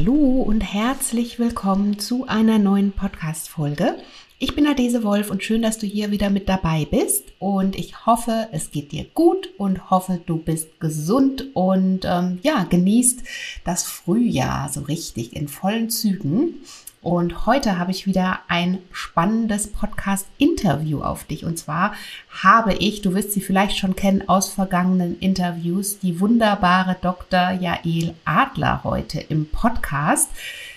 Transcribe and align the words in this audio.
Hallo 0.00 0.40
und 0.40 0.62
herzlich 0.62 1.38
willkommen 1.38 1.98
zu 1.98 2.26
einer 2.26 2.58
neuen 2.58 2.92
Podcast-Folge. 2.92 3.96
Ich 4.38 4.54
bin 4.54 4.66
Adese 4.66 5.04
Wolf 5.04 5.30
und 5.30 5.44
schön, 5.44 5.60
dass 5.60 5.76
du 5.76 5.86
hier 5.86 6.10
wieder 6.10 6.30
mit 6.30 6.48
dabei 6.48 6.86
bist. 6.90 7.24
Und 7.38 7.76
ich 7.76 8.06
hoffe, 8.06 8.48
es 8.50 8.70
geht 8.70 8.92
dir 8.92 9.04
gut 9.12 9.50
und 9.58 9.90
hoffe, 9.90 10.18
du 10.24 10.38
bist 10.38 10.80
gesund 10.80 11.48
und 11.52 12.06
ähm, 12.06 12.38
ja, 12.42 12.64
genießt 12.64 13.24
das 13.64 13.84
Frühjahr 13.84 14.70
so 14.70 14.80
richtig 14.80 15.36
in 15.36 15.48
vollen 15.48 15.90
Zügen. 15.90 16.62
Und 17.02 17.46
heute 17.46 17.78
habe 17.78 17.92
ich 17.92 18.06
wieder 18.06 18.40
ein 18.48 18.78
spannendes 18.92 19.72
Podcast-Interview 19.72 21.00
auf 21.00 21.24
dich. 21.24 21.46
Und 21.46 21.58
zwar 21.58 21.94
habe 22.42 22.74
ich, 22.74 23.00
du 23.00 23.14
wirst 23.14 23.32
sie 23.32 23.40
vielleicht 23.40 23.78
schon 23.78 23.96
kennen 23.96 24.28
aus 24.28 24.52
vergangenen 24.52 25.18
Interviews, 25.18 25.98
die 25.98 26.20
wunderbare 26.20 26.96
Dr. 27.00 27.52
Jael 27.52 28.14
Adler 28.26 28.82
heute 28.84 29.18
im 29.18 29.48
Podcast. 29.48 30.28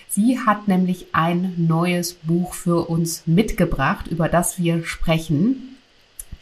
Sie 0.07 0.39
hat 0.39 0.70
nämlich 0.70 1.07
ein 1.12 1.55
neues 1.57 2.13
Buch 2.13 2.53
für 2.53 2.90
uns 2.90 3.23
mitgebracht, 3.26 4.07
über 4.07 4.29
das 4.29 4.57
wir 4.57 4.85
sprechen. 4.85 5.73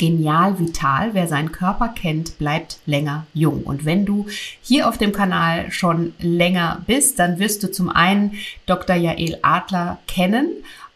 Genial 0.02 0.58
Vital. 0.58 1.14
Wer 1.14 1.28
seinen 1.28 1.52
Körper 1.52 1.90
kennt, 1.90 2.40
bleibt 2.40 2.80
länger 2.88 3.28
jung. 3.36 3.62
Und 3.62 3.86
wenn 3.86 4.04
du 4.04 4.26
hier 4.60 4.90
auf 4.90 4.98
dem 4.98 5.12
Kanal 5.12 5.72
schon 5.72 6.16
länger 6.18 6.82
bist, 6.88 7.20
dann 7.20 7.38
wirst 7.38 7.62
du 7.62 7.72
zum 7.72 7.88
einen 7.88 8.34
Dr. 8.66 8.96
Jael 8.96 9.38
Adler 9.44 10.00
kennen, 10.08 10.48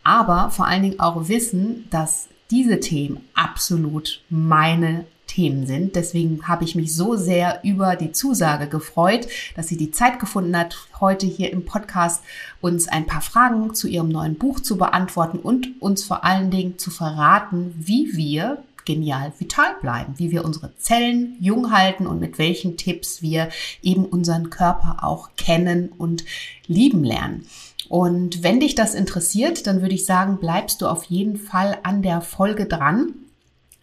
aber 0.04 0.50
vor 0.50 0.66
allen 0.66 0.82
Dingen 0.82 1.00
auch 1.00 1.28
wissen, 1.28 1.88
dass 1.92 2.30
diese 2.50 2.80
Themen 2.80 3.22
absolut 3.36 4.24
meine 4.32 5.06
Themen 5.28 5.68
sind. 5.68 5.96
Deswegen 5.96 6.48
habe 6.48 6.64
ich 6.64 6.74
mich 6.74 6.96
so 6.96 7.16
sehr 7.16 7.60
über 7.64 7.96
die 7.96 8.12
Zusage 8.12 8.66
gefreut, 8.66 9.28
dass 9.56 9.68
sie 9.68 9.78
die 9.78 9.92
Zeit 9.92 10.20
gefunden 10.20 10.58
hat, 10.58 10.78
heute 11.00 11.28
hier 11.28 11.54
im 11.54 11.64
Podcast 11.64 12.24
uns 12.60 12.88
ein 12.88 13.06
paar 13.06 13.22
Fragen 13.22 13.76
zu 13.76 13.88
ihrem 13.88 14.10
neuen 14.10 14.34
Buch 14.34 14.62
zu 14.62 14.78
beantworten 14.80 15.38
und 15.38 15.80
uns 15.80 16.04
vor 16.04 16.24
allen 16.24 16.50
Dingen 16.50 16.80
zu 16.80 16.90
verraten, 16.90 17.76
wie 17.78 18.10
wir 18.16 18.64
genial 18.86 19.34
vital 19.38 19.76
bleiben, 19.82 20.14
wie 20.18 20.32
wir 20.32 20.46
unsere 20.46 20.76
Zellen 20.78 21.36
jung 21.40 21.72
halten 21.72 22.08
und 22.08 22.20
mit 22.20 22.38
welchen 22.38 22.78
Tipps 22.78 23.22
wir 23.22 23.50
eben 23.82 24.06
unseren 24.06 24.50
Körper 24.50 25.00
auch 25.02 25.30
kennen 25.38 25.90
und 25.98 26.24
lieben 26.68 27.04
lernen. 27.04 27.46
Und 27.90 28.44
wenn 28.44 28.60
dich 28.60 28.76
das 28.76 28.96
interessiert, 28.96 29.68
dann 29.68 29.82
würde 29.82 29.96
ich 29.96 30.06
sagen, 30.06 30.38
bleibst 30.40 30.82
du 30.82 30.88
auf 30.88 31.04
jeden 31.06 31.38
Fall 31.38 31.78
an 31.84 32.02
der 32.02 32.22
Folge 32.22 32.66
dran 32.66 33.14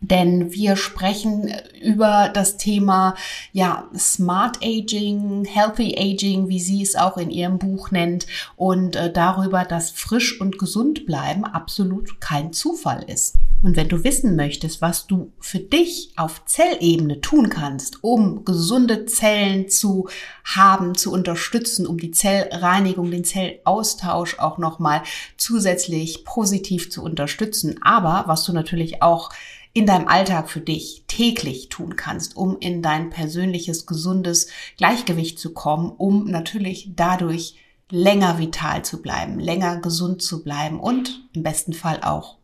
denn 0.02 0.52
wir 0.52 0.76
sprechen 0.76 1.52
über 1.80 2.28
das 2.32 2.56
Thema 2.56 3.14
ja 3.52 3.88
Smart 3.96 4.58
Aging, 4.62 5.44
Healthy 5.44 5.96
Aging, 5.96 6.48
wie 6.48 6.60
sie 6.60 6.82
es 6.82 6.96
auch 6.96 7.16
in 7.16 7.30
ihrem 7.30 7.58
Buch 7.58 7.90
nennt, 7.92 8.26
und 8.56 8.96
äh, 8.96 9.12
darüber, 9.12 9.64
dass 9.64 9.90
frisch 9.90 10.40
und 10.40 10.58
gesund 10.58 11.06
bleiben 11.06 11.44
absolut 11.44 12.20
kein 12.20 12.52
Zufall 12.52 13.04
ist. 13.04 13.36
Und 13.62 13.76
wenn 13.76 13.88
du 13.88 14.02
wissen 14.02 14.34
möchtest, 14.34 14.82
was 14.82 15.06
du 15.06 15.30
für 15.38 15.60
dich 15.60 16.10
auf 16.16 16.44
Zellebene 16.46 17.20
tun 17.20 17.48
kannst, 17.48 18.02
um 18.02 18.44
gesunde 18.44 19.06
Zellen 19.06 19.68
zu 19.68 20.08
haben, 20.44 20.96
zu 20.96 21.12
unterstützen, 21.12 21.86
um 21.86 21.96
die 21.96 22.10
Zellreinigung, 22.10 23.12
den 23.12 23.22
Zellaustausch 23.22 24.40
auch 24.40 24.58
nochmal 24.58 25.02
zusätzlich 25.36 26.24
positiv 26.24 26.90
zu 26.90 27.04
unterstützen, 27.04 27.78
aber 27.82 28.24
was 28.26 28.42
du 28.42 28.52
natürlich 28.52 29.00
auch 29.00 29.30
in 29.74 29.86
deinem 29.86 30.08
Alltag 30.08 30.50
für 30.50 30.60
dich 30.60 31.04
täglich 31.06 31.68
tun 31.68 31.96
kannst, 31.96 32.36
um 32.36 32.58
in 32.58 32.82
dein 32.82 33.10
persönliches 33.10 33.86
gesundes 33.86 34.48
Gleichgewicht 34.76 35.38
zu 35.38 35.52
kommen, 35.54 35.90
um 35.90 36.26
natürlich 36.26 36.90
dadurch 36.94 37.56
länger 37.90 38.38
vital 38.38 38.84
zu 38.84 39.02
bleiben, 39.02 39.38
länger 39.38 39.78
gesund 39.78 40.22
zu 40.22 40.42
bleiben 40.42 40.80
und 40.80 41.28
im 41.34 41.42
besten 41.42 41.72
Fall 41.72 42.00
auch 42.02 42.36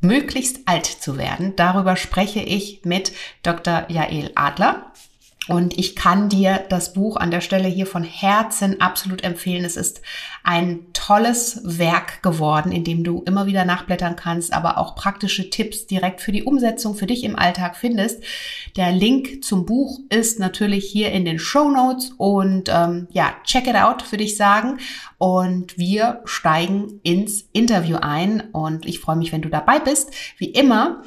möglichst 0.00 0.68
alt 0.68 0.86
zu 0.86 1.18
werden. 1.18 1.54
Darüber 1.56 1.96
spreche 1.96 2.40
ich 2.40 2.84
mit 2.84 3.12
Dr. 3.42 3.86
Jael 3.88 4.30
Adler. 4.34 4.92
Und 5.48 5.78
ich 5.78 5.94
kann 5.94 6.28
dir 6.28 6.64
das 6.68 6.92
Buch 6.92 7.16
an 7.16 7.30
der 7.30 7.40
Stelle 7.40 7.68
hier 7.68 7.86
von 7.86 8.02
Herzen 8.02 8.80
absolut 8.80 9.22
empfehlen. 9.22 9.64
Es 9.64 9.76
ist 9.76 10.00
ein 10.42 10.92
tolles 11.06 11.60
Werk 11.62 12.20
geworden, 12.24 12.72
in 12.72 12.82
dem 12.82 13.04
du 13.04 13.22
immer 13.26 13.46
wieder 13.46 13.64
nachblättern 13.64 14.16
kannst, 14.16 14.52
aber 14.52 14.76
auch 14.76 14.96
praktische 14.96 15.50
Tipps 15.50 15.86
direkt 15.86 16.20
für 16.20 16.32
die 16.32 16.42
Umsetzung 16.42 16.96
für 16.96 17.06
dich 17.06 17.22
im 17.22 17.36
Alltag 17.36 17.76
findest. 17.76 18.24
Der 18.74 18.90
Link 18.90 19.44
zum 19.44 19.66
Buch 19.66 20.00
ist 20.08 20.40
natürlich 20.40 20.90
hier 20.90 21.12
in 21.12 21.24
den 21.24 21.38
Show 21.38 21.70
Notes 21.70 22.10
und 22.16 22.68
ähm, 22.72 23.06
ja, 23.12 23.34
check 23.44 23.68
it 23.68 23.76
out, 23.76 24.10
würde 24.10 24.24
ich 24.24 24.36
sagen. 24.36 24.78
Und 25.16 25.78
wir 25.78 26.22
steigen 26.24 26.98
ins 27.04 27.48
Interview 27.52 27.98
ein 28.00 28.40
und 28.50 28.84
ich 28.84 28.98
freue 28.98 29.16
mich, 29.16 29.30
wenn 29.30 29.42
du 29.42 29.48
dabei 29.48 29.78
bist. 29.78 30.10
Wie 30.38 30.50
immer 30.50 31.04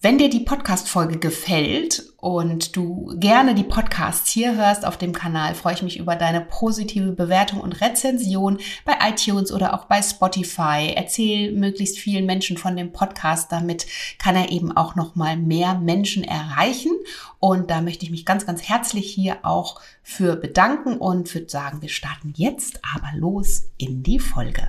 wenn 0.00 0.16
dir 0.16 0.30
die 0.30 0.38
Podcast-Folge 0.38 1.18
gefällt 1.18 2.12
und 2.18 2.76
du 2.76 3.12
gerne 3.16 3.56
die 3.56 3.64
Podcasts 3.64 4.30
hier 4.30 4.54
hörst 4.54 4.86
auf 4.86 4.96
dem 4.96 5.12
Kanal, 5.12 5.56
freue 5.56 5.74
ich 5.74 5.82
mich 5.82 5.98
über 5.98 6.14
deine 6.14 6.40
positive 6.40 7.10
Bewertung 7.10 7.60
und 7.60 7.80
Rezension 7.80 8.58
bei 8.84 8.94
iTunes 9.08 9.50
oder 9.50 9.74
auch 9.74 9.86
bei 9.86 10.00
Spotify. 10.00 10.92
Erzähl 10.94 11.50
möglichst 11.50 11.98
vielen 11.98 12.26
Menschen 12.26 12.56
von 12.58 12.76
dem 12.76 12.92
Podcast, 12.92 13.50
damit 13.50 13.86
kann 14.20 14.36
er 14.36 14.52
eben 14.52 14.70
auch 14.76 14.94
noch 14.94 15.16
mal 15.16 15.36
mehr 15.36 15.74
Menschen 15.74 16.22
erreichen. 16.22 16.92
Und 17.40 17.68
da 17.68 17.80
möchte 17.80 18.04
ich 18.04 18.12
mich 18.12 18.24
ganz, 18.24 18.46
ganz 18.46 18.62
herzlich 18.62 19.12
hier 19.12 19.38
auch 19.42 19.80
für 20.04 20.36
bedanken 20.36 20.98
und 20.98 21.34
würde 21.34 21.48
sagen, 21.48 21.82
wir 21.82 21.88
starten 21.88 22.34
jetzt 22.36 22.80
aber 22.94 23.18
los 23.18 23.64
in 23.78 24.04
die 24.04 24.20
Folge. 24.20 24.68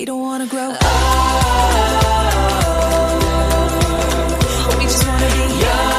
We 0.00 0.06
don't 0.06 0.22
wanna 0.22 0.46
grow 0.46 0.70
up. 0.70 0.80
We 4.78 4.84
just 4.84 5.06
wanna 5.06 5.28
be 5.36 5.44
young. 5.60 5.90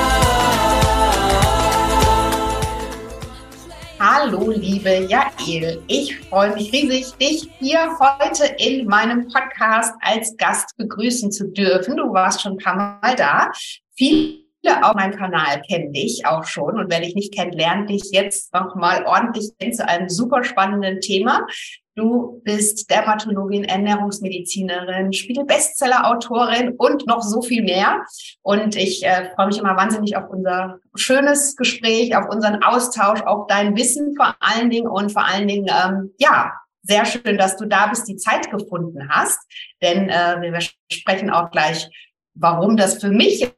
Hallo, 4.00 4.50
liebe 4.50 5.06
Jael. 5.08 5.84
Ich 5.86 6.18
freue 6.18 6.56
mich 6.56 6.74
riesig, 6.74 7.12
dich 7.20 7.52
hier 7.60 7.96
heute 8.00 8.46
in 8.58 8.88
meinem 8.88 9.28
Podcast 9.28 9.94
als 10.02 10.36
Gast 10.36 10.76
begrüßen 10.78 11.32
zu 11.32 11.50
dürfen. 11.50 11.98
Du 11.98 12.12
warst 12.12 12.42
schon 12.42 12.54
ein 12.54 12.58
paar 12.58 13.00
Mal 13.04 13.16
da. 13.16 13.52
Viele 13.94 14.41
auf 14.84 14.96
meinem 14.96 15.18
Kanal 15.18 15.62
kennen 15.68 15.92
dich 15.92 16.26
auch 16.26 16.46
schon 16.46 16.78
und 16.78 16.92
wenn 16.92 17.04
ich 17.04 17.16
nicht 17.16 17.34
kenne, 17.34 17.56
lerne 17.56 17.86
dich 17.86 18.12
jetzt 18.12 18.54
nochmal 18.54 19.06
ordentlich 19.06 19.52
zu 19.74 19.88
einem 19.88 20.10
super 20.10 20.44
spannenden 20.44 21.02
Thema. 21.02 21.48
Du 21.96 22.42
bist 22.46 22.90
Dermatologin, 22.90 23.66
Ernährungsmedizinerin, 23.66 25.12
Spiegel-Bestseller-Autorin 25.12 26.76
und 26.78 27.06
noch 27.06 27.22
so 27.22 27.42
viel 27.42 27.64
mehr. 27.64 28.06
Und 28.42 28.78
ich 28.78 29.06
äh, 29.06 29.30
freue 29.36 29.48
mich 29.48 29.58
immer 29.58 29.76
wahnsinnig 29.76 30.16
auf 30.16 30.30
unser 30.30 30.80
schönes 30.96 31.58
Gespräch, 31.58 32.16
auf 32.16 32.30
unseren 32.30 32.64
Austausch, 32.64 33.22
auf 33.24 33.47
dein 33.47 33.76
Wissen 33.76 34.16
vor 34.16 34.35
allen 34.40 34.70
Dingen 34.70 34.88
und 34.88 35.12
vor 35.12 35.26
allen 35.26 35.47
Dingen, 35.50 35.68
ähm, 35.68 36.14
ja, 36.18 36.53
sehr 36.84 37.06
schön, 37.06 37.38
dass 37.38 37.58
du 37.58 37.66
da 37.66 37.88
bist, 37.88 38.08
die 38.08 38.16
Zeit 38.16 38.50
gefunden 38.50 39.09
hast. 39.09 39.40
Denn 39.82 40.09
äh, 40.09 40.41
wir 40.41 40.59
sprechen 40.91 41.30
auch 41.30 41.52
gleich, 41.52 41.90
warum 42.34 42.78
das 42.78 43.02
für 43.02 43.09
mich 43.09 43.52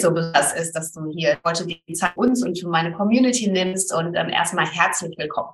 so 0.00 0.12
besonders 0.12 0.54
ist, 0.54 0.72
dass 0.72 0.92
du 0.92 1.10
hier 1.10 1.38
heute 1.44 1.66
die 1.66 1.94
Zeit 1.94 2.16
uns 2.16 2.44
und 2.44 2.58
für 2.58 2.68
meine 2.68 2.92
Community 2.92 3.48
nimmst. 3.48 3.94
Und 3.94 4.14
ähm, 4.14 4.28
erstmal 4.28 4.66
herzlich 4.66 5.16
willkommen. 5.18 5.50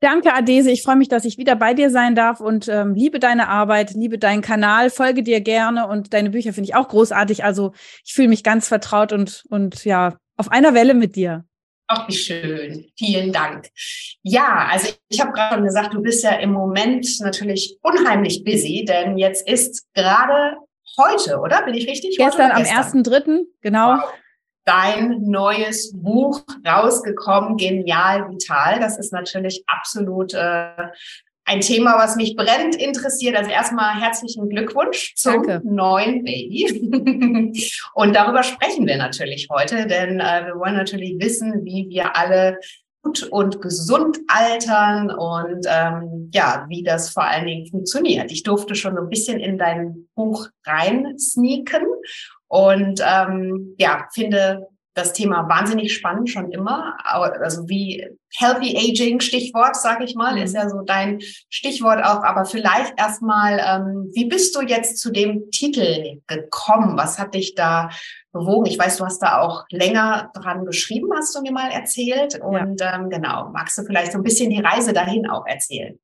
Danke, 0.00 0.32
Adese. 0.32 0.70
Ich 0.70 0.82
freue 0.82 0.96
mich, 0.96 1.08
dass 1.08 1.24
ich 1.24 1.38
wieder 1.38 1.56
bei 1.56 1.74
dir 1.74 1.90
sein 1.90 2.14
darf 2.14 2.38
und 2.38 2.68
ähm, 2.68 2.94
liebe 2.94 3.18
deine 3.18 3.48
Arbeit, 3.48 3.94
liebe 3.94 4.16
deinen 4.16 4.42
Kanal, 4.42 4.90
folge 4.90 5.24
dir 5.24 5.40
gerne 5.40 5.88
und 5.88 6.14
deine 6.14 6.30
Bücher 6.30 6.52
finde 6.52 6.70
ich 6.70 6.76
auch 6.76 6.86
großartig. 6.86 7.42
Also 7.42 7.72
ich 8.04 8.14
fühle 8.14 8.28
mich 8.28 8.44
ganz 8.44 8.68
vertraut 8.68 9.12
und, 9.12 9.44
und 9.50 9.84
ja, 9.84 10.16
auf 10.36 10.52
einer 10.52 10.72
Welle 10.72 10.94
mit 10.94 11.16
dir. 11.16 11.44
Ach, 11.88 12.06
wie 12.06 12.14
schön. 12.14 12.86
Vielen 12.96 13.32
Dank. 13.32 13.70
Ja, 14.22 14.68
also 14.70 14.92
ich 15.08 15.20
habe 15.20 15.32
gerade 15.32 15.56
schon 15.56 15.64
gesagt, 15.64 15.94
du 15.94 16.02
bist 16.02 16.22
ja 16.22 16.32
im 16.36 16.52
Moment 16.52 17.08
natürlich 17.20 17.78
unheimlich 17.82 18.44
busy, 18.44 18.84
denn 18.84 19.18
jetzt 19.18 19.48
ist 19.48 19.86
gerade 19.94 20.58
heute, 20.98 21.38
oder? 21.38 21.62
Bin 21.62 21.74
ich 21.74 21.88
richtig? 21.88 22.16
Gestern, 22.16 22.50
am 22.50 22.62
1.3., 22.62 23.44
genau. 23.60 23.94
Wow. 23.94 24.12
dein 24.64 25.22
neues 25.22 25.92
Buch 25.94 26.42
rausgekommen, 26.66 27.56
Genial 27.56 28.28
Vital. 28.28 28.80
Das 28.80 28.98
ist 28.98 29.12
natürlich 29.12 29.64
absolut 29.66 30.34
äh, 30.34 30.88
ein 31.48 31.60
Thema, 31.62 31.98
was 31.98 32.16
mich 32.16 32.36
brennend 32.36 32.76
interessiert. 32.76 33.34
Also 33.34 33.50
erstmal 33.50 33.98
herzlichen 34.00 34.48
Glückwunsch 34.50 35.14
zum 35.14 35.44
Danke. 35.46 35.62
neuen 35.64 36.22
Baby. 36.22 36.66
und 37.94 38.14
darüber 38.14 38.42
sprechen 38.42 38.86
wir 38.86 38.98
natürlich 38.98 39.48
heute, 39.50 39.86
denn 39.86 40.20
äh, 40.20 40.46
wir 40.46 40.56
wollen 40.56 40.76
natürlich 40.76 41.14
wissen, 41.18 41.64
wie 41.64 41.88
wir 41.88 42.14
alle 42.16 42.58
gut 43.02 43.22
und 43.24 43.62
gesund 43.62 44.18
altern 44.28 45.10
und 45.10 45.66
ähm, 45.68 46.30
ja, 46.32 46.66
wie 46.68 46.82
das 46.82 47.10
vor 47.10 47.24
allen 47.24 47.46
Dingen 47.46 47.66
funktioniert. 47.66 48.30
Ich 48.32 48.42
durfte 48.42 48.74
schon 48.74 48.98
ein 48.98 49.08
bisschen 49.08 49.40
in 49.40 49.58
dein 49.58 50.08
Buch 50.14 50.48
rein 50.66 51.18
sneaken 51.18 51.86
und 52.48 53.00
ähm, 53.04 53.74
ja, 53.78 54.08
finde 54.12 54.66
das 54.98 55.12
Thema 55.12 55.48
wahnsinnig 55.48 55.94
spannend 55.94 56.28
schon 56.28 56.50
immer. 56.50 56.96
Also 57.04 57.68
wie 57.68 58.04
Healthy 58.36 58.76
Aging, 58.76 59.20
Stichwort, 59.20 59.76
sage 59.76 60.04
ich 60.04 60.14
mal, 60.14 60.34
mhm. 60.34 60.42
ist 60.42 60.54
ja 60.54 60.68
so 60.68 60.82
dein 60.82 61.20
Stichwort 61.48 62.04
auch. 62.04 62.24
Aber 62.24 62.44
vielleicht 62.44 62.94
erstmal, 62.98 63.60
ähm, 63.64 64.10
wie 64.12 64.26
bist 64.26 64.56
du 64.56 64.62
jetzt 64.62 64.98
zu 64.98 65.10
dem 65.10 65.50
Titel 65.50 66.20
gekommen? 66.26 66.98
Was 66.98 67.18
hat 67.18 67.34
dich 67.34 67.54
da 67.54 67.90
bewogen? 68.38 68.66
Ich 68.66 68.78
weiß, 68.78 68.96
du 68.96 69.04
hast 69.04 69.20
da 69.20 69.40
auch 69.40 69.64
länger 69.70 70.30
dran 70.34 70.64
geschrieben, 70.64 71.08
hast 71.16 71.34
du 71.34 71.42
mir 71.42 71.52
mal 71.52 71.70
erzählt. 71.70 72.40
Und 72.40 72.80
ja. 72.80 72.96
ähm, 72.96 73.10
genau, 73.10 73.50
magst 73.52 73.78
du 73.78 73.82
vielleicht 73.82 74.12
so 74.12 74.18
ein 74.18 74.24
bisschen 74.24 74.50
die 74.50 74.60
Reise 74.60 74.92
dahin 74.92 75.28
auch 75.28 75.46
erzählen? 75.46 75.98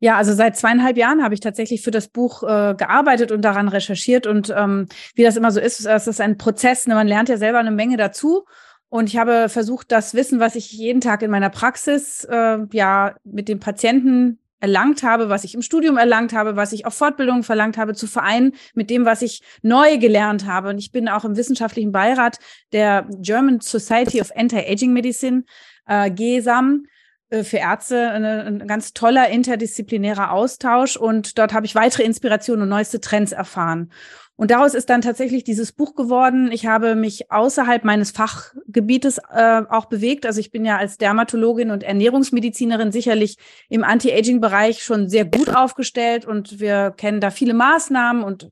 Ja, 0.00 0.16
also 0.16 0.32
seit 0.32 0.56
zweieinhalb 0.56 0.96
Jahren 0.96 1.22
habe 1.22 1.34
ich 1.34 1.40
tatsächlich 1.40 1.82
für 1.82 1.92
das 1.92 2.08
Buch 2.08 2.42
äh, 2.42 2.74
gearbeitet 2.76 3.30
und 3.30 3.42
daran 3.42 3.68
recherchiert. 3.68 4.26
Und 4.26 4.52
ähm, 4.56 4.88
wie 5.14 5.22
das 5.22 5.36
immer 5.36 5.52
so 5.52 5.60
ist, 5.60 5.86
es 5.86 6.06
ist 6.08 6.20
ein 6.20 6.38
Prozess. 6.38 6.88
Ne? 6.88 6.94
Man 6.94 7.06
lernt 7.06 7.28
ja 7.28 7.36
selber 7.36 7.60
eine 7.60 7.70
Menge 7.70 7.96
dazu. 7.96 8.44
Und 8.88 9.08
ich 9.08 9.16
habe 9.16 9.48
versucht, 9.48 9.92
das 9.92 10.12
Wissen, 10.12 10.40
was 10.40 10.56
ich 10.56 10.72
jeden 10.72 11.00
Tag 11.00 11.22
in 11.22 11.30
meiner 11.30 11.50
Praxis 11.50 12.24
äh, 12.24 12.58
ja 12.72 13.14
mit 13.22 13.48
den 13.48 13.60
Patienten 13.60 14.41
erlangt 14.62 15.02
habe, 15.02 15.28
was 15.28 15.42
ich 15.42 15.54
im 15.54 15.62
Studium 15.62 15.96
erlangt 15.96 16.32
habe, 16.32 16.54
was 16.54 16.72
ich 16.72 16.86
auf 16.86 16.94
Fortbildungen 16.94 17.42
verlangt 17.42 17.76
habe, 17.76 17.94
zu 17.94 18.06
vereinen 18.06 18.52
mit 18.74 18.90
dem, 18.90 19.04
was 19.04 19.20
ich 19.20 19.42
neu 19.62 19.98
gelernt 19.98 20.46
habe. 20.46 20.68
Und 20.68 20.78
ich 20.78 20.92
bin 20.92 21.08
auch 21.08 21.24
im 21.24 21.36
wissenschaftlichen 21.36 21.90
Beirat 21.90 22.38
der 22.72 23.08
German 23.18 23.60
Society 23.60 24.20
of 24.20 24.30
Anti-Aging 24.34 24.92
Medicine, 24.92 25.42
äh, 25.86 26.10
GESAM. 26.10 26.86
Äh, 27.32 27.44
für 27.44 27.56
Ärzte 27.56 28.10
eine, 28.10 28.44
ein 28.44 28.66
ganz 28.68 28.92
toller 28.92 29.28
interdisziplinärer 29.30 30.30
Austausch 30.30 30.96
und 30.96 31.38
dort 31.38 31.52
habe 31.52 31.66
ich 31.66 31.74
weitere 31.74 32.04
Inspirationen 32.04 32.62
und 32.62 32.68
neueste 32.68 33.00
Trends 33.00 33.32
erfahren. 33.32 33.90
Und 34.36 34.50
daraus 34.50 34.74
ist 34.74 34.90
dann 34.90 35.02
tatsächlich 35.02 35.44
dieses 35.44 35.72
Buch 35.72 35.94
geworden. 35.94 36.50
Ich 36.50 36.66
habe 36.66 36.94
mich 36.94 37.30
außerhalb 37.30 37.84
meines 37.84 38.10
Fachgebietes 38.10 39.18
äh, 39.32 39.62
auch 39.68 39.84
bewegt. 39.84 40.26
Also 40.26 40.40
ich 40.40 40.50
bin 40.50 40.64
ja 40.64 40.78
als 40.78 40.96
Dermatologin 40.96 41.70
und 41.70 41.82
Ernährungsmedizinerin 41.82 42.92
sicherlich 42.92 43.36
im 43.68 43.84
Anti-Aging-Bereich 43.84 44.82
schon 44.82 45.08
sehr 45.08 45.26
gut 45.26 45.54
aufgestellt 45.54 46.24
und 46.24 46.60
wir 46.60 46.92
kennen 46.96 47.20
da 47.20 47.30
viele 47.30 47.54
Maßnahmen 47.54 48.24
und 48.24 48.48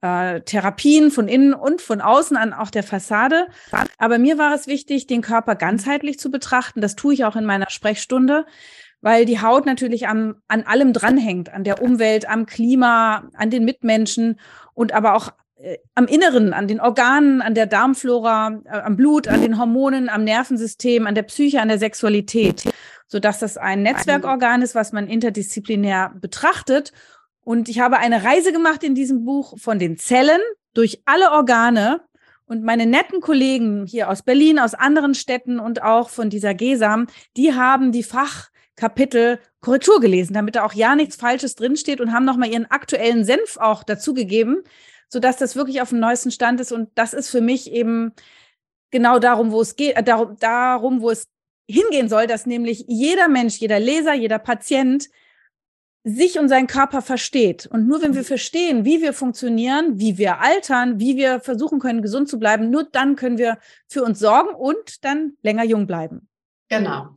äh, 0.00 0.40
Therapien 0.42 1.10
von 1.10 1.28
innen 1.28 1.54
und 1.54 1.82
von 1.82 2.00
außen 2.00 2.36
an 2.36 2.52
auch 2.52 2.70
der 2.70 2.82
Fassade. 2.82 3.46
Aber 3.98 4.18
mir 4.18 4.38
war 4.38 4.54
es 4.54 4.66
wichtig, 4.66 5.06
den 5.06 5.22
Körper 5.22 5.54
ganzheitlich 5.56 6.18
zu 6.18 6.30
betrachten. 6.30 6.80
Das 6.80 6.96
tue 6.96 7.14
ich 7.14 7.24
auch 7.24 7.36
in 7.36 7.44
meiner 7.44 7.70
Sprechstunde, 7.70 8.46
weil 9.00 9.24
die 9.24 9.40
Haut 9.40 9.66
natürlich 9.66 10.08
am, 10.08 10.36
an 10.48 10.62
allem 10.62 10.92
dranhängt, 10.92 11.52
an 11.52 11.64
der 11.64 11.82
Umwelt, 11.82 12.28
am 12.28 12.46
Klima, 12.46 13.28
an 13.34 13.50
den 13.50 13.64
Mitmenschen 13.64 14.38
und 14.78 14.92
aber 14.92 15.14
auch 15.14 15.32
äh, 15.56 15.78
am 15.94 16.06
Inneren, 16.06 16.52
an 16.52 16.68
den 16.68 16.80
Organen, 16.80 17.42
an 17.42 17.54
der 17.54 17.66
Darmflora, 17.66 18.60
äh, 18.64 18.80
am 18.80 18.96
Blut, 18.96 19.28
an 19.28 19.42
den 19.42 19.58
Hormonen, 19.58 20.08
am 20.08 20.24
Nervensystem, 20.24 21.06
an 21.06 21.14
der 21.14 21.24
Psyche, 21.24 21.60
an 21.60 21.68
der 21.68 21.78
Sexualität, 21.78 22.64
sodass 23.06 23.38
das 23.38 23.56
ein 23.56 23.82
Netzwerkorgan 23.82 24.62
ist, 24.62 24.74
was 24.74 24.92
man 24.92 25.08
interdisziplinär 25.08 26.12
betrachtet 26.20 26.92
und 27.48 27.70
ich 27.70 27.80
habe 27.80 27.96
eine 27.96 28.24
Reise 28.24 28.52
gemacht 28.52 28.84
in 28.84 28.94
diesem 28.94 29.24
Buch 29.24 29.58
von 29.58 29.78
den 29.78 29.96
Zellen 29.96 30.42
durch 30.74 31.00
alle 31.06 31.30
Organe. 31.30 32.02
Und 32.44 32.62
meine 32.62 32.84
netten 32.84 33.22
Kollegen 33.22 33.86
hier 33.86 34.10
aus 34.10 34.20
Berlin, 34.20 34.58
aus 34.58 34.74
anderen 34.74 35.14
Städten 35.14 35.58
und 35.58 35.82
auch 35.82 36.10
von 36.10 36.28
dieser 36.28 36.52
GESAM, 36.52 37.06
die 37.38 37.54
haben 37.54 37.90
die 37.90 38.02
Fachkapitel 38.02 39.40
Korrektur 39.60 40.00
gelesen, 40.00 40.34
damit 40.34 40.56
da 40.56 40.64
auch 40.64 40.72
ja 40.72 40.94
nichts 40.94 41.16
Falsches 41.16 41.54
drinsteht 41.54 42.00
und 42.00 42.12
haben 42.12 42.24
nochmal 42.24 42.50
ihren 42.50 42.70
aktuellen 42.70 43.24
Senf 43.24 43.56
auch 43.56 43.82
dazugegeben, 43.82 44.62
sodass 45.08 45.36
das 45.36 45.56
wirklich 45.56 45.82
auf 45.82 45.88
dem 45.88 46.00
neuesten 46.00 46.30
Stand 46.30 46.60
ist. 46.60 46.72
Und 46.72 46.90
das 46.94 47.12
ist 47.12 47.30
für 47.30 47.40
mich 47.40 47.72
eben 47.72 48.12
genau 48.90 49.18
darum, 49.18 49.50
wo 49.52 49.60
es 49.60 49.76
geht, 49.76 49.96
äh, 49.96 50.02
darum, 50.02 50.36
darum, 50.38 51.00
wo 51.00 51.10
es 51.10 51.28
hingehen 51.68 52.08
soll, 52.08 52.26
dass 52.26 52.46
nämlich 52.46 52.84
jeder 52.88 53.28
Mensch, 53.28 53.58
jeder 53.58 53.80
Leser, 53.80 54.14
jeder 54.14 54.38
Patient 54.38 55.08
sich 56.04 56.38
und 56.38 56.48
seinen 56.48 56.66
Körper 56.66 57.02
versteht. 57.02 57.66
Und 57.66 57.86
nur 57.86 58.00
wenn 58.00 58.14
wir 58.14 58.24
verstehen, 58.24 58.84
wie 58.84 59.02
wir 59.02 59.12
funktionieren, 59.12 59.98
wie 59.98 60.16
wir 60.16 60.40
altern, 60.40 60.98
wie 60.98 61.16
wir 61.16 61.40
versuchen 61.40 61.80
können, 61.80 62.00
gesund 62.00 62.28
zu 62.28 62.38
bleiben, 62.38 62.70
nur 62.70 62.84
dann 62.84 63.16
können 63.16 63.36
wir 63.36 63.58
für 63.88 64.02
uns 64.02 64.18
sorgen 64.18 64.54
und 64.54 65.04
dann 65.04 65.36
länger 65.42 65.64
jung 65.64 65.86
bleiben. 65.86 66.28
Genau. 66.68 67.14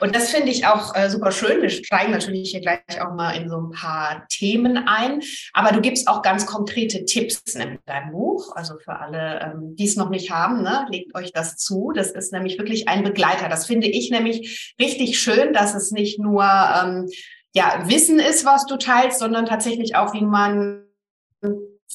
Und 0.00 0.14
das 0.14 0.30
finde 0.30 0.50
ich 0.50 0.66
auch 0.66 0.94
äh, 0.94 1.10
super 1.10 1.32
schön. 1.32 1.62
Wir 1.62 1.70
steigen 1.70 2.12
natürlich 2.12 2.50
hier 2.50 2.60
gleich 2.60 2.80
auch 3.00 3.14
mal 3.14 3.32
in 3.32 3.48
so 3.48 3.58
ein 3.58 3.70
paar 3.70 4.26
Themen 4.28 4.86
ein. 4.86 5.20
Aber 5.52 5.72
du 5.72 5.80
gibst 5.80 6.08
auch 6.08 6.22
ganz 6.22 6.46
konkrete 6.46 7.04
Tipps 7.04 7.54
in 7.54 7.78
deinem 7.86 8.12
Buch. 8.12 8.54
Also 8.56 8.74
für 8.78 8.98
alle, 8.98 9.40
ähm, 9.40 9.76
die 9.76 9.86
es 9.86 9.96
noch 9.96 10.10
nicht 10.10 10.30
haben, 10.30 10.62
ne, 10.62 10.86
legt 10.90 11.14
euch 11.14 11.32
das 11.32 11.56
zu. 11.56 11.92
Das 11.94 12.10
ist 12.10 12.32
nämlich 12.32 12.58
wirklich 12.58 12.88
ein 12.88 13.04
Begleiter. 13.04 13.48
Das 13.48 13.66
finde 13.66 13.88
ich 13.88 14.10
nämlich 14.10 14.74
richtig 14.80 15.18
schön, 15.18 15.52
dass 15.52 15.74
es 15.74 15.90
nicht 15.90 16.18
nur 16.18 16.44
ähm, 16.44 17.08
ja, 17.54 17.84
Wissen 17.86 18.18
ist, 18.18 18.44
was 18.44 18.66
du 18.66 18.76
teilst, 18.76 19.18
sondern 19.18 19.46
tatsächlich 19.46 19.96
auch, 19.96 20.12
wie 20.12 20.24
man 20.24 20.85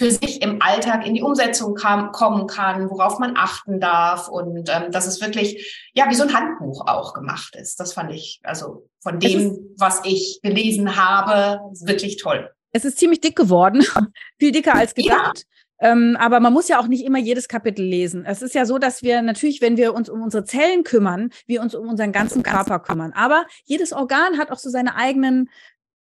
für 0.01 0.09
sich 0.09 0.41
im 0.41 0.63
Alltag 0.63 1.05
in 1.05 1.13
die 1.13 1.21
Umsetzung 1.21 1.75
kam, 1.75 2.11
kommen 2.11 2.47
kann, 2.47 2.89
worauf 2.89 3.19
man 3.19 3.37
achten 3.37 3.79
darf 3.79 4.29
und 4.29 4.67
ähm, 4.67 4.91
dass 4.91 5.05
es 5.05 5.21
wirklich 5.21 5.91
ja 5.93 6.09
wie 6.09 6.15
so 6.15 6.23
ein 6.23 6.33
Handbuch 6.33 6.87
auch 6.87 7.13
gemacht 7.13 7.55
ist. 7.55 7.79
Das 7.79 7.93
fand 7.93 8.11
ich 8.11 8.39
also 8.41 8.89
von 9.01 9.19
dem, 9.19 9.75
was 9.77 10.01
ich 10.03 10.39
gelesen 10.41 10.95
habe, 10.95 11.59
wirklich 11.81 12.17
toll. 12.17 12.49
Es 12.71 12.83
ist 12.83 12.97
ziemlich 12.97 13.21
dick 13.21 13.35
geworden, 13.35 13.85
viel 14.39 14.51
dicker 14.51 14.73
als 14.73 14.95
gedacht. 14.95 15.45
Ja. 15.81 15.91
Ähm, 15.91 16.17
aber 16.19 16.39
man 16.39 16.53
muss 16.53 16.67
ja 16.67 16.79
auch 16.79 16.87
nicht 16.87 17.05
immer 17.05 17.19
jedes 17.19 17.47
Kapitel 17.47 17.85
lesen. 17.85 18.25
Es 18.25 18.41
ist 18.41 18.55
ja 18.55 18.65
so, 18.65 18.79
dass 18.79 19.03
wir 19.03 19.21
natürlich, 19.21 19.61
wenn 19.61 19.77
wir 19.77 19.93
uns 19.93 20.09
um 20.09 20.23
unsere 20.23 20.45
Zellen 20.45 20.83
kümmern, 20.83 21.29
wir 21.45 21.61
uns 21.61 21.75
um 21.75 21.87
unseren 21.87 22.11
ganzen 22.11 22.41
Körper 22.41 22.79
kümmern. 22.79 23.13
Aber 23.13 23.45
jedes 23.65 23.93
Organ 23.93 24.39
hat 24.39 24.49
auch 24.49 24.59
so 24.59 24.71
seine 24.71 24.95
eigenen 24.95 25.49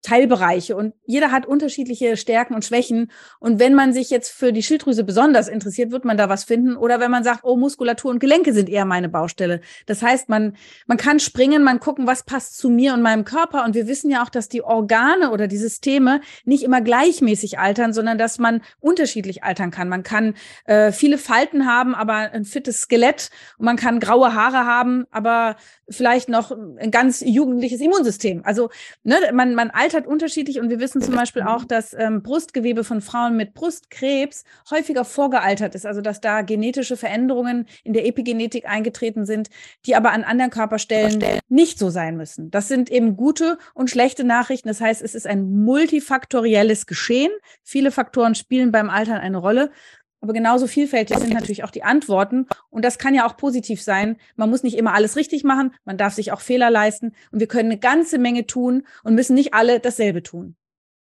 Teilbereiche 0.02 0.76
und 0.76 0.94
jeder 1.06 1.32
hat 1.32 1.44
unterschiedliche 1.44 2.16
Stärken 2.16 2.54
und 2.54 2.64
Schwächen. 2.64 3.10
Und 3.40 3.58
wenn 3.58 3.74
man 3.74 3.92
sich 3.92 4.10
jetzt 4.10 4.30
für 4.30 4.52
die 4.52 4.62
Schilddrüse 4.62 5.02
besonders 5.02 5.48
interessiert, 5.48 5.90
wird 5.90 6.04
man 6.04 6.16
da 6.16 6.28
was 6.28 6.44
finden. 6.44 6.76
Oder 6.76 7.00
wenn 7.00 7.10
man 7.10 7.24
sagt, 7.24 7.40
oh, 7.42 7.56
Muskulatur 7.56 8.10
und 8.10 8.20
Gelenke 8.20 8.52
sind 8.52 8.68
eher 8.68 8.84
meine 8.84 9.08
Baustelle. 9.08 9.60
Das 9.86 10.02
heißt, 10.02 10.28
man, 10.28 10.56
man 10.86 10.98
kann 10.98 11.18
springen, 11.18 11.64
man 11.64 11.80
gucken, 11.80 12.06
was 12.06 12.22
passt 12.22 12.56
zu 12.56 12.70
mir 12.70 12.94
und 12.94 13.02
meinem 13.02 13.24
Körper. 13.24 13.64
Und 13.64 13.74
wir 13.74 13.88
wissen 13.88 14.10
ja 14.10 14.22
auch, 14.22 14.28
dass 14.28 14.48
die 14.48 14.62
Organe 14.62 15.30
oder 15.32 15.48
die 15.48 15.58
Systeme 15.58 16.20
nicht 16.44 16.62
immer 16.62 16.80
gleichmäßig 16.80 17.58
altern, 17.58 17.92
sondern 17.92 18.18
dass 18.18 18.38
man 18.38 18.62
unterschiedlich 18.78 19.42
altern 19.42 19.72
kann. 19.72 19.88
Man 19.88 20.04
kann 20.04 20.34
äh, 20.64 20.92
viele 20.92 21.18
Falten 21.18 21.66
haben, 21.66 21.94
aber 21.96 22.14
ein 22.14 22.44
fittes 22.44 22.82
Skelett. 22.82 23.30
Und 23.58 23.64
man 23.64 23.76
kann 23.76 23.98
graue 23.98 24.34
Haare 24.34 24.64
haben, 24.64 25.06
aber 25.10 25.56
vielleicht 25.90 26.28
noch 26.28 26.52
ein 26.52 26.90
ganz 26.90 27.20
jugendliches 27.20 27.80
Immunsystem. 27.80 28.42
Also 28.44 28.70
ne, 29.02 29.16
man, 29.32 29.54
man 29.54 29.70
altert 29.70 29.87
unterschiedlich 30.06 30.60
und 30.60 30.70
wir 30.70 30.80
wissen 30.80 31.00
zum 31.00 31.14
Beispiel 31.14 31.42
auch, 31.42 31.64
dass 31.64 31.94
ähm, 31.94 32.22
Brustgewebe 32.22 32.84
von 32.84 33.00
Frauen 33.00 33.36
mit 33.36 33.54
Brustkrebs 33.54 34.44
häufiger 34.70 35.04
vorgealtert 35.04 35.74
ist, 35.74 35.86
also 35.86 36.00
dass 36.00 36.20
da 36.20 36.42
genetische 36.42 36.96
Veränderungen 36.96 37.66
in 37.84 37.92
der 37.92 38.06
Epigenetik 38.06 38.68
eingetreten 38.68 39.26
sind, 39.26 39.48
die 39.86 39.96
aber 39.96 40.12
an 40.12 40.24
anderen 40.24 40.50
Körperstellen 40.50 41.22
nicht 41.48 41.78
so 41.78 41.90
sein 41.90 42.16
müssen. 42.16 42.50
Das 42.50 42.68
sind 42.68 42.90
eben 42.90 43.16
gute 43.16 43.58
und 43.74 43.90
schlechte 43.90 44.24
Nachrichten. 44.24 44.68
Das 44.68 44.80
heißt, 44.80 45.02
es 45.02 45.14
ist 45.14 45.26
ein 45.26 45.50
multifaktorielles 45.64 46.86
Geschehen. 46.86 47.30
Viele 47.62 47.90
Faktoren 47.90 48.34
spielen 48.34 48.72
beim 48.72 48.90
Altern 48.90 49.18
eine 49.18 49.38
Rolle. 49.38 49.70
Aber 50.20 50.32
genauso 50.32 50.66
vielfältig 50.66 51.16
sind 51.18 51.32
natürlich 51.32 51.64
auch 51.64 51.70
die 51.70 51.84
Antworten. 51.84 52.46
Und 52.70 52.84
das 52.84 52.98
kann 52.98 53.14
ja 53.14 53.26
auch 53.26 53.36
positiv 53.36 53.82
sein. 53.82 54.16
Man 54.36 54.50
muss 54.50 54.62
nicht 54.62 54.76
immer 54.76 54.94
alles 54.94 55.16
richtig 55.16 55.44
machen. 55.44 55.74
Man 55.84 55.96
darf 55.96 56.14
sich 56.14 56.32
auch 56.32 56.40
Fehler 56.40 56.70
leisten. 56.70 57.12
Und 57.30 57.40
wir 57.40 57.46
können 57.46 57.70
eine 57.70 57.78
ganze 57.78 58.18
Menge 58.18 58.46
tun 58.46 58.86
und 59.04 59.14
müssen 59.14 59.34
nicht 59.34 59.54
alle 59.54 59.78
dasselbe 59.80 60.22
tun. 60.22 60.56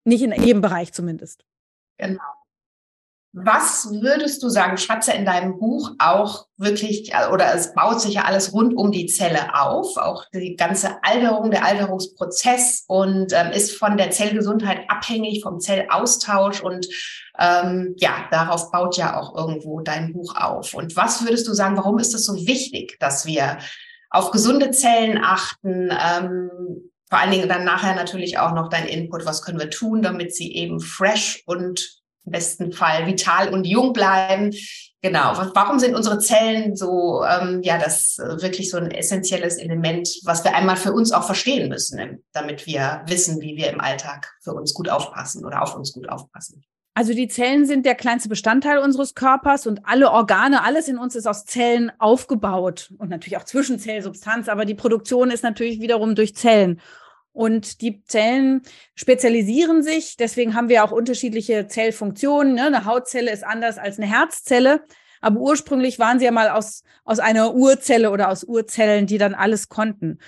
Nicht 0.05 0.23
in 0.23 0.33
jedem 0.33 0.61
Bereich 0.61 0.93
zumindest. 0.93 1.45
Genau. 1.99 2.21
Was 3.33 3.89
würdest 3.93 4.43
du 4.43 4.49
sagen, 4.49 4.77
schreibst 4.77 5.09
ja 5.09 5.15
in 5.15 5.25
deinem 5.25 5.57
Buch 5.61 5.93
auch 5.99 6.47
wirklich, 6.57 7.13
oder 7.33 7.55
es 7.55 7.73
baut 7.75 8.01
sich 8.01 8.15
ja 8.15 8.25
alles 8.25 8.53
rund 8.53 8.77
um 8.77 8.91
die 8.91 9.07
Zelle 9.07 9.55
auf, 9.55 9.97
auch 9.99 10.25
die 10.35 10.57
ganze 10.57 10.97
Alterung, 11.05 11.53
der 11.53 11.65
Alterungsprozess 11.65 12.85
und 12.89 13.33
ähm, 13.33 13.53
ist 13.53 13.77
von 13.77 13.97
der 13.97 14.11
Zellgesundheit 14.11 14.81
abhängig, 14.89 15.45
vom 15.45 15.61
Zellaustausch 15.61 16.61
und 16.61 16.89
ähm, 17.39 17.95
ja, 17.99 18.27
darauf 18.33 18.73
baut 18.73 18.97
ja 18.97 19.17
auch 19.17 19.37
irgendwo 19.37 19.81
dein 19.81 20.13
Buch 20.13 20.35
auf. 20.35 20.75
Und 20.75 20.97
was 20.97 21.25
würdest 21.25 21.47
du 21.47 21.55
sagen, 21.55 21.77
warum 21.77 22.01
ist 22.01 22.15
es 22.15 22.25
so 22.25 22.35
wichtig, 22.35 22.97
dass 22.99 23.27
wir 23.27 23.59
auf 24.11 24.33
gesunde 24.33 24.73
Zellen 24.73 25.21
achten? 25.23 25.91
Ähm, 25.91 26.91
vor 27.09 27.21
allen 27.21 27.31
Dingen 27.31 27.49
dann 27.49 27.65
nachher 27.65 27.95
natürlich 27.95 28.39
auch 28.39 28.55
noch 28.55 28.69
dein 28.69 28.87
Input, 28.87 29.25
was 29.25 29.43
können 29.43 29.61
wir 29.61 29.71
tun, 29.71 30.03
damit 30.03 30.35
sie 30.35 30.53
eben 30.53 30.81
fresh 30.81 31.45
und 31.47 32.00
im 32.25 32.33
besten 32.33 32.73
Fall 32.73 33.07
vital 33.07 33.53
und 33.53 33.67
jung 33.67 33.93
bleiben. 33.93 34.53
Genau. 35.03 35.33
Warum 35.55 35.79
sind 35.79 35.95
unsere 35.95 36.19
Zellen 36.19 36.77
so, 36.77 37.25
ähm, 37.25 37.63
ja, 37.63 37.79
das 37.79 38.19
äh, 38.19 38.43
wirklich 38.43 38.71
so 38.71 38.77
ein 38.77 38.91
essentielles 38.91 39.57
Element, 39.57 40.09
was 40.25 40.45
wir 40.45 40.55
einmal 40.55 40.77
für 40.77 40.93
uns 40.93 41.11
auch 41.13 41.25
verstehen 41.25 41.71
müssen, 41.71 42.23
damit 42.33 42.67
wir 42.67 43.03
wissen, 43.07 43.41
wie 43.41 43.57
wir 43.57 43.71
im 43.71 43.81
Alltag 43.81 44.31
für 44.43 44.53
uns 44.53 44.75
gut 44.75 44.91
aufpassen 44.91 45.47
oder 45.47 45.63
auf 45.63 45.75
uns 45.75 45.93
gut 45.93 46.09
aufpassen? 46.09 46.63
Also 46.93 47.15
die 47.15 47.29
Zellen 47.29 47.65
sind 47.65 47.87
der 47.87 47.95
kleinste 47.95 48.29
Bestandteil 48.29 48.77
unseres 48.77 49.15
Körpers 49.15 49.67
und 49.67 49.87
alle 49.87 50.11
Organe, 50.11 50.63
alles 50.63 50.87
in 50.87 50.99
uns 50.99 51.15
ist 51.15 51.27
aus 51.27 51.47
Zellen 51.47 51.91
aufgebaut 51.99 52.93
und 52.99 53.09
natürlich 53.09 53.39
auch 53.39 53.45
Zwischenzellsubstanz, 53.45 54.49
aber 54.49 54.67
die 54.67 54.75
Produktion 54.75 55.31
ist 55.31 55.43
natürlich 55.43 55.81
wiederum 55.81 56.15
durch 56.15 56.35
Zellen. 56.35 56.81
Und 57.33 57.81
die 57.81 58.03
Zellen 58.05 58.63
spezialisieren 58.95 59.83
sich. 59.83 60.17
Deswegen 60.17 60.55
haben 60.55 60.69
wir 60.69 60.85
auch 60.85 60.91
unterschiedliche 60.91 61.69
Zellfunktionen. 61.69 62.55
Ne? 62.55 62.67
Eine 62.67 62.85
Hautzelle 62.85 63.31
ist 63.31 63.45
anders 63.45 63.79
als 63.79 63.99
eine 63.99 64.07
Herzzelle. 64.07 64.85
Aber 65.21 65.39
ursprünglich 65.39 65.99
waren 65.99 66.19
sie 66.19 66.25
ja 66.25 66.31
mal 66.31 66.49
aus, 66.49 66.83
aus 67.05 67.19
einer 67.19 67.55
Urzelle 67.55 68.11
oder 68.11 68.31
aus 68.31 68.43
Urzellen, 68.45 69.07
die 69.07 69.19
dann 69.19 69.35
alles 69.35 69.69
konnten. 69.69 70.19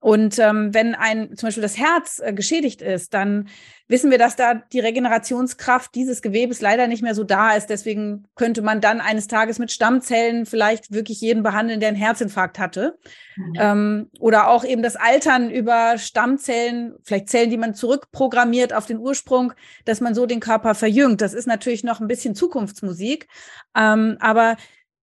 Und 0.00 0.38
ähm, 0.38 0.72
wenn 0.72 0.94
ein 0.94 1.36
zum 1.36 1.48
Beispiel 1.48 1.62
das 1.62 1.76
Herz 1.76 2.22
äh, 2.24 2.32
geschädigt 2.32 2.80
ist, 2.80 3.12
dann 3.12 3.48
wissen 3.86 4.10
wir, 4.10 4.16
dass 4.16 4.34
da 4.34 4.54
die 4.54 4.80
Regenerationskraft 4.80 5.94
dieses 5.94 6.22
Gewebes 6.22 6.62
leider 6.62 6.86
nicht 6.86 7.02
mehr 7.02 7.14
so 7.14 7.22
da 7.22 7.52
ist. 7.52 7.68
Deswegen 7.68 8.26
könnte 8.34 8.62
man 8.62 8.80
dann 8.80 9.02
eines 9.02 9.26
Tages 9.26 9.58
mit 9.58 9.70
Stammzellen 9.70 10.46
vielleicht 10.46 10.90
wirklich 10.90 11.20
jeden 11.20 11.42
behandeln, 11.42 11.80
der 11.80 11.90
einen 11.90 11.98
Herzinfarkt 11.98 12.58
hatte. 12.58 12.98
Mhm. 13.36 13.52
Ähm, 13.58 14.10
oder 14.18 14.48
auch 14.48 14.64
eben 14.64 14.82
das 14.82 14.96
Altern 14.96 15.50
über 15.50 15.98
Stammzellen, 15.98 16.94
vielleicht 17.02 17.28
Zellen, 17.28 17.50
die 17.50 17.58
man 17.58 17.74
zurückprogrammiert 17.74 18.72
auf 18.72 18.86
den 18.86 18.98
Ursprung, 18.98 19.52
dass 19.84 20.00
man 20.00 20.14
so 20.14 20.24
den 20.24 20.40
Körper 20.40 20.74
verjüngt. 20.74 21.20
Das 21.20 21.34
ist 21.34 21.46
natürlich 21.46 21.84
noch 21.84 22.00
ein 22.00 22.08
bisschen 22.08 22.34
Zukunftsmusik. 22.34 23.28
Ähm, 23.76 24.16
aber 24.20 24.56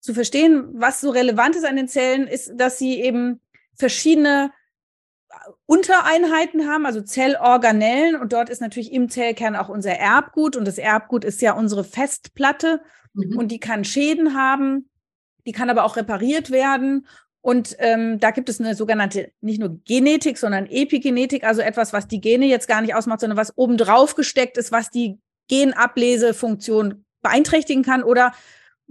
zu 0.00 0.14
verstehen, 0.14 0.70
was 0.72 1.02
so 1.02 1.10
relevant 1.10 1.54
ist 1.54 1.66
an 1.66 1.76
den 1.76 1.88
Zellen, 1.88 2.26
ist, 2.26 2.52
dass 2.56 2.78
sie 2.78 3.02
eben 3.02 3.42
verschiedene 3.74 4.52
Untereinheiten 5.66 6.68
haben, 6.68 6.86
also 6.86 7.00
Zellorganellen. 7.00 8.16
Und 8.16 8.32
dort 8.32 8.50
ist 8.50 8.60
natürlich 8.60 8.92
im 8.92 9.08
Zellkern 9.08 9.56
auch 9.56 9.68
unser 9.68 9.92
Erbgut. 9.92 10.56
Und 10.56 10.66
das 10.66 10.78
Erbgut 10.78 11.24
ist 11.24 11.40
ja 11.42 11.52
unsere 11.52 11.84
Festplatte. 11.84 12.80
Mhm. 13.14 13.38
Und 13.38 13.48
die 13.48 13.60
kann 13.60 13.84
Schäden 13.84 14.34
haben. 14.34 14.90
Die 15.46 15.52
kann 15.52 15.70
aber 15.70 15.84
auch 15.84 15.96
repariert 15.96 16.50
werden. 16.50 17.06
Und 17.42 17.76
ähm, 17.78 18.20
da 18.20 18.32
gibt 18.32 18.48
es 18.48 18.60
eine 18.60 18.74
sogenannte, 18.74 19.32
nicht 19.40 19.60
nur 19.60 19.80
Genetik, 19.84 20.36
sondern 20.36 20.66
Epigenetik, 20.66 21.44
also 21.44 21.62
etwas, 21.62 21.92
was 21.92 22.06
die 22.06 22.20
Gene 22.20 22.46
jetzt 22.46 22.68
gar 22.68 22.82
nicht 22.82 22.94
ausmacht, 22.94 23.20
sondern 23.20 23.38
was 23.38 23.56
obendrauf 23.56 24.14
gesteckt 24.14 24.58
ist, 24.58 24.72
was 24.72 24.90
die 24.90 25.18
Genablesefunktion 25.48 27.04
beeinträchtigen 27.22 27.82
kann 27.82 28.02
oder 28.02 28.32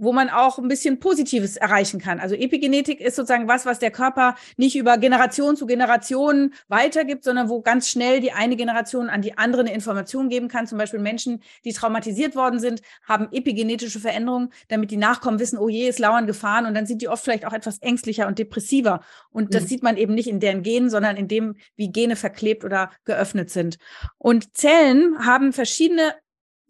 wo 0.00 0.12
man 0.12 0.30
auch 0.30 0.58
ein 0.58 0.66
bisschen 0.66 0.98
Positives 0.98 1.56
erreichen 1.56 2.00
kann. 2.00 2.20
Also 2.20 2.34
Epigenetik 2.34 3.00
ist 3.00 3.16
sozusagen 3.16 3.48
was, 3.48 3.66
was 3.66 3.78
der 3.78 3.90
Körper 3.90 4.34
nicht 4.56 4.74
über 4.74 4.96
Generation 4.96 5.56
zu 5.56 5.66
Generation 5.66 6.54
weitergibt, 6.68 7.22
sondern 7.22 7.50
wo 7.50 7.60
ganz 7.60 7.88
schnell 7.88 8.20
die 8.20 8.32
eine 8.32 8.56
Generation 8.56 9.10
an 9.10 9.20
die 9.20 9.36
andere 9.36 9.60
eine 9.60 9.74
Information 9.74 10.30
geben 10.30 10.48
kann. 10.48 10.66
Zum 10.66 10.78
Beispiel 10.78 11.00
Menschen, 11.00 11.42
die 11.64 11.74
traumatisiert 11.74 12.34
worden 12.34 12.60
sind, 12.60 12.80
haben 13.06 13.28
epigenetische 13.30 14.00
Veränderungen, 14.00 14.52
damit 14.68 14.90
die 14.90 14.96
Nachkommen 14.96 15.38
wissen, 15.38 15.58
oh 15.58 15.68
je, 15.68 15.86
es 15.86 15.98
lauern 15.98 16.26
Gefahren 16.26 16.64
und 16.64 16.74
dann 16.74 16.86
sind 16.86 17.02
die 17.02 17.08
oft 17.08 17.22
vielleicht 17.22 17.46
auch 17.46 17.52
etwas 17.52 17.78
ängstlicher 17.78 18.26
und 18.26 18.38
depressiver. 18.38 19.02
Und 19.30 19.54
das 19.54 19.64
mhm. 19.64 19.68
sieht 19.68 19.82
man 19.82 19.98
eben 19.98 20.14
nicht 20.14 20.28
in 20.28 20.40
deren 20.40 20.62
Genen, 20.62 20.88
sondern 20.88 21.16
in 21.16 21.28
dem, 21.28 21.56
wie 21.76 21.92
Gene 21.92 22.16
verklebt 22.16 22.64
oder 22.64 22.90
geöffnet 23.04 23.50
sind. 23.50 23.76
Und 24.16 24.56
Zellen 24.56 25.26
haben 25.26 25.52
verschiedene 25.52 26.14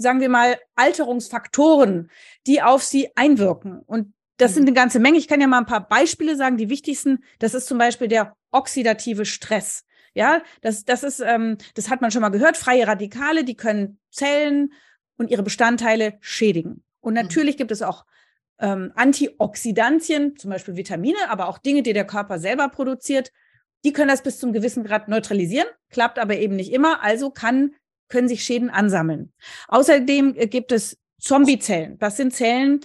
sagen 0.01 0.21
wir 0.21 0.29
mal, 0.29 0.59
Alterungsfaktoren, 0.77 2.11
die 2.47 2.63
auf 2.63 2.83
sie 2.83 3.11
einwirken. 3.17 3.81
Und 3.81 4.15
das 4.39 4.55
sind 4.55 4.63
mhm. 4.63 4.69
eine 4.69 4.75
ganze 4.75 4.99
Menge. 4.99 5.19
Ich 5.19 5.29
kann 5.29 5.41
ja 5.41 5.47
mal 5.47 5.59
ein 5.59 5.67
paar 5.67 5.87
Beispiele 5.87 6.37
sagen. 6.37 6.57
Die 6.57 6.71
wichtigsten, 6.71 7.23
das 7.39 7.55
ist 7.55 7.67
zum 7.67 7.79
Beispiel 7.79 8.09
der 8.09 8.35
oxidative 8.51 9.27
Stress. 9.27 9.85
Ja, 10.15 10.43
das, 10.63 10.85
das 10.85 11.05
ist, 11.05 11.21
ähm, 11.21 11.59
das 11.75 11.91
hat 11.91 12.01
man 12.01 12.11
schon 12.11 12.23
mal 12.23 12.31
gehört. 12.31 12.57
Freie 12.57 12.87
Radikale, 12.87 13.45
die 13.45 13.57
können 13.57 14.01
Zellen 14.11 14.73
und 15.17 15.31
ihre 15.31 15.43
Bestandteile 15.43 16.19
schädigen. 16.21 16.83
Und 17.01 17.15
mhm. 17.15 17.21
natürlich 17.21 17.57
gibt 17.57 17.71
es 17.71 17.83
auch 17.83 18.07
ähm, 18.59 18.93
Antioxidantien, 18.95 20.37
zum 20.37 20.51
Beispiel 20.51 20.77
Vitamine, 20.77 21.19
aber 21.29 21.49
auch 21.49 21.59
Dinge, 21.59 21.83
die 21.83 21.93
der 21.93 22.07
Körper 22.07 22.39
selber 22.39 22.69
produziert. 22.69 23.31
Die 23.85 23.93
können 23.93 24.09
das 24.09 24.23
bis 24.23 24.39
zum 24.39 24.53
gewissen 24.53 24.85
Grad 24.85 25.09
neutralisieren, 25.09 25.69
klappt 25.91 26.19
aber 26.19 26.37
eben 26.37 26.57
nicht 26.57 26.73
immer. 26.73 27.03
Also 27.03 27.31
kann 27.31 27.75
können 28.11 28.29
sich 28.29 28.45
Schäden 28.45 28.71
ansammeln. 28.71 29.33
Außerdem 29.69 30.35
äh, 30.37 30.47
gibt 30.47 30.73
es 30.73 30.99
Zombiezellen. 31.19 31.99
Das 31.99 32.17
sind 32.17 32.35
Zellen, 32.35 32.81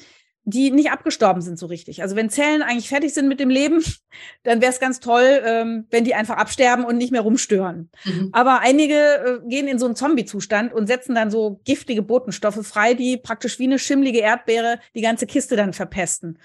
die 0.48 0.70
nicht 0.70 0.92
abgestorben 0.92 1.42
sind 1.42 1.58
so 1.58 1.66
richtig. 1.66 2.04
Also 2.04 2.16
wenn 2.16 2.30
Zellen 2.30 2.62
eigentlich 2.62 2.88
fertig 2.88 3.14
sind 3.14 3.28
mit 3.28 3.40
dem 3.40 3.50
Leben, 3.50 3.84
dann 4.44 4.62
wäre 4.62 4.72
es 4.72 4.80
ganz 4.80 5.00
toll, 5.00 5.42
ähm, 5.44 5.88
wenn 5.90 6.04
die 6.04 6.14
einfach 6.14 6.38
absterben 6.38 6.86
und 6.86 6.98
nicht 6.98 7.12
mehr 7.12 7.22
rumstören. 7.22 7.90
Mhm. 8.04 8.30
Aber 8.32 8.60
einige 8.60 9.42
äh, 9.44 9.50
gehen 9.50 9.68
in 9.68 9.80
so 9.80 9.88
einen 9.88 9.96
Zombie-Zustand 9.96 10.72
und 10.72 10.86
setzen 10.86 11.16
dann 11.16 11.32
so 11.32 11.60
giftige 11.66 12.04
Botenstoffe 12.04 12.66
frei, 12.66 12.94
die 12.94 13.18
praktisch 13.18 13.58
wie 13.58 13.66
eine 13.66 13.80
schimmlige 13.80 14.20
Erdbeere 14.20 14.80
die 14.94 15.02
ganze 15.02 15.26
Kiste 15.26 15.56
dann 15.56 15.74
verpesten. 15.74 16.38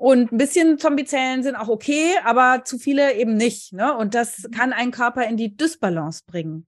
Und 0.00 0.32
ein 0.32 0.38
bisschen 0.38 0.78
Zombiezellen 0.78 1.42
sind 1.42 1.56
auch 1.56 1.68
okay, 1.68 2.14
aber 2.24 2.62
zu 2.64 2.78
viele 2.78 3.16
eben 3.16 3.36
nicht. 3.36 3.74
Ne? 3.74 3.94
Und 3.94 4.14
das 4.14 4.48
kann 4.50 4.72
einen 4.72 4.92
Körper 4.92 5.26
in 5.26 5.36
die 5.36 5.54
Dysbalance 5.54 6.22
bringen. 6.26 6.66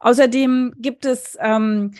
Außerdem 0.00 0.74
gibt 0.76 1.06
es 1.06 1.34
ähm, 1.40 1.92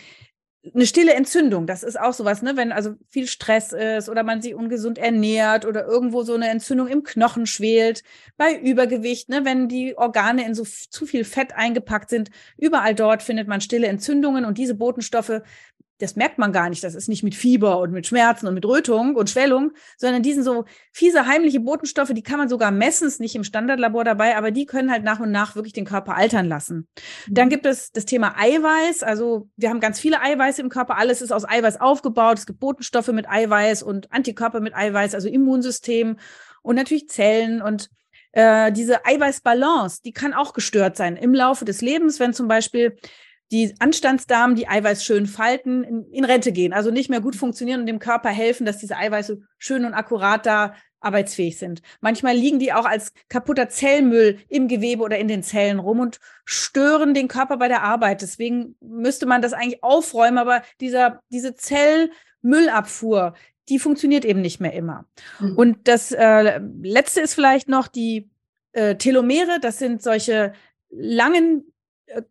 eine 0.75 0.85
stille 0.85 1.15
Entzündung, 1.15 1.65
das 1.65 1.81
ist 1.81 1.99
auch 1.99 2.13
sowas, 2.13 2.43
ne? 2.43 2.55
wenn 2.55 2.71
also 2.71 2.93
viel 3.09 3.27
Stress 3.27 3.71
ist 3.73 4.09
oder 4.09 4.21
man 4.21 4.43
sich 4.43 4.53
ungesund 4.53 4.99
ernährt 4.99 5.65
oder 5.65 5.87
irgendwo 5.87 6.21
so 6.21 6.35
eine 6.35 6.49
Entzündung 6.49 6.87
im 6.87 7.01
Knochen 7.01 7.47
schwelt, 7.47 8.03
bei 8.37 8.55
Übergewicht, 8.55 9.27
ne? 9.27 9.43
wenn 9.43 9.67
die 9.67 9.97
Organe 9.97 10.45
in 10.45 10.53
so 10.53 10.65
zu 10.65 11.07
viel 11.07 11.23
Fett 11.23 11.53
eingepackt 11.55 12.11
sind, 12.11 12.29
überall 12.57 12.93
dort 12.93 13.23
findet 13.23 13.47
man 13.47 13.59
stille 13.59 13.87
Entzündungen 13.87 14.45
und 14.45 14.59
diese 14.59 14.75
Botenstoffe 14.75 15.41
das 15.99 16.15
merkt 16.15 16.37
man 16.37 16.51
gar 16.51 16.69
nicht. 16.69 16.83
Das 16.83 16.95
ist 16.95 17.07
nicht 17.07 17.23
mit 17.23 17.35
Fieber 17.35 17.79
und 17.79 17.91
mit 17.91 18.07
Schmerzen 18.07 18.47
und 18.47 18.53
mit 18.53 18.65
Rötung 18.65 19.15
und 19.15 19.29
Schwellung, 19.29 19.71
sondern 19.97 20.23
die 20.23 20.33
sind 20.33 20.43
so 20.43 20.65
fiese, 20.91 21.25
heimliche 21.25 21.59
Botenstoffe, 21.59 22.11
die 22.13 22.23
kann 22.23 22.37
man 22.37 22.49
sogar 22.49 22.71
messen, 22.71 23.07
ist 23.07 23.19
nicht 23.19 23.35
im 23.35 23.43
Standardlabor 23.43 24.03
dabei, 24.03 24.35
aber 24.37 24.51
die 24.51 24.65
können 24.65 24.91
halt 24.91 25.03
nach 25.03 25.19
und 25.19 25.31
nach 25.31 25.55
wirklich 25.55 25.73
den 25.73 25.85
Körper 25.85 26.15
altern 26.15 26.47
lassen. 26.47 26.87
Mhm. 27.27 27.33
Dann 27.33 27.49
gibt 27.49 27.65
es 27.65 27.91
das 27.91 28.05
Thema 28.05 28.35
Eiweiß. 28.37 29.03
Also 29.03 29.49
wir 29.55 29.69
haben 29.69 29.79
ganz 29.79 29.99
viele 29.99 30.21
Eiweiße 30.21 30.61
im 30.61 30.69
Körper. 30.69 30.97
Alles 30.97 31.21
ist 31.21 31.31
aus 31.31 31.47
Eiweiß 31.47 31.79
aufgebaut. 31.79 32.39
Es 32.39 32.45
gibt 32.45 32.59
Botenstoffe 32.59 33.07
mit 33.09 33.29
Eiweiß 33.29 33.83
und 33.83 34.11
Antikörper 34.11 34.59
mit 34.59 34.75
Eiweiß, 34.75 35.15
also 35.15 35.29
Immunsystem 35.29 36.17
und 36.61 36.75
natürlich 36.75 37.09
Zellen 37.09 37.61
und 37.61 37.89
äh, 38.35 38.71
diese 38.73 39.05
Eiweißbalance, 39.05 40.01
die 40.03 40.11
kann 40.11 40.33
auch 40.33 40.53
gestört 40.53 40.97
sein 40.97 41.15
im 41.15 41.33
Laufe 41.33 41.63
des 41.63 41.81
Lebens, 41.81 42.19
wenn 42.19 42.33
zum 42.33 42.49
Beispiel 42.49 42.97
die 43.51 43.75
Anstandsdamen, 43.79 44.55
die 44.55 44.67
Eiweiß 44.67 45.03
schön 45.03 45.27
falten, 45.27 45.83
in, 45.83 46.05
in, 46.11 46.25
Rente 46.25 46.51
gehen, 46.51 46.73
also 46.73 46.91
nicht 46.91 47.09
mehr 47.09 47.21
gut 47.21 47.35
funktionieren 47.35 47.81
und 47.81 47.85
dem 47.85 47.99
Körper 47.99 48.29
helfen, 48.29 48.65
dass 48.65 48.79
diese 48.79 48.97
Eiweiße 48.97 49.39
schön 49.57 49.85
und 49.85 49.93
akkurat 49.93 50.45
da 50.45 50.73
arbeitsfähig 50.99 51.57
sind. 51.59 51.81
Manchmal 52.01 52.35
liegen 52.35 52.57
die 52.57 52.73
auch 52.73 52.85
als 52.85 53.13
kaputter 53.29 53.69
Zellmüll 53.69 54.39
im 54.49 54.67
Gewebe 54.67 55.03
oder 55.03 55.19
in 55.19 55.27
den 55.27 55.43
Zellen 55.43 55.79
rum 55.79 55.99
und 55.99 56.19
stören 56.45 57.13
den 57.13 57.27
Körper 57.27 57.57
bei 57.57 57.67
der 57.67 57.83
Arbeit. 57.83 58.23
Deswegen 58.23 58.75
müsste 58.81 59.27
man 59.27 59.41
das 59.43 59.53
eigentlich 59.53 59.83
aufräumen, 59.83 60.39
aber 60.39 60.63
dieser, 60.81 61.21
diese 61.29 61.53
Zellmüllabfuhr, 61.53 63.35
die 63.69 63.79
funktioniert 63.79 64.25
eben 64.25 64.41
nicht 64.41 64.59
mehr 64.59 64.73
immer. 64.73 65.05
Mhm. 65.39 65.57
Und 65.57 65.87
das 65.87 66.11
äh, 66.11 66.59
letzte 66.81 67.21
ist 67.21 67.35
vielleicht 67.35 67.69
noch 67.69 67.87
die 67.87 68.29
äh, 68.71 68.95
Telomere. 68.95 69.59
Das 69.61 69.77
sind 69.77 70.01
solche 70.01 70.53
langen 70.89 71.71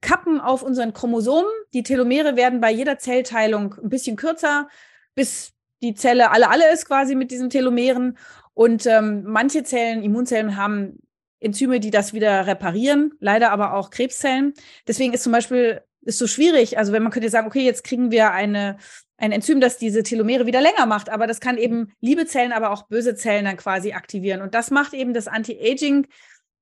Kappen 0.00 0.40
auf 0.40 0.62
unseren 0.62 0.92
Chromosomen. 0.92 1.50
Die 1.72 1.82
Telomere 1.82 2.36
werden 2.36 2.60
bei 2.60 2.70
jeder 2.70 2.98
Zellteilung 2.98 3.74
ein 3.82 3.88
bisschen 3.88 4.16
kürzer, 4.16 4.68
bis 5.14 5.52
die 5.82 5.94
Zelle 5.94 6.30
alle 6.30 6.48
alle 6.50 6.72
ist 6.72 6.86
quasi 6.86 7.14
mit 7.14 7.30
diesen 7.30 7.50
Telomeren. 7.50 8.16
Und 8.54 8.86
ähm, 8.86 9.24
manche 9.24 9.64
Zellen, 9.64 10.02
Immunzellen, 10.02 10.56
haben 10.56 11.00
Enzyme, 11.40 11.80
die 11.80 11.90
das 11.90 12.14
wieder 12.14 12.46
reparieren, 12.46 13.12
leider 13.20 13.50
aber 13.50 13.74
auch 13.74 13.90
Krebszellen. 13.90 14.54
Deswegen 14.86 15.12
ist 15.12 15.24
zum 15.24 15.32
Beispiel 15.32 15.82
ist 16.02 16.18
so 16.18 16.26
schwierig. 16.26 16.78
Also 16.78 16.92
wenn 16.92 17.02
man 17.02 17.12
könnte 17.12 17.28
sagen, 17.28 17.46
okay, 17.46 17.64
jetzt 17.64 17.84
kriegen 17.84 18.10
wir 18.10 18.32
eine, 18.32 18.76
ein 19.16 19.32
Enzym, 19.32 19.60
das 19.60 19.78
diese 19.78 20.02
Telomere 20.02 20.46
wieder 20.46 20.60
länger 20.60 20.86
macht, 20.86 21.08
aber 21.08 21.26
das 21.26 21.40
kann 21.40 21.58
eben 21.58 21.92
liebe 22.00 22.26
Zellen, 22.26 22.52
aber 22.52 22.70
auch 22.70 22.84
böse 22.84 23.14
Zellen 23.14 23.44
dann 23.44 23.56
quasi 23.56 23.92
aktivieren. 23.92 24.42
Und 24.42 24.54
das 24.54 24.70
macht 24.70 24.94
eben 24.94 25.14
das 25.14 25.28
Anti-Aging, 25.28 26.06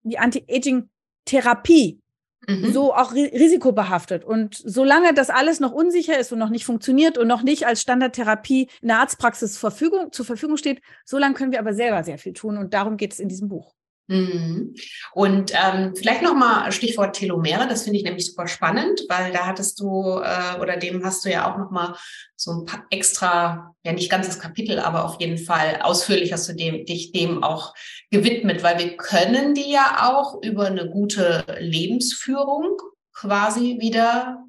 die 0.02 0.18
Anti-Aging-Therapie 0.18 2.01
mhm. 2.48 2.72
so 2.72 2.94
auch 2.94 3.12
risikobehaftet. 3.12 4.24
Und 4.24 4.54
solange 4.54 5.14
das 5.14 5.30
alles 5.30 5.60
noch 5.60 5.72
unsicher 5.72 6.18
ist 6.18 6.32
und 6.32 6.38
noch 6.38 6.50
nicht 6.50 6.64
funktioniert 6.64 7.18
und 7.18 7.28
noch 7.28 7.42
nicht 7.42 7.66
als 7.66 7.82
Standardtherapie 7.82 8.68
in 8.80 8.88
der 8.88 8.98
Arztpraxis 8.98 9.58
Verfügung, 9.58 10.12
zur 10.12 10.24
Verfügung 10.24 10.56
steht, 10.56 10.82
solange 11.04 11.34
können 11.34 11.52
wir 11.52 11.60
aber 11.60 11.74
selber 11.74 12.02
sehr 12.04 12.18
viel 12.18 12.32
tun. 12.32 12.56
Und 12.56 12.74
darum 12.74 12.96
geht 12.96 13.12
es 13.12 13.20
in 13.20 13.28
diesem 13.28 13.48
Buch. 13.48 13.74
Mhm. 14.08 14.74
Und 15.12 15.52
ähm, 15.54 15.94
vielleicht 15.94 16.22
nochmal 16.22 16.72
Stichwort 16.72 17.16
Telomere, 17.16 17.68
das 17.68 17.84
finde 17.84 17.98
ich 17.98 18.04
nämlich 18.04 18.26
super 18.26 18.48
spannend, 18.48 19.02
weil 19.08 19.32
da 19.32 19.46
hattest 19.46 19.78
du 19.80 20.18
äh, 20.18 20.60
oder 20.60 20.76
dem 20.76 21.04
hast 21.04 21.24
du 21.24 21.30
ja 21.30 21.50
auch 21.50 21.56
nochmal 21.56 21.94
so 22.36 22.50
ein 22.52 22.64
paar 22.64 22.84
extra, 22.90 23.74
ja 23.84 23.92
nicht 23.92 24.10
ganzes 24.10 24.40
Kapitel, 24.40 24.80
aber 24.80 25.04
auf 25.04 25.20
jeden 25.20 25.38
Fall 25.38 25.80
ausführlich 25.82 26.32
hast 26.32 26.48
du 26.48 26.52
dem, 26.52 26.84
dich 26.84 27.12
dem 27.12 27.44
auch 27.44 27.74
gewidmet, 28.10 28.62
weil 28.62 28.78
wir 28.78 28.96
können 28.96 29.54
die 29.54 29.70
ja 29.70 30.10
auch 30.10 30.42
über 30.42 30.66
eine 30.66 30.90
gute 30.90 31.44
Lebensführung 31.60 32.78
quasi 33.14 33.78
wieder 33.80 34.44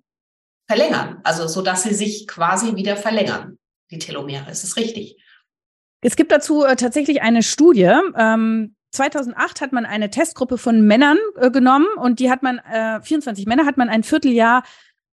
verlängern, 0.68 1.20
also 1.24 1.48
so 1.48 1.62
dass 1.62 1.84
sie 1.84 1.94
sich 1.94 2.28
quasi 2.28 2.76
wieder 2.76 2.98
verlängern, 2.98 3.60
die 3.92 4.00
Telomere. 4.00 4.50
Ist 4.50 4.64
es 4.64 4.78
richtig? 4.78 5.18
Es 6.02 6.16
gibt 6.16 6.32
dazu 6.32 6.66
äh, 6.66 6.76
tatsächlich 6.76 7.22
eine 7.22 7.44
Studie. 7.44 7.94
Ähm, 8.18 8.76
2008 8.94 9.62
hat 9.62 9.74
man 9.74 9.86
eine 9.86 10.10
Testgruppe 10.10 10.58
von 10.58 10.86
Männern 10.86 11.18
äh, 11.36 11.52
genommen 11.52 11.88
und 11.98 12.20
die 12.20 12.30
hat 12.30 12.44
man, 12.44 12.60
äh, 12.60 13.02
24 13.02 13.46
Männer 13.46 13.66
hat 13.66 13.78
man 13.78 13.90
ein 13.90 14.04
Vierteljahr 14.04 14.64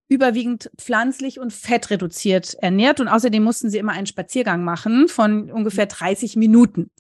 überwiegend 0.08 0.70
pflanzlich 0.76 1.38
und 1.38 1.52
fettreduziert 1.52 2.54
ernährt 2.54 3.00
und 3.00 3.08
außerdem 3.08 3.42
mussten 3.42 3.70
sie 3.70 3.78
immer 3.78 3.92
einen 3.92 4.06
Spaziergang 4.06 4.64
machen 4.64 5.08
von 5.08 5.50
ungefähr 5.50 5.86
30 5.86 6.36
Minuten. 6.36 6.90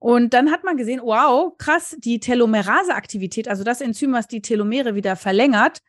Und 0.00 0.34
dann 0.34 0.50
hat 0.50 0.64
man 0.64 0.76
gesehen, 0.76 1.00
wow, 1.02 1.56
krass, 1.56 1.96
die 1.98 2.20
Telomerase-Aktivität, 2.20 3.48
also 3.48 3.64
das 3.64 3.80
Enzym, 3.80 4.12
was 4.12 4.28
die 4.28 4.42
Telomere 4.42 4.94
wieder 4.94 5.16
verlängert, 5.16 5.80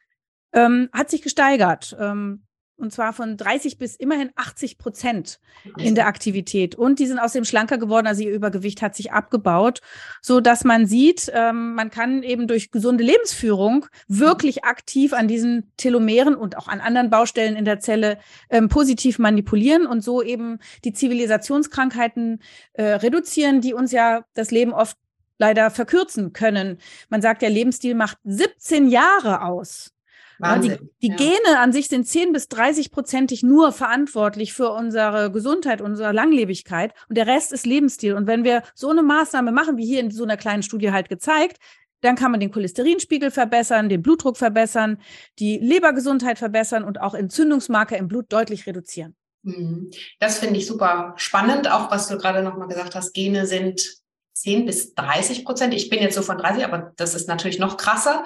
ähm, 0.53 0.89
hat 0.93 1.09
sich 1.09 1.21
gesteigert. 1.21 1.95
Ähm, 1.99 2.43
und 2.79 2.91
zwar 2.91 3.13
von 3.13 3.37
30 3.37 3.77
bis 3.77 3.95
immerhin 3.95 4.31
80 4.35 4.77
Prozent 4.77 5.39
in 5.77 5.95
der 5.95 6.07
Aktivität. 6.07 6.75
Und 6.75 6.99
die 6.99 7.07
sind 7.07 7.19
außerdem 7.19 7.45
schlanker 7.45 7.77
geworden, 7.77 8.07
also 8.07 8.23
ihr 8.23 8.31
Übergewicht 8.31 8.81
hat 8.81 8.95
sich 8.95 9.11
abgebaut, 9.11 9.81
so 10.21 10.39
dass 10.39 10.63
man 10.63 10.85
sieht, 10.85 11.31
ähm, 11.33 11.75
man 11.75 11.89
kann 11.89 12.23
eben 12.23 12.47
durch 12.47 12.71
gesunde 12.71 13.03
Lebensführung 13.03 13.85
wirklich 14.07 14.63
aktiv 14.63 15.13
an 15.13 15.27
diesen 15.27 15.71
Telomeren 15.77 16.35
und 16.35 16.57
auch 16.57 16.67
an 16.67 16.81
anderen 16.81 17.09
Baustellen 17.09 17.55
in 17.55 17.65
der 17.65 17.79
Zelle 17.79 18.17
ähm, 18.49 18.69
positiv 18.69 19.19
manipulieren 19.19 19.85
und 19.85 20.03
so 20.03 20.21
eben 20.21 20.59
die 20.83 20.93
Zivilisationskrankheiten 20.93 22.41
äh, 22.73 22.83
reduzieren, 22.83 23.61
die 23.61 23.73
uns 23.73 23.91
ja 23.91 24.25
das 24.33 24.51
Leben 24.51 24.73
oft 24.73 24.97
leider 25.39 25.71
verkürzen 25.71 26.33
können. 26.33 26.77
Man 27.09 27.21
sagt, 27.21 27.41
der 27.41 27.49
Lebensstil 27.49 27.95
macht 27.95 28.17
17 28.25 28.89
Jahre 28.89 29.41
aus. 29.41 29.91
Wahnsinn. 30.39 30.89
Die, 31.01 31.07
die 31.07 31.11
ja. 31.11 31.15
Gene 31.15 31.59
an 31.59 31.71
sich 31.73 31.89
sind 31.89 32.07
10 32.07 32.31
bis 32.31 32.47
30 32.47 32.91
prozentig 32.91 33.43
nur 33.43 33.71
verantwortlich 33.71 34.53
für 34.53 34.71
unsere 34.71 35.31
Gesundheit, 35.31 35.81
unsere 35.81 36.11
Langlebigkeit. 36.13 36.93
Und 37.09 37.17
der 37.17 37.27
Rest 37.27 37.51
ist 37.51 37.65
Lebensstil. 37.65 38.13
Und 38.13 38.27
wenn 38.27 38.43
wir 38.43 38.63
so 38.73 38.89
eine 38.89 39.03
Maßnahme 39.03 39.51
machen, 39.51 39.77
wie 39.77 39.85
hier 39.85 39.99
in 39.99 40.11
so 40.11 40.23
einer 40.23 40.37
kleinen 40.37 40.63
Studie 40.63 40.91
halt 40.91 41.09
gezeigt, 41.09 41.57
dann 42.01 42.15
kann 42.15 42.31
man 42.31 42.39
den 42.39 42.51
Cholesterinspiegel 42.51 43.29
verbessern, 43.29 43.89
den 43.89 44.01
Blutdruck 44.01 44.37
verbessern, 44.37 45.01
die 45.37 45.57
Lebergesundheit 45.57 46.39
verbessern 46.39 46.85
und 46.85 47.01
auch 47.01 47.13
Entzündungsmarker 47.13 47.97
im 47.97 48.07
Blut 48.07 48.31
deutlich 48.31 48.65
reduzieren. 48.65 49.15
Mhm. 49.43 49.91
Das 50.19 50.39
finde 50.39 50.57
ich 50.59 50.65
super 50.65 51.13
spannend, 51.17 51.69
auch 51.69 51.91
was 51.91 52.07
du 52.07 52.17
gerade 52.17 52.41
nochmal 52.41 52.69
gesagt 52.69 52.95
hast. 52.95 53.13
Gene 53.13 53.45
sind 53.45 53.99
10 54.33 54.65
bis 54.65 54.93
30 54.95 55.43
Prozent. 55.43 55.73
Ich 55.73 55.89
bin 55.89 55.99
jetzt 55.99 56.15
so 56.15 56.21
von 56.21 56.37
30, 56.37 56.63
aber 56.63 56.93
das 56.95 57.15
ist 57.15 57.27
natürlich 57.27 57.59
noch 57.59 57.75
krasser 57.75 58.23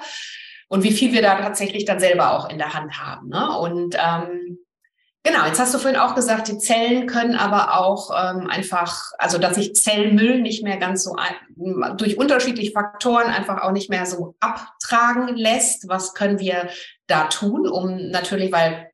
und 0.68 0.82
wie 0.82 0.92
viel 0.92 1.12
wir 1.12 1.22
da 1.22 1.40
tatsächlich 1.40 1.84
dann 1.84 2.00
selber 2.00 2.32
auch 2.32 2.48
in 2.48 2.58
der 2.58 2.74
Hand 2.74 2.98
haben. 2.98 3.28
Ne? 3.28 3.58
Und 3.58 3.96
ähm, 3.98 4.58
genau, 5.22 5.46
jetzt 5.46 5.60
hast 5.60 5.74
du 5.74 5.78
vorhin 5.78 6.00
auch 6.00 6.14
gesagt, 6.14 6.48
die 6.48 6.58
Zellen 6.58 7.06
können 7.06 7.34
aber 7.34 7.78
auch 7.78 8.10
ähm, 8.10 8.48
einfach, 8.48 9.10
also 9.18 9.38
dass 9.38 9.56
sich 9.56 9.74
Zellmüll 9.74 10.40
nicht 10.40 10.62
mehr 10.62 10.76
ganz 10.76 11.04
so 11.04 11.16
durch 11.96 12.18
unterschiedliche 12.18 12.72
Faktoren 12.72 13.26
einfach 13.26 13.62
auch 13.62 13.72
nicht 13.72 13.90
mehr 13.90 14.06
so 14.06 14.36
abtragen 14.40 15.36
lässt. 15.36 15.88
Was 15.88 16.14
können 16.14 16.38
wir 16.38 16.68
da 17.06 17.24
tun, 17.24 17.68
um 17.68 18.08
natürlich, 18.10 18.52
weil 18.52 18.90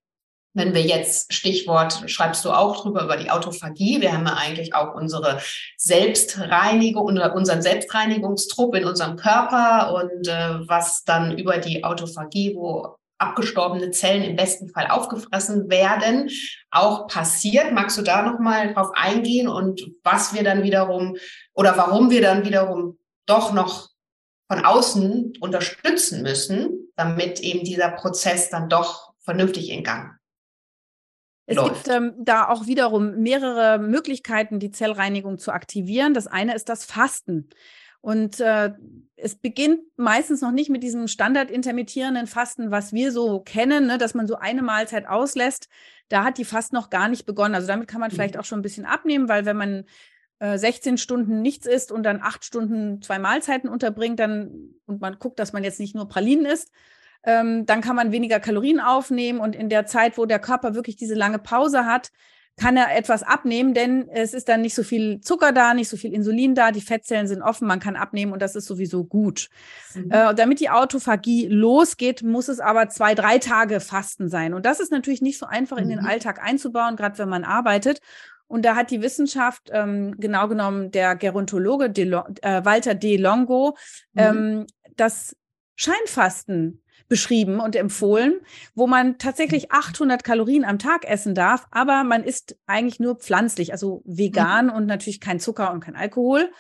wenn 0.53 0.75
wir 0.75 0.83
jetzt 0.83 1.33
Stichwort, 1.33 2.11
schreibst 2.11 2.45
du 2.45 2.51
auch 2.51 2.83
drüber 2.83 3.05
über 3.05 3.17
die 3.17 3.31
Autophagie. 3.31 4.01
Wir 4.01 4.13
haben 4.13 4.27
ja 4.27 4.35
eigentlich 4.35 4.75
auch 4.75 4.95
unsere 4.95 5.41
Selbstreinigung, 5.77 7.05
unseren 7.07 7.63
Selbstreinigungstrupp 7.63 8.75
in 8.75 8.85
unserem 8.85 9.17
Körper 9.17 9.95
und 9.95 10.27
äh, 10.27 10.69
was 10.69 11.05
dann 11.05 11.39
über 11.39 11.59
die 11.59 11.85
Autophagie, 11.85 12.55
wo 12.57 12.97
abgestorbene 13.19 13.91
Zellen 13.91 14.25
im 14.25 14.35
besten 14.35 14.71
Fall 14.71 14.89
aufgefressen 14.89 15.69
werden, 15.71 16.31
auch 16.71 17.07
passiert. 17.07 17.73
Magst 17.73 17.99
du 17.99 18.03
da 18.03 18.23
nochmal 18.23 18.73
drauf 18.73 18.91
eingehen 18.95 19.47
und 19.47 19.83
was 20.03 20.35
wir 20.35 20.43
dann 20.43 20.63
wiederum 20.63 21.17
oder 21.55 21.77
warum 21.77 22.11
wir 22.11 22.23
dann 22.23 22.45
wiederum 22.45 22.99
doch 23.27 23.53
noch 23.53 23.91
von 24.51 24.65
außen 24.65 25.35
unterstützen 25.41 26.23
müssen, 26.23 26.91
damit 26.97 27.39
eben 27.41 27.63
dieser 27.63 27.91
Prozess 27.91 28.51
dann 28.51 28.69
doch 28.69 29.13
vernünftig 29.21 29.71
in 29.71 29.85
Gang 29.85 30.20
es 31.51 31.57
läuft. 31.57 31.85
gibt 31.85 31.89
ähm, 31.89 32.15
da 32.19 32.49
auch 32.49 32.67
wiederum 32.67 33.17
mehrere 33.17 33.79
Möglichkeiten, 33.79 34.61
die 34.61 34.71
Zellreinigung 34.71 35.39
zu 35.39 35.53
aktivieren. 35.53 36.15
Das 36.15 36.27
eine 36.27 36.55
ist 36.55 36.69
das 36.69 36.85
Fasten. 36.85 37.51
Und 38.01 38.41
äh, 38.41 38.73
es 39.17 39.35
beginnt 39.35 39.81
meistens 39.97 40.41
noch 40.41 40.53
nicht 40.53 40.71
mit 40.71 40.83
diesem 40.83 41.09
standardintermittierenden 41.09 42.27
Fasten, 42.27 42.71
was 42.71 42.93
wir 42.93 43.13
so 43.13 43.41
kennen, 43.41 43.87
ne, 43.87 43.99
dass 43.99 44.15
man 44.15 44.27
so 44.27 44.37
eine 44.37 44.63
Mahlzeit 44.63 45.07
auslässt. 45.07 45.69
Da 46.09 46.25
hat 46.25 46.39
die 46.39 46.45
Fast 46.45 46.73
noch 46.73 46.89
gar 46.89 47.09
nicht 47.09 47.27
begonnen. 47.27 47.55
Also 47.55 47.67
damit 47.67 47.89
kann 47.89 48.01
man 48.01 48.11
mhm. 48.11 48.15
vielleicht 48.15 48.39
auch 48.39 48.45
schon 48.45 48.61
ein 48.61 48.63
bisschen 48.63 48.87
abnehmen, 48.87 49.29
weil 49.29 49.45
wenn 49.45 49.57
man 49.57 49.85
äh, 50.39 50.57
16 50.57 50.99
Stunden 50.99 51.43
nichts 51.43 51.67
isst 51.67 51.93
und 51.93 52.05
dann 52.05 52.23
acht 52.23 52.45
Stunden 52.45 53.03
zwei 53.03 53.19
Mahlzeiten 53.19 53.69
unterbringt, 53.69 54.19
dann 54.21 54.75
und 54.87 55.01
man 55.01 55.19
guckt, 55.19 55.39
dass 55.39 55.53
man 55.53 55.65
jetzt 55.65 55.81
nicht 55.81 55.95
nur 55.95 56.09
Pralinen 56.09 56.47
isst, 56.47 56.71
ähm, 57.25 57.67
dann 57.67 57.81
kann 57.81 57.97
man 57.97 58.13
weniger 58.13 58.41
Kalorien 58.41 58.81
aufnehmen 58.81 59.41
und 59.41 59.55
in 59.55 59.69
der 59.69 59.87
Zeit, 59.87 60.19
wo 60.19 60.27
der 60.27 60.39
Körper 60.39 60.75
wirklich 60.75 60.97
diese 60.97 61.15
lange 61.15 61.39
Pause 61.39 61.85
hat, 61.85 62.11
kann 62.57 62.77
er 62.77 62.95
etwas 62.95 63.23
abnehmen, 63.23 63.73
denn 63.73 64.09
es 64.09 64.35
ist 64.35 64.49
dann 64.49 64.61
nicht 64.61 64.75
so 64.75 64.83
viel 64.83 65.21
Zucker 65.21 65.53
da, 65.53 65.73
nicht 65.73 65.89
so 65.89 65.97
viel 65.97 66.13
Insulin 66.13 66.55
da, 66.55 66.73
die 66.73 66.83
Fettzellen 66.83 67.27
sind 67.27 67.41
offen, 67.41 67.67
man 67.67 67.81
kann 67.81 67.97
abnehmen 67.97 68.33
und 68.33 68.43
das 68.43 68.55
ist 68.55 68.67
sowieso 68.67 69.05
gut. 69.05 69.49
Mhm. 69.95 70.11
Äh, 70.11 70.35
damit 70.35 70.61
die 70.61 70.69
Autophagie 70.69 71.47
losgeht, 71.47 72.23
muss 72.23 72.49
es 72.49 72.61
aber 72.61 72.89
zwei, 72.91 73.15
drei 73.15 73.39
Tage 73.39 73.81
Fasten 73.81 74.29
sein. 74.29 74.53
Und 74.53 74.67
das 74.67 74.79
ist 74.79 74.93
natürlich 74.93 75.23
nicht 75.23 75.39
so 75.39 75.47
einfach 75.47 75.79
in 75.79 75.89
den 75.89 76.01
mhm. 76.01 76.07
Alltag 76.07 76.43
einzubauen, 76.43 76.97
gerade 76.97 77.17
wenn 77.19 77.31
man 77.31 77.45
arbeitet. 77.45 78.01
Und 78.47 78.65
da 78.65 78.77
hat 78.77 78.91
die 78.91 79.01
Wissenschaft, 79.01 79.71
ähm, 79.73 80.17
genau 80.19 80.49
genommen 80.49 80.91
der 80.91 81.17
Gerontologe 81.17 81.89
De 81.89 82.13
äh, 82.43 82.65
Walter 82.65 82.95
De 82.95 83.17
Longo, 83.17 83.77
mhm. 84.13 84.21
ähm, 84.21 84.67
das 84.97 85.35
Scheinfasten 85.77 86.83
beschrieben 87.11 87.61
und 87.61 87.77
empfohlen, 87.77 88.41
wo 88.75 88.87
man 88.87 89.19
tatsächlich 89.19 89.73
800 89.73 90.25
Kalorien 90.25 90.65
am 90.65 90.79
Tag 90.79 91.05
essen 91.05 91.35
darf, 91.35 91.67
aber 91.73 92.05
man 92.05 92.23
isst 92.23 92.57
eigentlich 92.67 93.01
nur 93.01 93.17
pflanzlich, 93.17 93.73
also 93.73 94.03
vegan 94.07 94.67
mhm. 94.67 94.73
und 94.73 94.87
natürlich 94.87 95.21
kein 95.21 95.41
Zucker 95.41 95.73
und 95.73 95.81
kein 95.81 95.97
Alkohol 95.97 96.51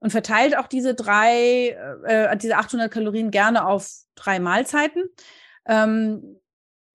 und 0.00 0.10
verteilt 0.10 0.58
auch 0.58 0.66
diese 0.66 0.94
drei, 0.94 1.68
äh, 2.04 2.36
diese 2.36 2.56
800 2.56 2.90
Kalorien 2.90 3.30
gerne 3.30 3.64
auf 3.64 3.88
drei 4.16 4.40
Mahlzeiten. 4.40 5.04
Ähm, 5.64 6.40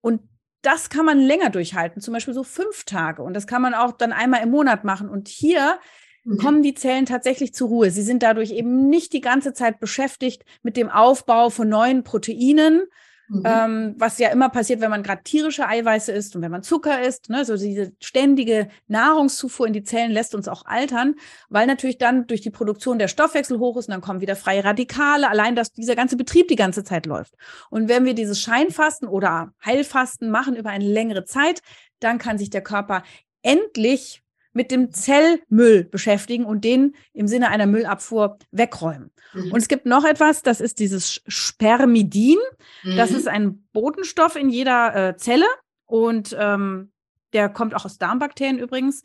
und 0.02 0.20
das 0.62 0.90
kann 0.90 1.06
man 1.06 1.18
länger 1.18 1.48
durchhalten, 1.48 2.02
zum 2.02 2.12
Beispiel 2.12 2.34
so 2.34 2.44
fünf 2.44 2.84
Tage. 2.84 3.22
Und 3.22 3.32
das 3.32 3.46
kann 3.46 3.62
man 3.62 3.72
auch 3.72 3.92
dann 3.92 4.12
einmal 4.12 4.42
im 4.42 4.50
Monat 4.50 4.84
machen. 4.84 5.08
Und 5.08 5.26
hier 5.26 5.80
mhm. 6.24 6.38
kommen 6.38 6.62
die 6.62 6.74
Zellen 6.74 7.06
tatsächlich 7.06 7.54
zur 7.54 7.68
Ruhe. 7.68 7.90
Sie 7.90 8.02
sind 8.02 8.22
dadurch 8.22 8.52
eben 8.52 8.88
nicht 8.88 9.12
die 9.12 9.20
ganze 9.20 9.52
Zeit 9.52 9.80
beschäftigt 9.80 10.44
mit 10.62 10.76
dem 10.76 10.90
Aufbau 10.90 11.50
von 11.50 11.68
neuen 11.68 12.04
Proteinen, 12.04 12.82
Mhm. 13.30 13.42
Ähm, 13.44 13.94
was 13.96 14.18
ja 14.18 14.28
immer 14.30 14.48
passiert, 14.48 14.80
wenn 14.80 14.90
man 14.90 15.04
gerade 15.04 15.22
tierische 15.22 15.68
Eiweiße 15.68 16.10
isst 16.10 16.34
und 16.34 16.42
wenn 16.42 16.50
man 16.50 16.64
Zucker 16.64 17.00
isst. 17.00 17.30
Ne, 17.30 17.44
so 17.44 17.56
diese 17.56 17.92
ständige 18.00 18.68
Nahrungszufuhr 18.88 19.68
in 19.68 19.72
die 19.72 19.84
Zellen 19.84 20.10
lässt 20.10 20.34
uns 20.34 20.48
auch 20.48 20.66
altern, 20.66 21.14
weil 21.48 21.68
natürlich 21.68 21.96
dann 21.96 22.26
durch 22.26 22.40
die 22.40 22.50
Produktion 22.50 22.98
der 22.98 23.06
Stoffwechsel 23.06 23.60
hoch 23.60 23.76
ist 23.76 23.86
und 23.86 23.92
dann 23.92 24.00
kommen 24.00 24.20
wieder 24.20 24.34
freie 24.34 24.64
Radikale. 24.64 25.30
Allein, 25.30 25.54
dass 25.54 25.72
dieser 25.72 25.94
ganze 25.94 26.16
Betrieb 26.16 26.48
die 26.48 26.56
ganze 26.56 26.82
Zeit 26.82 27.06
läuft. 27.06 27.34
Und 27.70 27.88
wenn 27.88 28.04
wir 28.04 28.14
dieses 28.14 28.40
Scheinfasten 28.40 29.06
oder 29.06 29.52
Heilfasten 29.64 30.28
machen 30.28 30.56
über 30.56 30.70
eine 30.70 30.86
längere 30.86 31.24
Zeit, 31.24 31.62
dann 32.00 32.18
kann 32.18 32.36
sich 32.36 32.50
der 32.50 32.62
Körper 32.62 33.04
endlich 33.42 34.24
mit 34.52 34.70
dem 34.70 34.92
Zellmüll 34.92 35.84
beschäftigen 35.84 36.44
und 36.44 36.64
den 36.64 36.94
im 37.12 37.28
Sinne 37.28 37.48
einer 37.48 37.66
Müllabfuhr 37.66 38.38
wegräumen. 38.50 39.10
Mhm. 39.32 39.52
Und 39.52 39.58
es 39.58 39.68
gibt 39.68 39.86
noch 39.86 40.04
etwas, 40.04 40.42
das 40.42 40.60
ist 40.60 40.78
dieses 40.78 41.22
Spermidin. 41.26 42.38
Mhm. 42.82 42.96
Das 42.96 43.12
ist 43.12 43.28
ein 43.28 43.64
Botenstoff 43.72 44.36
in 44.36 44.50
jeder 44.50 44.94
äh, 44.94 45.16
Zelle 45.16 45.46
und 45.86 46.36
ähm, 46.38 46.92
der 47.32 47.48
kommt 47.48 47.74
auch 47.74 47.84
aus 47.84 47.98
Darmbakterien 47.98 48.58
übrigens. 48.58 49.02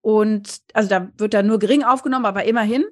Und 0.00 0.58
also 0.74 0.88
da 0.88 1.08
wird 1.16 1.32
er 1.32 1.44
nur 1.44 1.60
gering 1.60 1.84
aufgenommen, 1.84 2.26
aber 2.26 2.44
immerhin. 2.44 2.84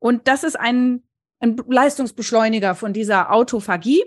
Und 0.00 0.26
das 0.26 0.42
ist 0.42 0.58
ein, 0.58 1.04
ein 1.38 1.56
Leistungsbeschleuniger 1.68 2.74
von 2.74 2.92
dieser 2.92 3.32
Autophagie. 3.32 4.02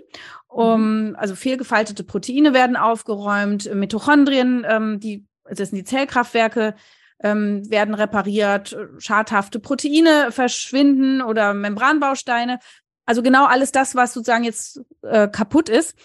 Um, 0.46 1.10
mhm. 1.10 1.16
also 1.16 1.36
fehlgefaltete 1.36 2.02
Proteine 2.02 2.52
werden 2.52 2.76
aufgeräumt, 2.76 3.72
Mitochondrien, 3.72 4.66
ähm, 4.68 4.98
die, 4.98 5.24
das 5.44 5.70
sind 5.70 5.76
die 5.78 5.84
Zellkraftwerke, 5.84 6.74
ähm, 7.22 7.68
werden 7.70 7.94
repariert, 7.94 8.76
schadhafte 8.98 9.60
Proteine 9.60 10.32
verschwinden 10.32 11.22
oder 11.22 11.54
Membranbausteine. 11.54 12.58
Also 13.06 13.22
genau 13.22 13.46
alles 13.46 13.72
das, 13.72 13.94
was 13.94 14.12
sozusagen 14.12 14.44
jetzt 14.44 14.80
äh, 15.02 15.28
kaputt 15.28 15.68
ist. 15.68 15.96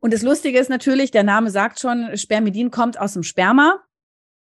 Und 0.00 0.12
das 0.14 0.22
Lustige 0.22 0.58
ist 0.58 0.70
natürlich, 0.70 1.10
der 1.10 1.24
Name 1.24 1.50
sagt 1.50 1.80
schon, 1.80 2.16
Spermidin 2.16 2.70
kommt 2.70 2.98
aus 2.98 3.14
dem 3.14 3.22
Sperma. 3.22 3.80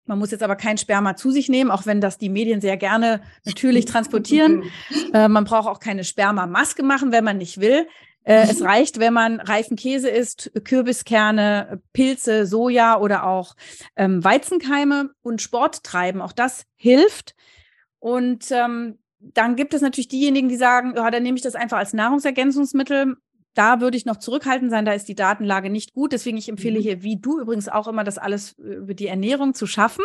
Man 0.06 0.18
muss 0.18 0.30
jetzt 0.30 0.42
aber 0.42 0.56
kein 0.56 0.76
Sperma 0.76 1.16
zu 1.16 1.30
sich 1.30 1.48
nehmen, 1.48 1.70
auch 1.70 1.86
wenn 1.86 2.02
das 2.02 2.18
die 2.18 2.28
Medien 2.28 2.60
sehr 2.60 2.76
gerne 2.76 3.22
natürlich 3.44 3.86
transportieren. 3.86 4.64
Äh, 5.12 5.28
man 5.28 5.44
braucht 5.44 5.68
auch 5.68 5.78
keine 5.78 6.02
Spermamaske 6.02 6.82
machen, 6.82 7.12
wenn 7.12 7.22
man 7.22 7.38
nicht 7.38 7.60
will. 7.60 7.86
Äh, 8.24 8.48
es 8.50 8.62
reicht, 8.62 8.98
wenn 8.98 9.12
man 9.12 9.40
reifen 9.40 9.76
Käse 9.76 10.08
isst, 10.08 10.50
Kürbiskerne, 10.64 11.80
Pilze, 11.92 12.46
Soja 12.46 12.98
oder 12.98 13.26
auch 13.26 13.54
ähm, 13.96 14.24
Weizenkeime 14.24 15.10
und 15.22 15.40
Sport 15.42 15.84
treiben. 15.84 16.20
Auch 16.20 16.32
das 16.32 16.64
hilft. 16.76 17.34
Und 17.98 18.50
ähm, 18.50 18.98
dann 19.18 19.56
gibt 19.56 19.74
es 19.74 19.82
natürlich 19.82 20.08
diejenigen, 20.08 20.48
die 20.48 20.56
sagen, 20.56 20.94
ja, 20.96 21.10
dann 21.10 21.22
nehme 21.22 21.36
ich 21.36 21.42
das 21.42 21.54
einfach 21.54 21.78
als 21.78 21.92
Nahrungsergänzungsmittel. 21.92 23.16
Da 23.54 23.80
würde 23.80 23.96
ich 23.96 24.04
noch 24.04 24.16
zurückhaltend 24.16 24.70
sein, 24.70 24.84
da 24.84 24.92
ist 24.92 25.08
die 25.08 25.14
Datenlage 25.14 25.70
nicht 25.70 25.92
gut. 25.92 26.12
Deswegen 26.12 26.36
ich 26.36 26.48
empfehle 26.48 26.78
mhm. 26.78 26.82
hier, 26.82 27.02
wie 27.02 27.20
du 27.20 27.40
übrigens 27.40 27.68
auch 27.68 27.86
immer, 27.86 28.04
das 28.04 28.18
alles 28.18 28.52
über 28.58 28.94
die 28.94 29.06
Ernährung 29.06 29.54
zu 29.54 29.66
schaffen. 29.66 30.04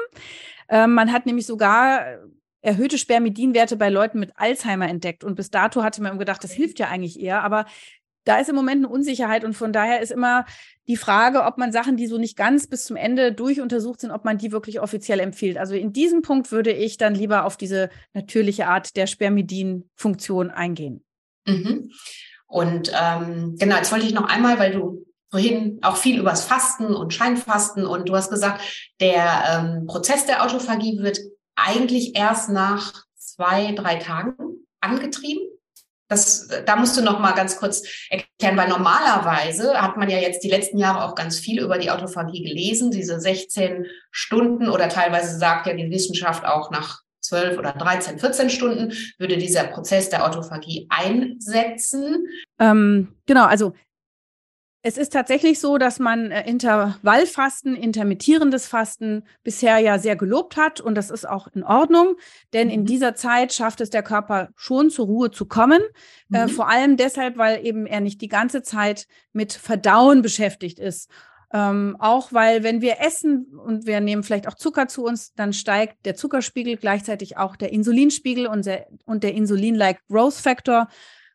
Ähm, 0.70 0.94
man 0.94 1.12
hat 1.12 1.26
nämlich 1.26 1.48
sogar 1.48 2.20
erhöhte 2.62 2.98
Spermidinwerte 2.98 3.78
bei 3.78 3.90
Leuten 3.90 4.20
mit 4.20 4.34
Alzheimer 4.36 4.88
entdeckt. 4.88 5.24
Und 5.24 5.36
bis 5.36 5.50
dato 5.50 5.84
hatte 5.84 6.02
man 6.02 6.20
gedacht, 6.20 6.44
das 6.44 6.52
hilft 6.52 6.80
ja 6.80 6.88
eigentlich 6.90 7.20
eher. 7.20 7.44
Aber 7.44 7.66
da 8.30 8.38
ist 8.38 8.50
im 8.50 8.56
Moment 8.56 8.86
eine 8.86 8.94
Unsicherheit 8.94 9.44
und 9.44 9.54
von 9.54 9.74
daher 9.74 10.02
ist 10.02 10.12
immer 10.12 10.46
die 10.88 10.98
Frage, 10.98 11.44
ob 11.44 11.58
man 11.58 11.72
Sachen, 11.72 11.98
die 11.98 12.06
so 12.06 12.20
nicht 12.20 12.38
ganz 12.38 12.68
bis 12.68 12.86
zum 12.86 12.96
Ende 12.96 13.32
durchuntersucht 13.32 14.02
sind, 14.02 14.12
ob 14.12 14.24
man 14.24 14.38
die 14.38 14.52
wirklich 14.52 14.80
offiziell 14.80 15.20
empfiehlt. 15.20 15.58
Also 15.58 15.74
in 15.74 15.94
diesem 15.94 16.22
Punkt 16.22 16.52
würde 16.52 16.72
ich 16.72 16.98
dann 16.98 17.16
lieber 17.16 17.46
auf 17.46 17.58
diese 17.58 17.90
natürliche 18.14 18.68
Art 18.68 18.96
der 18.96 19.08
Spermidin-Funktion 19.08 20.52
eingehen. 20.52 21.04
Mhm. 21.48 21.92
Und 22.46 22.92
ähm, 23.00 23.56
genau, 23.58 23.78
jetzt 23.78 23.92
wollte 23.92 24.06
ich 24.06 24.14
noch 24.14 24.30
einmal, 24.30 24.60
weil 24.60 24.74
du 24.74 25.06
vorhin 25.32 25.80
auch 25.82 25.98
viel 25.98 26.20
übers 26.20 26.44
Fasten 26.44 26.96
und 26.96 27.14
Scheinfasten 27.14 27.86
und 27.86 28.10
du 28.10 28.16
hast 28.16 28.30
gesagt, 28.30 28.62
der 29.00 29.44
ähm, 29.52 29.86
Prozess 29.88 30.26
der 30.28 30.44
Autophagie 30.44 31.00
wird 31.00 31.20
eigentlich 31.56 32.16
erst 32.16 32.50
nach 32.50 33.06
zwei, 33.16 33.72
drei 33.74 33.96
Tagen 33.96 34.34
angetrieben. 34.82 35.48
Das, 36.10 36.48
da 36.66 36.76
musst 36.76 36.98
du 36.98 37.02
noch 37.02 37.20
mal 37.20 37.34
ganz 37.34 37.58
kurz 37.58 37.84
erklären, 38.10 38.58
weil 38.58 38.68
normalerweise 38.68 39.80
hat 39.80 39.96
man 39.96 40.10
ja 40.10 40.18
jetzt 40.18 40.44
die 40.44 40.50
letzten 40.50 40.80
Jahre 40.80 41.06
auch 41.06 41.16
ganz 41.16 41.40
viel 41.40 41.62
über 41.62 41.78
die 41.78 41.92
Autophagie 41.92 42.44
gelesen, 42.44 42.92
diese 42.92 43.20
16 43.20 43.86
Stunden 44.12 44.68
oder 44.68 44.90
teilweise 44.90 45.38
sagt 45.38 45.68
ja 45.68 45.74
die 45.74 45.92
Wissenschaft 45.92 46.46
auch 46.46 46.72
nach 46.72 47.02
12 47.22 47.60
oder 47.60 47.74
13, 47.74 48.20
14 48.20 48.50
Stunden 48.50 48.94
würde 49.18 49.38
dieser 49.38 49.66
Prozess 49.66 50.10
der 50.10 50.26
Autophagie 50.26 50.88
einsetzen. 50.90 52.26
Ähm, 52.60 53.16
genau, 53.26 53.46
also 53.46 53.74
es 54.82 54.98
ist 54.98 55.12
tatsächlich 55.12 55.60
so, 55.60 55.78
dass 55.78 56.00
man 56.00 56.32
äh, 56.32 56.48
Intervallfasten, 56.50 57.76
intermittierendes 57.76 58.68
Fasten 58.68 59.24
bisher 59.44 59.80
ja 59.80 60.00
sehr 60.00 60.16
gelobt 60.16 60.56
hat 60.56 60.80
und 60.80 60.96
das 60.96 61.10
ist 61.10 61.28
auch 61.28 61.48
in 61.54 61.64
Ordnung, 61.64 62.16
denn 62.54 62.70
in 62.70 62.82
mhm. 62.82 62.86
dieser 62.86 63.16
Zeit 63.16 63.52
schafft 63.52 63.82
es 63.82 63.90
der 63.90 64.04
Körper 64.04 64.50
schon 64.56 64.90
zur 64.90 65.08
Ruhe 65.08 65.32
zu 65.32 65.46
kommen. 65.46 65.82
Äh, 65.82 65.86
mhm. 66.30 66.36
Äh, 66.36 66.48
vor 66.48 66.70
allem 66.70 66.96
deshalb, 66.96 67.38
weil 67.38 67.66
eben 67.66 67.86
er 67.86 68.00
nicht 68.00 68.22
die 68.22 68.30
ganze 68.30 68.64
Zeit 68.64 69.08
mit 69.34 69.52
Verdauen 69.54 70.22
beschäftigt 70.22 70.80
ist. 70.80 71.10
Ähm, 71.52 71.98
auch 72.00 72.32
weil, 72.32 72.64
wenn 72.64 72.82
wir 72.82 73.02
essen 73.02 73.48
und 73.66 73.88
wir 73.88 74.00
nehmen 74.02 74.24
vielleicht 74.24 74.48
auch 74.48 74.54
Zucker 74.54 74.88
zu 74.88 75.04
uns, 75.04 75.34
dann 75.34 75.52
steigt 75.52 76.06
der 76.06 76.16
Zuckerspiegel, 76.16 76.78
gleichzeitig 76.78 77.38
auch 77.38 77.56
der 77.56 77.74
Insulinspiegel 77.74 78.46
und 78.46 78.68
der, 78.68 78.88
und 79.06 79.24
der 79.24 79.34
Insulin-like 79.34 80.00
Growth 80.08 80.36
Factor. 80.36 80.88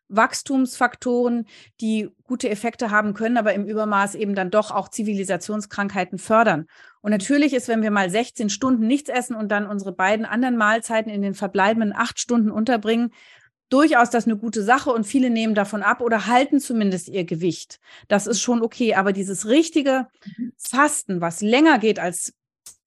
Wachstumsfaktoren, 0.07 1.45
die 1.81 2.09
gute 2.23 2.49
Effekte 2.49 2.91
haben 2.91 3.13
können, 3.13 3.37
aber 3.37 3.53
im 3.53 3.65
Übermaß 3.65 4.15
eben 4.15 4.35
dann 4.35 4.51
doch 4.51 4.71
auch 4.71 4.89
Zivilisationskrankheiten 4.89 6.17
fördern. 6.17 6.67
Und 7.01 7.11
natürlich 7.11 7.53
ist, 7.53 7.67
wenn 7.67 7.81
wir 7.81 7.91
mal 7.91 8.09
16 8.09 8.49
Stunden 8.49 8.87
nichts 8.87 9.09
essen 9.09 9.35
und 9.35 9.49
dann 9.49 9.67
unsere 9.67 9.91
beiden 9.91 10.25
anderen 10.25 10.57
Mahlzeiten 10.57 11.11
in 11.11 11.21
den 11.21 11.33
verbleibenden 11.33 11.93
acht 11.95 12.19
Stunden 12.19 12.51
unterbringen, 12.51 13.11
durchaus 13.69 14.09
das 14.09 14.25
eine 14.25 14.37
gute 14.37 14.63
Sache 14.63 14.91
und 14.91 15.05
viele 15.05 15.29
nehmen 15.29 15.55
davon 15.55 15.83
ab 15.83 16.01
oder 16.01 16.27
halten 16.27 16.59
zumindest 16.59 17.09
ihr 17.09 17.25
Gewicht. 17.25 17.79
Das 18.07 18.27
ist 18.27 18.41
schon 18.41 18.61
okay. 18.61 18.95
Aber 18.95 19.11
dieses 19.11 19.47
richtige 19.47 20.07
mhm. 20.37 20.53
Fasten, 20.57 21.21
was 21.21 21.41
länger 21.41 21.79
geht 21.79 21.99
als 21.99 22.33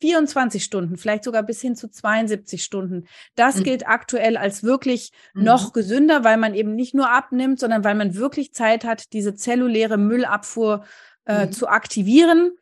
24 0.00 0.62
Stunden, 0.62 0.96
vielleicht 0.96 1.24
sogar 1.24 1.42
bis 1.42 1.60
hin 1.60 1.74
zu 1.74 1.88
72 1.88 2.62
Stunden. 2.62 3.06
Das 3.34 3.56
mhm. 3.56 3.64
gilt 3.64 3.88
aktuell 3.88 4.36
als 4.36 4.62
wirklich 4.62 5.10
mhm. 5.34 5.44
noch 5.44 5.72
gesünder, 5.72 6.24
weil 6.24 6.36
man 6.36 6.54
eben 6.54 6.74
nicht 6.74 6.94
nur 6.94 7.10
abnimmt, 7.10 7.58
sondern 7.58 7.84
weil 7.84 7.94
man 7.94 8.14
wirklich 8.14 8.52
Zeit 8.52 8.84
hat, 8.84 9.12
diese 9.12 9.34
zelluläre 9.34 9.98
Müllabfuhr 9.98 10.84
äh, 11.26 11.46
mhm. 11.46 11.52
zu 11.52 11.68
aktivieren. 11.68 12.52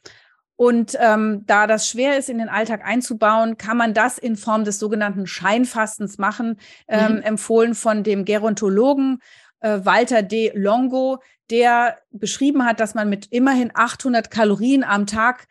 Und 0.58 0.96
ähm, 0.98 1.42
da 1.46 1.66
das 1.66 1.86
schwer 1.86 2.16
ist, 2.16 2.30
in 2.30 2.38
den 2.38 2.48
Alltag 2.48 2.82
einzubauen, 2.82 3.58
kann 3.58 3.76
man 3.76 3.92
das 3.92 4.16
in 4.16 4.36
Form 4.36 4.64
des 4.64 4.78
sogenannten 4.78 5.26
Scheinfastens 5.26 6.16
machen, 6.16 6.58
ähm, 6.88 7.16
mhm. 7.16 7.22
empfohlen 7.22 7.74
von 7.74 8.02
dem 8.02 8.24
Gerontologen 8.24 9.20
äh, 9.60 9.80
Walter 9.84 10.22
D. 10.22 10.52
Longo, 10.54 11.18
der 11.50 11.98
beschrieben 12.10 12.64
hat, 12.64 12.80
dass 12.80 12.94
man 12.94 13.10
mit 13.10 13.26
immerhin 13.26 13.70
800 13.74 14.30
Kalorien 14.30 14.82
am 14.82 15.06
Tag 15.06 15.46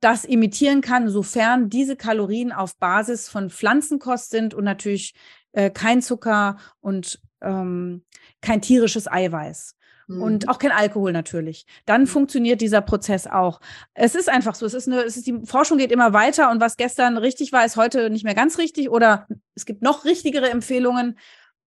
das 0.00 0.24
imitieren 0.24 0.80
kann, 0.80 1.08
sofern 1.08 1.68
diese 1.68 1.96
Kalorien 1.96 2.52
auf 2.52 2.76
Basis 2.76 3.28
von 3.28 3.50
Pflanzenkost 3.50 4.30
sind 4.30 4.54
und 4.54 4.64
natürlich 4.64 5.14
äh, 5.52 5.70
kein 5.70 6.02
Zucker 6.02 6.56
und 6.80 7.20
ähm, 7.42 8.02
kein 8.40 8.62
tierisches 8.62 9.10
Eiweiß. 9.10 9.76
Und 10.10 10.42
mhm. 10.42 10.48
auch 10.48 10.58
kein 10.58 10.72
Alkohol 10.72 11.12
natürlich. 11.12 11.66
Dann 11.86 12.08
funktioniert 12.08 12.60
dieser 12.60 12.80
Prozess 12.80 13.28
auch. 13.28 13.60
Es 13.94 14.16
ist 14.16 14.28
einfach 14.28 14.56
so. 14.56 14.66
Es 14.66 14.74
ist 14.74 14.88
eine, 14.88 15.04
es 15.04 15.16
ist 15.16 15.28
die 15.28 15.38
Forschung 15.44 15.78
geht 15.78 15.92
immer 15.92 16.12
weiter 16.12 16.50
und 16.50 16.60
was 16.60 16.76
gestern 16.76 17.16
richtig 17.16 17.52
war, 17.52 17.64
ist 17.64 17.76
heute 17.76 18.10
nicht 18.10 18.24
mehr 18.24 18.34
ganz 18.34 18.58
richtig 18.58 18.90
oder 18.90 19.28
es 19.54 19.66
gibt 19.66 19.82
noch 19.82 20.04
richtigere 20.04 20.50
Empfehlungen. 20.50 21.16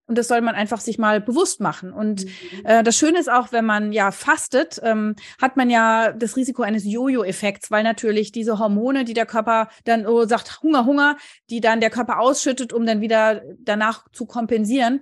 Und 0.06 0.18
das 0.18 0.28
soll 0.28 0.42
man 0.42 0.56
einfach 0.56 0.82
sich 0.82 0.98
mal 0.98 1.22
bewusst 1.22 1.62
machen. 1.62 1.94
Und 1.94 2.26
mhm. 2.26 2.66
äh, 2.66 2.84
das 2.84 2.98
Schöne 2.98 3.20
ist 3.20 3.32
auch, 3.32 3.52
wenn 3.52 3.66
man 3.66 3.94
ja 3.94 4.12
fastet, 4.12 4.80
ähm, 4.84 5.16
hat 5.42 5.56
man 5.56 5.70
ja 5.70 6.12
das 6.12 6.36
Risiko 6.36 6.62
eines 6.62 6.84
Jojo-Effekts, 6.86 7.72
weil 7.72 7.84
natürlich 7.84 8.32
diese 8.32 8.60
Hormone, 8.60 9.06
die 9.06 9.13
der 9.13 9.26
Körper 9.26 9.70
dann 9.86 10.06
oh, 10.06 10.26
sagt, 10.26 10.62
Hunger, 10.62 10.86
Hunger, 10.86 11.18
die 11.50 11.62
dann 11.62 11.80
der 11.80 11.89
Körper 11.89 12.20
ausschüttet, 12.20 12.74
um 12.74 12.86
dann 12.86 13.00
wieder 13.00 13.42
danach 13.60 14.06
zu 14.12 14.26
kompensieren, 14.26 15.02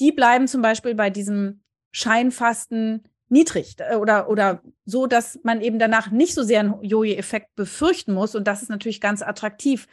die 0.00 0.10
bleiben 0.10 0.48
zum 0.48 0.62
Beispiel 0.62 0.94
bei 0.94 1.10
diesem 1.10 1.62
Scheinfasten 1.92 3.04
niedrig 3.28 3.76
äh, 3.78 3.96
oder, 3.96 4.28
oder 4.28 4.62
so, 4.84 5.06
dass 5.06 5.38
man 5.44 5.60
eben 5.60 5.78
danach 5.78 6.10
nicht 6.10 6.34
so 6.34 6.42
sehr 6.42 6.60
einen 6.60 6.82
Jojo-Effekt 6.82 7.54
befürchten 7.54 8.12
muss. 8.12 8.34
Und 8.34 8.48
das 8.48 8.62
ist 8.62 8.68
natürlich 8.68 9.00
ganz 9.00 9.22
attraktiv. 9.22 9.86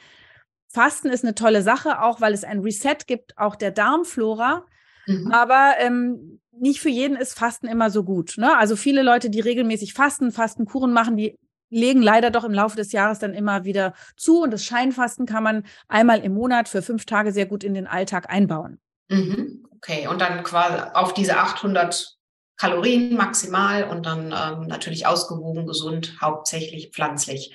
Fasten 0.70 1.10
ist 1.10 1.24
eine 1.24 1.36
tolle 1.36 1.62
Sache, 1.62 2.02
auch 2.02 2.22
weil 2.22 2.34
es 2.34 2.44
ein 2.44 2.60
Reset 2.60 2.98
gibt, 3.08 3.38
auch 3.38 3.56
der 3.56 3.72
Darmflora. 3.72 4.66
Mhm. 5.06 5.32
Aber 5.32 5.76
ähm, 5.80 6.40
nicht 6.52 6.80
für 6.80 6.90
jeden 6.90 7.18
ist 7.18 7.38
Fasten 7.38 7.68
immer 7.68 7.90
so 7.90 8.04
gut. 8.04 8.36
Ne? 8.38 8.58
Also 8.58 8.76
viele 8.76 9.04
Leute, 9.04 9.30
die 9.30 9.40
regelmäßig 9.40 9.94
fasten, 9.94 10.32
Fastenkuren 10.32 10.92
machen, 10.92 11.18
die 11.18 11.38
legen 11.70 12.02
leider 12.02 12.32
doch 12.32 12.44
im 12.44 12.54
Laufe 12.54 12.78
des 12.78 12.92
Jahres 12.92 13.20
dann 13.20 13.34
immer 13.34 13.66
wieder 13.66 13.94
zu. 14.16 14.42
Und 14.42 14.52
das 14.52 14.64
Scheinfasten 14.64 15.26
kann 15.26 15.44
man 15.44 15.64
einmal 15.88 16.20
im 16.20 16.34
Monat 16.34 16.70
für 16.70 16.82
fünf 16.82 17.06
Tage 17.06 17.32
sehr 17.32 17.46
gut 17.46 17.64
in 17.64 17.74
den 17.74 17.88
Alltag 17.88 18.30
einbauen. 18.30 18.80
Mhm. 19.10 19.66
Okay, 19.76 20.08
und 20.08 20.22
dann 20.22 20.44
quasi 20.44 20.82
auf 20.94 21.14
diese 21.14 21.38
800 21.38 22.17
Kalorien 22.58 23.16
maximal 23.16 23.84
und 23.84 24.06
dann 24.06 24.34
ähm, 24.36 24.68
natürlich 24.68 25.06
ausgewogen, 25.06 25.68
gesund, 25.68 26.18
hauptsächlich 26.20 26.90
pflanzlich. 26.92 27.54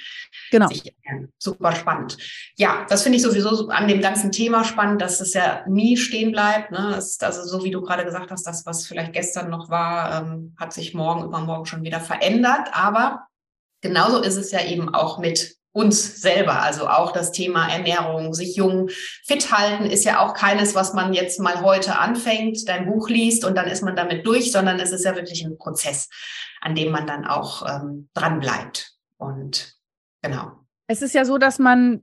Genau. 0.50 0.68
Super 1.38 1.74
spannend. 1.74 2.16
Ja, 2.56 2.86
das 2.88 3.02
finde 3.02 3.16
ich 3.16 3.22
sowieso 3.22 3.68
an 3.68 3.88
dem 3.88 4.00
ganzen 4.00 4.30
Thema 4.30 4.64
spannend, 4.64 5.02
dass 5.02 5.20
es 5.20 5.34
ja 5.34 5.64
nie 5.68 5.96
stehen 5.96 6.30
bleibt. 6.30 6.70
Ne? 6.70 6.94
Ist 6.96 7.24
also 7.24 7.42
so, 7.44 7.64
wie 7.64 7.70
du 7.70 7.82
gerade 7.82 8.04
gesagt 8.04 8.30
hast, 8.30 8.46
das, 8.46 8.64
was 8.64 8.86
vielleicht 8.86 9.12
gestern 9.12 9.50
noch 9.50 9.68
war, 9.70 10.22
ähm, 10.22 10.54
hat 10.58 10.72
sich 10.72 10.94
morgen, 10.94 11.24
übermorgen 11.24 11.66
schon 11.66 11.82
wieder 11.82 12.00
verändert. 12.00 12.68
Aber 12.72 13.26
genauso 13.80 14.22
ist 14.22 14.36
es 14.36 14.52
ja 14.52 14.64
eben 14.64 14.94
auch 14.94 15.18
mit 15.18 15.56
uns 15.72 16.20
selber. 16.20 16.62
Also 16.62 16.86
auch 16.86 17.12
das 17.12 17.32
Thema 17.32 17.68
Ernährung, 17.68 18.34
sich 18.34 18.56
jung, 18.56 18.88
fit 19.24 19.50
halten 19.50 19.86
ist 19.86 20.04
ja 20.04 20.20
auch 20.20 20.34
keines, 20.34 20.74
was 20.74 20.92
man 20.92 21.14
jetzt 21.14 21.40
mal 21.40 21.62
heute 21.62 21.98
anfängt, 21.98 22.68
dein 22.68 22.86
Buch 22.86 23.08
liest 23.08 23.44
und 23.44 23.56
dann 23.56 23.66
ist 23.66 23.82
man 23.82 23.96
damit 23.96 24.26
durch, 24.26 24.52
sondern 24.52 24.78
es 24.78 24.92
ist 24.92 25.04
ja 25.04 25.16
wirklich 25.16 25.44
ein 25.44 25.56
Prozess, 25.56 26.08
an 26.60 26.74
dem 26.74 26.92
man 26.92 27.06
dann 27.06 27.24
auch 27.24 27.66
ähm, 27.66 28.08
dran 28.14 28.40
bleibt. 28.40 28.92
Und 29.16 29.74
genau. 30.20 30.52
Es 30.86 31.00
ist 31.00 31.14
ja 31.14 31.24
so, 31.24 31.38
dass 31.38 31.58
man 31.58 32.02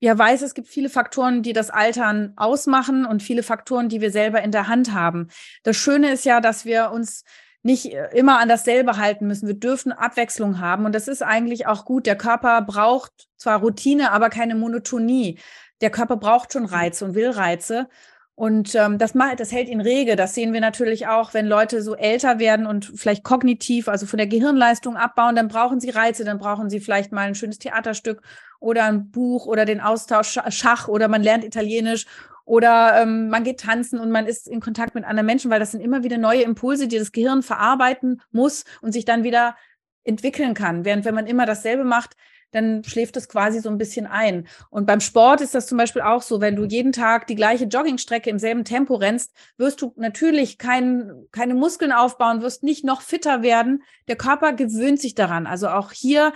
ja 0.00 0.16
weiß, 0.16 0.42
es 0.42 0.54
gibt 0.54 0.68
viele 0.68 0.88
Faktoren, 0.88 1.42
die 1.42 1.52
das 1.52 1.70
Altern 1.70 2.32
ausmachen 2.36 3.04
und 3.04 3.22
viele 3.22 3.42
Faktoren, 3.42 3.88
die 3.88 4.00
wir 4.00 4.10
selber 4.10 4.42
in 4.42 4.52
der 4.52 4.68
Hand 4.68 4.92
haben. 4.92 5.28
Das 5.64 5.76
Schöne 5.76 6.12
ist 6.12 6.24
ja, 6.24 6.40
dass 6.40 6.64
wir 6.64 6.90
uns 6.92 7.24
nicht 7.66 7.92
äh, 7.92 8.08
immer 8.12 8.38
an 8.38 8.48
dasselbe 8.48 8.96
halten 8.96 9.26
müssen. 9.26 9.46
Wir 9.46 9.54
dürfen 9.54 9.92
Abwechslung 9.92 10.60
haben. 10.60 10.86
Und 10.86 10.94
das 10.94 11.08
ist 11.08 11.22
eigentlich 11.22 11.66
auch 11.66 11.84
gut. 11.84 12.06
Der 12.06 12.16
Körper 12.16 12.62
braucht 12.62 13.28
zwar 13.36 13.60
Routine, 13.60 14.12
aber 14.12 14.30
keine 14.30 14.54
Monotonie. 14.54 15.38
Der 15.82 15.90
Körper 15.90 16.16
braucht 16.16 16.54
schon 16.54 16.64
Reize 16.64 17.04
und 17.04 17.14
will 17.14 17.30
Reize. 17.30 17.88
Und 18.34 18.74
ähm, 18.74 18.98
das, 18.98 19.14
macht, 19.14 19.40
das 19.40 19.50
hält 19.50 19.68
ihn 19.68 19.80
rege. 19.80 20.14
Das 20.14 20.34
sehen 20.34 20.52
wir 20.52 20.60
natürlich 20.60 21.06
auch, 21.08 21.34
wenn 21.34 21.46
Leute 21.46 21.82
so 21.82 21.96
älter 21.96 22.38
werden 22.38 22.66
und 22.66 22.92
vielleicht 22.94 23.24
kognitiv, 23.24 23.88
also 23.88 24.06
von 24.06 24.18
der 24.18 24.26
Gehirnleistung 24.26 24.96
abbauen, 24.96 25.34
dann 25.36 25.48
brauchen 25.48 25.80
sie 25.80 25.90
Reize, 25.90 26.24
dann 26.24 26.38
brauchen 26.38 26.70
sie 26.70 26.80
vielleicht 26.80 27.12
mal 27.12 27.26
ein 27.26 27.34
schönes 27.34 27.58
Theaterstück 27.58 28.20
oder 28.60 28.84
ein 28.84 29.10
Buch 29.10 29.46
oder 29.46 29.64
den 29.64 29.80
Austausch 29.80 30.38
Schach 30.50 30.86
oder 30.86 31.08
man 31.08 31.22
lernt 31.22 31.44
Italienisch 31.44 32.06
oder 32.46 33.02
ähm, 33.02 33.28
man 33.28 33.44
geht 33.44 33.60
tanzen 33.60 33.98
und 33.98 34.10
man 34.10 34.26
ist 34.26 34.48
in 34.48 34.60
Kontakt 34.60 34.94
mit 34.94 35.04
anderen 35.04 35.26
Menschen, 35.26 35.50
weil 35.50 35.60
das 35.60 35.72
sind 35.72 35.80
immer 35.80 36.04
wieder 36.04 36.16
neue 36.16 36.42
Impulse, 36.42 36.86
die 36.88 36.98
das 36.98 37.12
Gehirn 37.12 37.42
verarbeiten 37.42 38.22
muss 38.30 38.64
und 38.80 38.92
sich 38.92 39.04
dann 39.04 39.24
wieder 39.24 39.56
entwickeln 40.04 40.54
kann. 40.54 40.84
Während 40.84 41.04
wenn 41.04 41.14
man 41.14 41.26
immer 41.26 41.44
dasselbe 41.44 41.82
macht, 41.82 42.16
dann 42.52 42.84
schläft 42.84 43.16
es 43.16 43.28
quasi 43.28 43.58
so 43.58 43.68
ein 43.68 43.78
bisschen 43.78 44.06
ein. 44.06 44.46
Und 44.70 44.86
beim 44.86 45.00
Sport 45.00 45.40
ist 45.40 45.56
das 45.56 45.66
zum 45.66 45.76
Beispiel 45.76 46.02
auch 46.02 46.22
so, 46.22 46.40
wenn 46.40 46.54
du 46.54 46.64
jeden 46.64 46.92
Tag 46.92 47.26
die 47.26 47.34
gleiche 47.34 47.64
Joggingstrecke 47.64 48.30
im 48.30 48.38
selben 48.38 48.64
Tempo 48.64 48.94
rennst, 48.94 49.32
wirst 49.56 49.82
du 49.82 49.92
natürlich 49.96 50.56
kein, 50.56 51.26
keine 51.32 51.54
Muskeln 51.54 51.90
aufbauen, 51.90 52.42
wirst 52.42 52.62
nicht 52.62 52.84
noch 52.84 53.02
fitter 53.02 53.42
werden. 53.42 53.82
Der 54.06 54.16
Körper 54.16 54.52
gewöhnt 54.52 55.00
sich 55.00 55.16
daran. 55.16 55.48
Also 55.48 55.68
auch 55.68 55.90
hier 55.90 56.32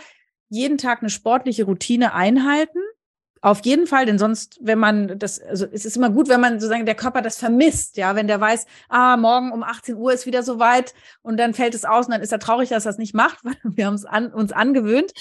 jeden 0.49 0.77
Tag 0.77 1.01
eine 1.01 1.11
sportliche 1.11 1.65
Routine 1.65 2.13
einhalten 2.13 2.81
auf 3.43 3.65
jeden 3.65 3.87
Fall, 3.87 4.05
denn 4.05 4.19
sonst, 4.19 4.59
wenn 4.61 4.79
man 4.79 5.19
das, 5.19 5.41
also 5.41 5.67
es 5.73 5.87
ist 5.87 5.97
immer 5.97 6.11
gut, 6.11 6.29
wenn 6.29 6.41
man 6.41 6.61
sozusagen 6.61 6.85
der 6.85 6.95
Körper 6.95 7.23
das 7.23 7.39
vermisst, 7.39 7.97
ja, 7.97 8.15
wenn 8.15 8.27
der 8.27 8.41
weiß, 8.41 8.67
ah, 8.91 9.17
morgen 9.17 9.51
um 9.53 9.63
18 9.63 9.97
Uhr 9.97 10.13
ist 10.13 10.27
wieder 10.27 10.43
soweit 10.43 10.95
und 11.23 11.39
dann 11.39 11.55
fällt 11.55 11.75
es 11.75 11.87
aus 11.87 12.07
und 12.07 12.13
dann 12.13 12.21
ist 12.21 12.33
er 12.33 12.39
traurig, 12.39 12.69
dass 12.69 12.85
er 12.85 12.91
es 12.91 12.99
nicht 12.99 13.15
macht, 13.15 13.39
weil 13.45 13.57
wir 13.63 13.87
haben 13.87 13.95
es 13.95 14.05
an, 14.05 14.33
uns 14.33 14.53
angewöhnt. 14.53 15.13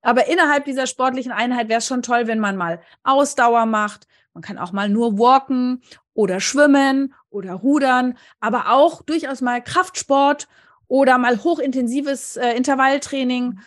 Aber 0.00 0.28
innerhalb 0.28 0.64
dieser 0.64 0.86
sportlichen 0.86 1.32
Einheit 1.32 1.68
wäre 1.68 1.78
es 1.78 1.86
schon 1.86 2.02
toll, 2.02 2.26
wenn 2.26 2.38
man 2.38 2.56
mal 2.56 2.80
Ausdauer 3.02 3.66
macht. 3.66 4.06
Man 4.32 4.42
kann 4.42 4.56
auch 4.56 4.72
mal 4.72 4.88
nur 4.88 5.18
walken 5.18 5.82
oder 6.14 6.40
schwimmen 6.40 7.12
oder 7.28 7.54
rudern, 7.54 8.16
aber 8.40 8.72
auch 8.72 9.02
durchaus 9.02 9.40
mal 9.40 9.62
Kraftsport 9.62 10.48
oder 10.88 11.18
mal 11.18 11.42
hochintensives 11.42 12.36
äh, 12.36 12.52
Intervalltraining 12.52 13.58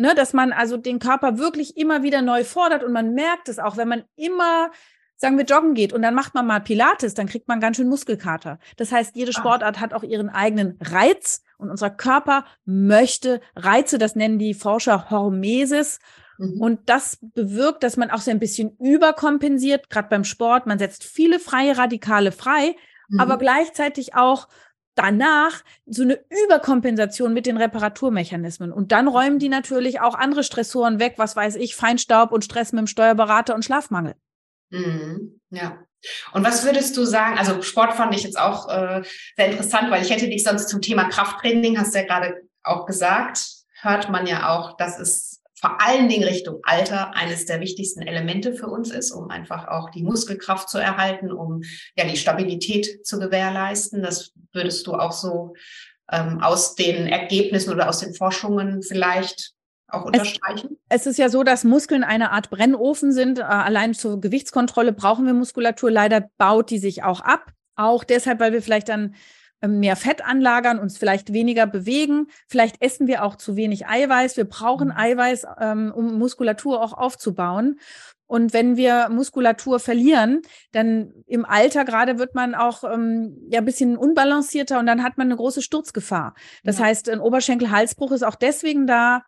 Ne, 0.00 0.14
dass 0.14 0.32
man 0.32 0.52
also 0.52 0.76
den 0.76 1.00
Körper 1.00 1.38
wirklich 1.38 1.76
immer 1.76 2.04
wieder 2.04 2.22
neu 2.22 2.44
fordert 2.44 2.84
und 2.84 2.92
man 2.92 3.14
merkt 3.14 3.48
es 3.48 3.58
auch, 3.58 3.76
wenn 3.76 3.88
man 3.88 4.04
immer, 4.14 4.70
sagen 5.16 5.36
wir, 5.36 5.44
joggen 5.44 5.74
geht 5.74 5.92
und 5.92 6.02
dann 6.02 6.14
macht 6.14 6.34
man 6.34 6.46
mal 6.46 6.60
Pilates, 6.60 7.14
dann 7.14 7.26
kriegt 7.26 7.48
man 7.48 7.58
ganz 7.58 7.78
schön 7.78 7.88
Muskelkater. 7.88 8.60
Das 8.76 8.92
heißt, 8.92 9.16
jede 9.16 9.30
ah. 9.30 9.32
Sportart 9.32 9.80
hat 9.80 9.94
auch 9.94 10.04
ihren 10.04 10.28
eigenen 10.28 10.78
Reiz 10.80 11.42
und 11.56 11.68
unser 11.68 11.90
Körper 11.90 12.44
möchte 12.64 13.40
Reize, 13.56 13.98
das 13.98 14.14
nennen 14.14 14.38
die 14.38 14.54
Forscher 14.54 15.10
Hormesis. 15.10 15.98
Mhm. 16.38 16.60
Und 16.60 16.88
das 16.88 17.18
bewirkt, 17.20 17.82
dass 17.82 17.96
man 17.96 18.12
auch 18.12 18.20
so 18.20 18.30
ein 18.30 18.38
bisschen 18.38 18.76
überkompensiert, 18.78 19.90
gerade 19.90 20.08
beim 20.08 20.22
Sport. 20.22 20.66
Man 20.66 20.78
setzt 20.78 21.02
viele 21.02 21.40
freie 21.40 21.76
Radikale 21.76 22.30
frei, 22.30 22.76
mhm. 23.08 23.18
aber 23.18 23.36
gleichzeitig 23.36 24.14
auch 24.14 24.46
danach 24.98 25.62
so 25.86 26.02
eine 26.02 26.18
Überkompensation 26.44 27.32
mit 27.32 27.46
den 27.46 27.56
Reparaturmechanismen. 27.56 28.72
Und 28.72 28.92
dann 28.92 29.08
räumen 29.08 29.38
die 29.38 29.48
natürlich 29.48 30.00
auch 30.00 30.14
andere 30.14 30.42
Stressoren 30.42 30.98
weg, 30.98 31.14
was 31.16 31.36
weiß 31.36 31.56
ich, 31.56 31.76
Feinstaub 31.76 32.32
und 32.32 32.44
Stress 32.44 32.72
mit 32.72 32.80
dem 32.80 32.86
Steuerberater 32.86 33.54
und 33.54 33.64
Schlafmangel. 33.64 34.14
Mhm, 34.70 35.40
ja. 35.50 35.78
Und 36.32 36.44
was 36.44 36.64
würdest 36.64 36.96
du 36.96 37.04
sagen? 37.04 37.38
Also 37.38 37.62
Sport 37.62 37.94
fand 37.94 38.14
ich 38.14 38.22
jetzt 38.22 38.38
auch 38.38 38.68
äh, 38.68 39.02
sehr 39.36 39.50
interessant, 39.50 39.90
weil 39.90 40.02
ich 40.02 40.10
hätte 40.10 40.28
dich 40.28 40.44
sonst 40.44 40.68
zum 40.68 40.80
Thema 40.80 41.08
Krafttraining, 41.08 41.78
hast 41.78 41.94
du 41.94 41.98
ja 41.98 42.06
gerade 42.06 42.42
auch 42.62 42.86
gesagt, 42.86 43.40
hört 43.80 44.08
man 44.10 44.26
ja 44.26 44.50
auch, 44.50 44.76
dass 44.76 44.98
es 44.98 45.27
vor 45.60 45.80
allen 45.80 46.08
Dingen 46.08 46.24
Richtung 46.24 46.60
Alter 46.62 47.14
eines 47.14 47.46
der 47.46 47.60
wichtigsten 47.60 48.02
Elemente 48.02 48.54
für 48.54 48.68
uns 48.68 48.90
ist, 48.90 49.10
um 49.10 49.30
einfach 49.30 49.68
auch 49.68 49.90
die 49.90 50.02
Muskelkraft 50.02 50.68
zu 50.68 50.78
erhalten, 50.78 51.32
um 51.32 51.62
ja 51.96 52.04
die 52.04 52.16
Stabilität 52.16 53.06
zu 53.06 53.18
gewährleisten. 53.18 54.02
Das 54.02 54.32
würdest 54.52 54.86
du 54.86 54.94
auch 54.94 55.12
so 55.12 55.54
ähm, 56.10 56.40
aus 56.40 56.74
den 56.74 57.06
Ergebnissen 57.06 57.72
oder 57.72 57.88
aus 57.88 57.98
den 58.00 58.14
Forschungen 58.14 58.82
vielleicht 58.82 59.52
auch 59.88 60.04
unterstreichen? 60.04 60.78
Es, 60.88 61.02
es, 61.02 61.06
ist 61.06 61.18
ja 61.18 61.28
so, 61.28 61.42
dass 61.42 61.64
Muskeln 61.64 62.04
eine 62.04 62.30
Art 62.30 62.50
Brennofen 62.50 63.12
sind. 63.12 63.38
Äh, 63.38 63.42
allein 63.42 63.94
zur 63.94 64.20
Gewichtskontrolle 64.20 64.92
brauchen 64.92 65.26
wir 65.26 65.34
Muskulatur. 65.34 65.90
Leider 65.90 66.28
baut 66.38 66.70
die 66.70 66.78
sich 66.78 67.02
auch 67.02 67.20
ab. 67.20 67.52
Auch 67.74 68.04
deshalb, 68.04 68.40
weil 68.40 68.52
wir 68.52 68.62
vielleicht 68.62 68.88
dann 68.88 69.14
mehr 69.66 69.96
Fett 69.96 70.24
anlagern, 70.24 70.78
uns 70.78 70.98
vielleicht 70.98 71.32
weniger 71.32 71.66
bewegen. 71.66 72.28
Vielleicht 72.46 72.80
essen 72.80 73.06
wir 73.06 73.24
auch 73.24 73.36
zu 73.36 73.56
wenig 73.56 73.86
Eiweiß. 73.86 74.36
Wir 74.36 74.44
brauchen 74.44 74.88
mhm. 74.88 74.96
Eiweiß, 74.96 75.46
ähm, 75.60 75.92
um 75.94 76.18
Muskulatur 76.18 76.82
auch 76.82 76.92
aufzubauen. 76.92 77.78
Und 78.28 78.52
wenn 78.52 78.76
wir 78.76 79.08
Muskulatur 79.08 79.80
verlieren, 79.80 80.42
dann 80.70 81.14
im 81.26 81.46
Alter 81.46 81.86
gerade 81.86 82.18
wird 82.18 82.34
man 82.34 82.54
auch 82.54 82.84
ähm, 82.84 83.38
ja 83.48 83.60
ein 83.60 83.64
bisschen 83.64 83.96
unbalancierter 83.96 84.78
und 84.78 84.86
dann 84.86 85.02
hat 85.02 85.16
man 85.16 85.28
eine 85.28 85.36
große 85.36 85.62
Sturzgefahr. 85.62 86.34
Das 86.62 86.78
ja. 86.78 86.84
heißt, 86.84 87.08
ein 87.08 87.20
Oberschenkel-Halsbruch 87.20 88.12
ist 88.12 88.24
auch 88.24 88.34
deswegen 88.34 88.86
da, 88.86 89.22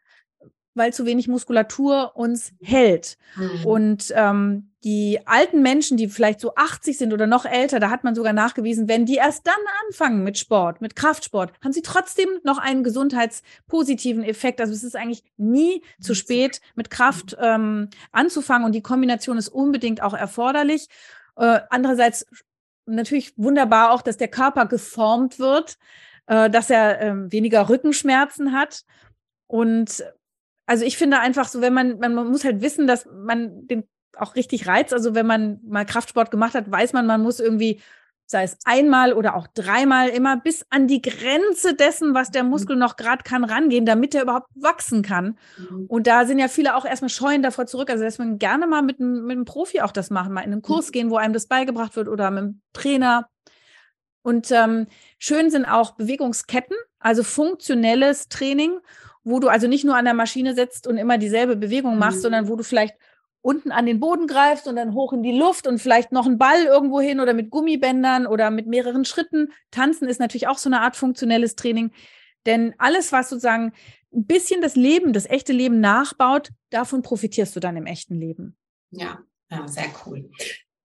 weil 0.80 0.94
zu 0.94 1.04
wenig 1.04 1.28
Muskulatur 1.28 2.16
uns 2.16 2.54
hält. 2.62 3.18
Mhm. 3.36 3.66
Und 3.66 4.14
ähm, 4.16 4.70
die 4.82 5.20
alten 5.26 5.60
Menschen, 5.60 5.98
die 5.98 6.08
vielleicht 6.08 6.40
so 6.40 6.54
80 6.54 6.96
sind 6.96 7.12
oder 7.12 7.26
noch 7.26 7.44
älter, 7.44 7.80
da 7.80 7.90
hat 7.90 8.02
man 8.02 8.14
sogar 8.14 8.32
nachgewiesen, 8.32 8.88
wenn 8.88 9.04
die 9.04 9.16
erst 9.16 9.46
dann 9.46 9.54
anfangen 9.86 10.24
mit 10.24 10.38
Sport, 10.38 10.80
mit 10.80 10.96
Kraftsport, 10.96 11.52
haben 11.62 11.74
sie 11.74 11.82
trotzdem 11.82 12.30
noch 12.44 12.56
einen 12.56 12.82
gesundheitspositiven 12.82 14.24
Effekt. 14.24 14.58
Also 14.58 14.72
es 14.72 14.82
ist 14.82 14.96
eigentlich 14.96 15.22
nie 15.36 15.82
zu 16.00 16.14
spät, 16.14 16.62
mit 16.76 16.88
Kraft 16.88 17.36
ähm, 17.38 17.90
anzufangen 18.10 18.64
und 18.64 18.74
die 18.74 18.80
Kombination 18.80 19.36
ist 19.36 19.50
unbedingt 19.50 20.02
auch 20.02 20.14
erforderlich. 20.14 20.88
Äh, 21.36 21.60
andererseits 21.68 22.26
natürlich 22.86 23.34
wunderbar 23.36 23.92
auch, 23.92 24.00
dass 24.00 24.16
der 24.16 24.28
Körper 24.28 24.64
geformt 24.64 25.38
wird, 25.38 25.76
äh, 26.26 26.48
dass 26.48 26.70
er 26.70 27.02
äh, 27.02 27.32
weniger 27.32 27.68
Rückenschmerzen 27.68 28.52
hat. 28.52 28.84
Und 29.46 30.04
also 30.70 30.84
ich 30.84 30.96
finde 30.96 31.18
einfach 31.18 31.48
so, 31.48 31.60
wenn 31.62 31.74
man, 31.74 31.98
man, 31.98 32.14
muss 32.14 32.44
halt 32.44 32.60
wissen, 32.62 32.86
dass 32.86 33.04
man 33.12 33.66
den 33.66 33.88
auch 34.16 34.36
richtig 34.36 34.68
reizt. 34.68 34.94
Also 34.94 35.16
wenn 35.16 35.26
man 35.26 35.58
mal 35.66 35.84
Kraftsport 35.84 36.30
gemacht 36.30 36.54
hat, 36.54 36.70
weiß 36.70 36.92
man, 36.92 37.06
man 37.06 37.22
muss 37.22 37.40
irgendwie, 37.40 37.80
sei 38.24 38.44
es 38.44 38.56
einmal 38.64 39.12
oder 39.12 39.34
auch 39.34 39.48
dreimal 39.48 40.10
immer 40.10 40.36
bis 40.36 40.64
an 40.70 40.86
die 40.86 41.02
Grenze 41.02 41.74
dessen, 41.74 42.14
was 42.14 42.30
der 42.30 42.44
mhm. 42.44 42.50
Muskel 42.50 42.76
noch 42.76 42.94
gerade 42.94 43.24
kann, 43.24 43.42
rangehen, 43.42 43.84
damit 43.84 44.14
er 44.14 44.22
überhaupt 44.22 44.46
wachsen 44.54 45.02
kann. 45.02 45.36
Mhm. 45.58 45.86
Und 45.88 46.06
da 46.06 46.24
sind 46.24 46.38
ja 46.38 46.46
viele 46.46 46.76
auch 46.76 46.84
erstmal 46.84 47.08
scheuen 47.08 47.42
davor 47.42 47.66
zurück. 47.66 47.90
Also 47.90 48.04
dass 48.04 48.18
man 48.18 48.38
gerne 48.38 48.68
mal 48.68 48.82
mit, 48.82 49.00
mit 49.00 49.28
einem 49.28 49.46
Profi 49.46 49.80
auch 49.80 49.90
das 49.90 50.10
machen, 50.10 50.32
mal 50.32 50.42
in 50.42 50.52
einen 50.52 50.62
Kurs 50.62 50.90
mhm. 50.90 50.92
gehen, 50.92 51.10
wo 51.10 51.16
einem 51.16 51.34
das 51.34 51.48
beigebracht 51.48 51.96
wird 51.96 52.06
oder 52.06 52.30
mit 52.30 52.38
einem 52.38 52.60
Trainer. 52.74 53.28
Und 54.22 54.52
ähm, 54.52 54.86
schön 55.18 55.50
sind 55.50 55.64
auch 55.64 55.96
Bewegungsketten, 55.96 56.76
also 57.00 57.24
funktionelles 57.24 58.28
Training 58.28 58.78
wo 59.24 59.40
du 59.40 59.48
also 59.48 59.66
nicht 59.66 59.84
nur 59.84 59.96
an 59.96 60.04
der 60.04 60.14
Maschine 60.14 60.54
sitzt 60.54 60.86
und 60.86 60.96
immer 60.96 61.18
dieselbe 61.18 61.56
Bewegung 61.56 61.98
machst, 61.98 62.18
mhm. 62.18 62.22
sondern 62.22 62.48
wo 62.48 62.56
du 62.56 62.64
vielleicht 62.64 62.96
unten 63.42 63.72
an 63.72 63.86
den 63.86 64.00
Boden 64.00 64.26
greifst 64.26 64.68
und 64.68 64.76
dann 64.76 64.94
hoch 64.94 65.12
in 65.12 65.22
die 65.22 65.36
Luft 65.36 65.66
und 65.66 65.78
vielleicht 65.78 66.12
noch 66.12 66.26
einen 66.26 66.38
Ball 66.38 66.64
irgendwo 66.64 67.00
hin 67.00 67.20
oder 67.20 67.32
mit 67.32 67.50
Gummibändern 67.50 68.26
oder 68.26 68.50
mit 68.50 68.66
mehreren 68.66 69.04
Schritten. 69.04 69.52
Tanzen 69.70 70.08
ist 70.08 70.20
natürlich 70.20 70.48
auch 70.48 70.58
so 70.58 70.68
eine 70.68 70.80
Art 70.80 70.96
funktionelles 70.96 71.56
Training. 71.56 71.92
Denn 72.46 72.74
alles, 72.78 73.12
was 73.12 73.30
sozusagen 73.30 73.72
ein 74.12 74.26
bisschen 74.26 74.60
das 74.60 74.76
Leben, 74.76 75.12
das 75.12 75.26
echte 75.26 75.52
Leben 75.52 75.80
nachbaut, 75.80 76.50
davon 76.70 77.02
profitierst 77.02 77.54
du 77.56 77.60
dann 77.60 77.76
im 77.76 77.86
echten 77.86 78.18
Leben. 78.18 78.56
Ja, 78.90 79.20
ja 79.50 79.66
sehr 79.68 79.86
cool. 80.04 80.30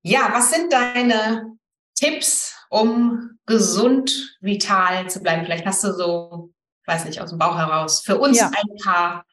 Ja, 0.02 0.30
was 0.32 0.52
sind 0.52 0.71
deine 0.71 1.58
Tipps, 1.95 2.56
um 2.69 3.38
gesund, 3.45 4.38
vital 4.41 5.10
zu 5.10 5.21
bleiben? 5.21 5.43
Vielleicht 5.43 5.65
hast 5.65 5.84
du 5.84 5.93
so 5.93 6.54
weiß 6.88 7.06
nicht, 7.06 7.21
aus 7.21 7.30
dem 7.30 7.39
Bauch 7.39 7.58
heraus, 7.58 8.02
für 8.02 8.17
uns 8.17 8.39
ja. 8.39 8.48
ein 8.56 8.78
paar 8.84 9.26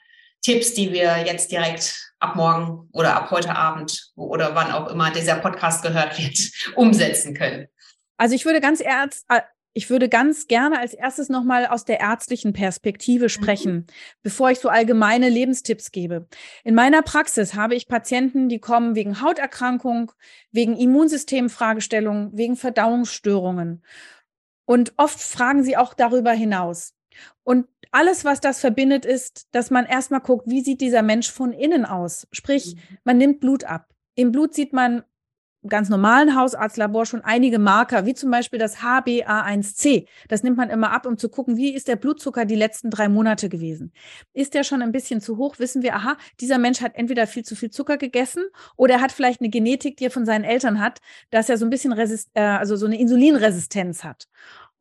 Tipps, 0.43 0.75
die 0.75 0.93
wir 0.93 1.25
jetzt 1.25 1.53
direkt 1.53 2.13
ab 2.19 2.37
morgen 2.37 2.89
oder 2.93 3.17
ab 3.17 3.31
heute 3.31 3.55
Abend 3.55 4.13
oder 4.17 4.55
wann 4.55 4.73
auch 4.73 4.89
immer 4.89 5.11
dieser 5.11 5.37
Podcast 5.37 5.83
gehört 5.83 6.19
wird, 6.19 6.39
umsetzen 6.77 7.35
können? 7.35 7.69
Also 8.17 8.35
ich 8.35 8.45
würde 8.45 8.61
ganz 8.61 8.81
ernst, 8.81 9.25
äh, 9.29 9.41
ich 9.75 9.89
würde 9.89 10.09
ganz 10.09 10.49
gerne 10.49 10.79
als 10.79 10.93
erstes 10.93 11.29
nochmal 11.29 11.67
aus 11.67 11.85
der 11.85 12.01
ärztlichen 12.01 12.53
Perspektive 12.53 13.25
mhm. 13.25 13.29
sprechen, 13.31 13.75
mhm. 13.75 13.87
bevor 14.23 14.51
ich 14.51 14.59
so 14.59 14.69
allgemeine 14.69 15.29
Lebenstipps 15.29 15.93
gebe. 15.93 16.27
In 16.65 16.75
meiner 16.75 17.03
Praxis 17.03 17.55
habe 17.55 17.75
ich 17.75 17.89
Patienten, 17.89 18.49
die 18.49 18.59
kommen 18.59 18.95
wegen 18.95 19.23
Hauterkrankung, 19.23 20.13
wegen 20.51 20.77
Immunsystemfragestellungen, 20.77 22.37
wegen 22.37 22.57
Verdauungsstörungen. 22.57 23.83
Und 24.65 24.93
oft 24.97 25.21
fragen 25.21 25.65
sie 25.65 25.77
auch 25.77 25.95
darüber 25.95 26.33
hinaus. 26.33 26.95
Und 27.45 27.67
alles, 27.91 28.25
was 28.25 28.41
das 28.41 28.61
verbindet, 28.61 29.05
ist, 29.05 29.49
dass 29.53 29.71
man 29.71 29.87
erstmal 29.87 30.21
guckt, 30.21 30.49
wie 30.49 30.63
sieht 30.63 30.81
dieser 30.81 31.03
Mensch 31.03 31.31
von 31.31 31.53
innen 31.53 31.85
aus? 31.85 32.27
Sprich, 32.33 32.75
mhm. 32.75 32.99
man 33.05 33.19
nimmt 33.19 33.41
Blut 33.41 33.65
ab. 33.65 33.89
Im 34.15 34.33
Blut 34.33 34.55
sieht 34.55 34.73
man 34.73 35.05
ganz 35.69 35.89
normalen 35.89 36.35
Hausarztlabor 36.35 37.07
schon 37.07 37.23
einige 37.23 37.59
Marker, 37.59 38.05
wie 38.05 38.15
zum 38.15 38.31
Beispiel 38.31 38.59
das 38.59 38.79
HbA1c. 38.79 40.07
Das 40.29 40.43
nimmt 40.43 40.57
man 40.57 40.71
immer 40.71 40.91
ab, 40.91 41.07
um 41.07 41.19
zu 41.19 41.29
gucken, 41.29 41.57
wie 41.57 41.73
ist 41.73 41.89
der 41.89 41.97
Blutzucker 41.97 42.45
die 42.45 42.57
letzten 42.57 42.91
drei 42.91 43.09
Monate 43.09 43.49
gewesen. 43.49 43.93
Ist 44.33 44.55
der 44.55 44.65
schon 44.65 44.83
ein 44.83 44.93
bisschen 44.93 45.21
zu 45.21 45.37
hoch, 45.37 45.59
wissen 45.59 45.83
wir, 45.83 45.95
aha, 45.95 46.17
dieser 46.41 46.59
Mensch 46.59 46.81
hat 46.81 46.97
entweder 46.97 47.27
viel 47.27 47.45
zu 47.45 47.55
viel 47.55 47.71
Zucker 47.71 47.97
gegessen 47.97 48.45
oder 48.77 48.95
er 48.95 49.01
hat 49.01 49.13
vielleicht 49.13 49.41
eine 49.41 49.51
Genetik, 49.51 49.97
die 49.99 50.07
er 50.07 50.11
von 50.11 50.27
seinen 50.27 50.45
Eltern 50.45 50.81
hat, 50.81 51.01
dass 51.31 51.49
er 51.49 51.59
so 51.59 51.65
ein 51.65 51.71
bisschen 51.71 51.93
Resist 51.93 52.31
äh, 52.35 52.41
also 52.41 52.77
so 52.77 52.87
eine 52.87 52.99
Insulinresistenz 52.99 54.03
hat. 54.03 54.27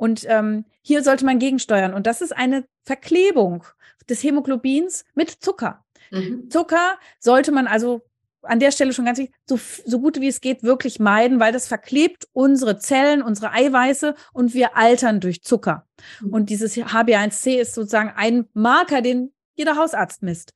Und 0.02 0.26
ähm, 0.28 0.66
hier 0.82 1.04
sollte 1.04 1.26
man 1.26 1.38
gegensteuern. 1.38 1.94
Und 1.94 2.08
das 2.08 2.22
ist 2.22 2.36
eine 2.36 2.66
Verklebung 2.86 3.64
des 4.10 4.24
Hämoglobins 4.24 5.06
mit 5.14 5.30
Zucker. 5.30 5.86
Mhm. 6.10 6.50
Zucker 6.50 6.98
sollte 7.20 7.52
man 7.52 7.68
also 7.68 8.02
an 8.42 8.60
der 8.60 8.72
Stelle 8.72 8.94
schon 8.94 9.06
ganz 9.06 9.20
wichtig, 9.20 9.36
so, 9.46 9.60
so 9.86 10.00
gut 10.00 10.20
wie 10.20 10.28
es 10.28 10.42
geht 10.42 10.64
wirklich 10.64 11.00
meiden, 11.00 11.40
weil 11.40 11.54
das 11.54 11.68
verklebt 11.68 12.28
unsere 12.34 12.80
Zellen, 12.80 13.22
unsere 13.22 13.52
Eiweiße 13.52 14.16
und 14.34 14.56
wir 14.56 14.76
altern 14.76 15.20
durch 15.20 15.44
Zucker. 15.44 15.86
Mhm. 16.20 16.34
Und 16.34 16.50
dieses 16.50 16.76
HbA1c 16.76 17.60
ist 17.60 17.76
sozusagen 17.76 18.12
ein 18.16 18.48
Marker, 18.54 19.04
den 19.04 19.32
jeder 19.54 19.76
Hausarzt 19.76 20.24
misst. 20.24 20.56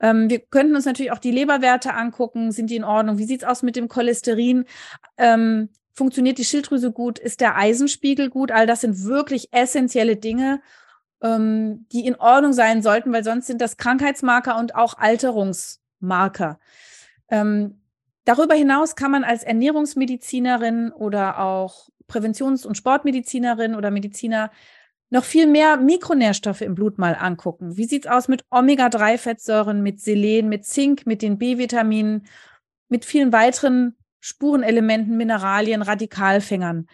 Ähm, 0.00 0.28
wir 0.28 0.40
könnten 0.40 0.74
uns 0.74 0.84
natürlich 0.84 1.12
auch 1.12 1.18
die 1.18 1.30
Leberwerte 1.30 1.94
angucken. 1.94 2.50
Sind 2.50 2.70
die 2.70 2.76
in 2.76 2.82
Ordnung? 2.82 3.18
Wie 3.18 3.24
sieht's 3.24 3.44
aus 3.44 3.62
mit 3.62 3.76
dem 3.76 3.86
Cholesterin? 3.86 4.64
Ähm, 5.16 5.68
funktioniert 5.92 6.38
die 6.38 6.44
Schilddrüse 6.44 6.92
gut? 6.92 7.18
Ist 7.18 7.40
der 7.40 7.56
Eisenspiegel 7.56 8.30
gut? 8.30 8.50
All 8.50 8.66
das 8.66 8.80
sind 8.80 9.04
wirklich 9.04 9.52
essentielle 9.52 10.16
Dinge, 10.16 10.60
ähm, 11.22 11.86
die 11.92 12.06
in 12.06 12.16
Ordnung 12.16 12.52
sein 12.52 12.82
sollten, 12.82 13.12
weil 13.12 13.24
sonst 13.24 13.46
sind 13.46 13.60
das 13.60 13.76
Krankheitsmarker 13.76 14.58
und 14.58 14.74
auch 14.74 14.98
Alterungsmarker. 14.98 16.58
Ähm, 17.28 17.80
darüber 18.24 18.54
hinaus 18.54 18.96
kann 18.96 19.10
man 19.10 19.24
als 19.24 19.42
Ernährungsmedizinerin 19.42 20.92
oder 20.92 21.38
auch 21.40 21.88
Präventions- 22.06 22.66
und 22.66 22.76
Sportmedizinerin 22.76 23.74
oder 23.74 23.90
Mediziner 23.90 24.50
noch 25.10 25.24
viel 25.24 25.46
mehr 25.46 25.76
Mikronährstoffe 25.76 26.60
im 26.60 26.74
Blut 26.74 26.98
mal 26.98 27.16
angucken. 27.18 27.76
Wie 27.76 27.84
sieht's 27.84 28.06
aus 28.06 28.28
mit 28.28 28.44
Omega-3-Fettsäuren, 28.50 29.82
mit 29.82 30.00
Selen, 30.00 30.48
mit 30.48 30.64
Zink, 30.64 31.04
mit 31.04 31.20
den 31.20 31.36
B-Vitaminen, 31.36 32.26
mit 32.88 33.04
vielen 33.04 33.32
weiteren 33.32 33.96
Spurenelementen, 34.20 35.16
Mineralien, 35.16 35.82
Radikalfängern? 35.82 36.86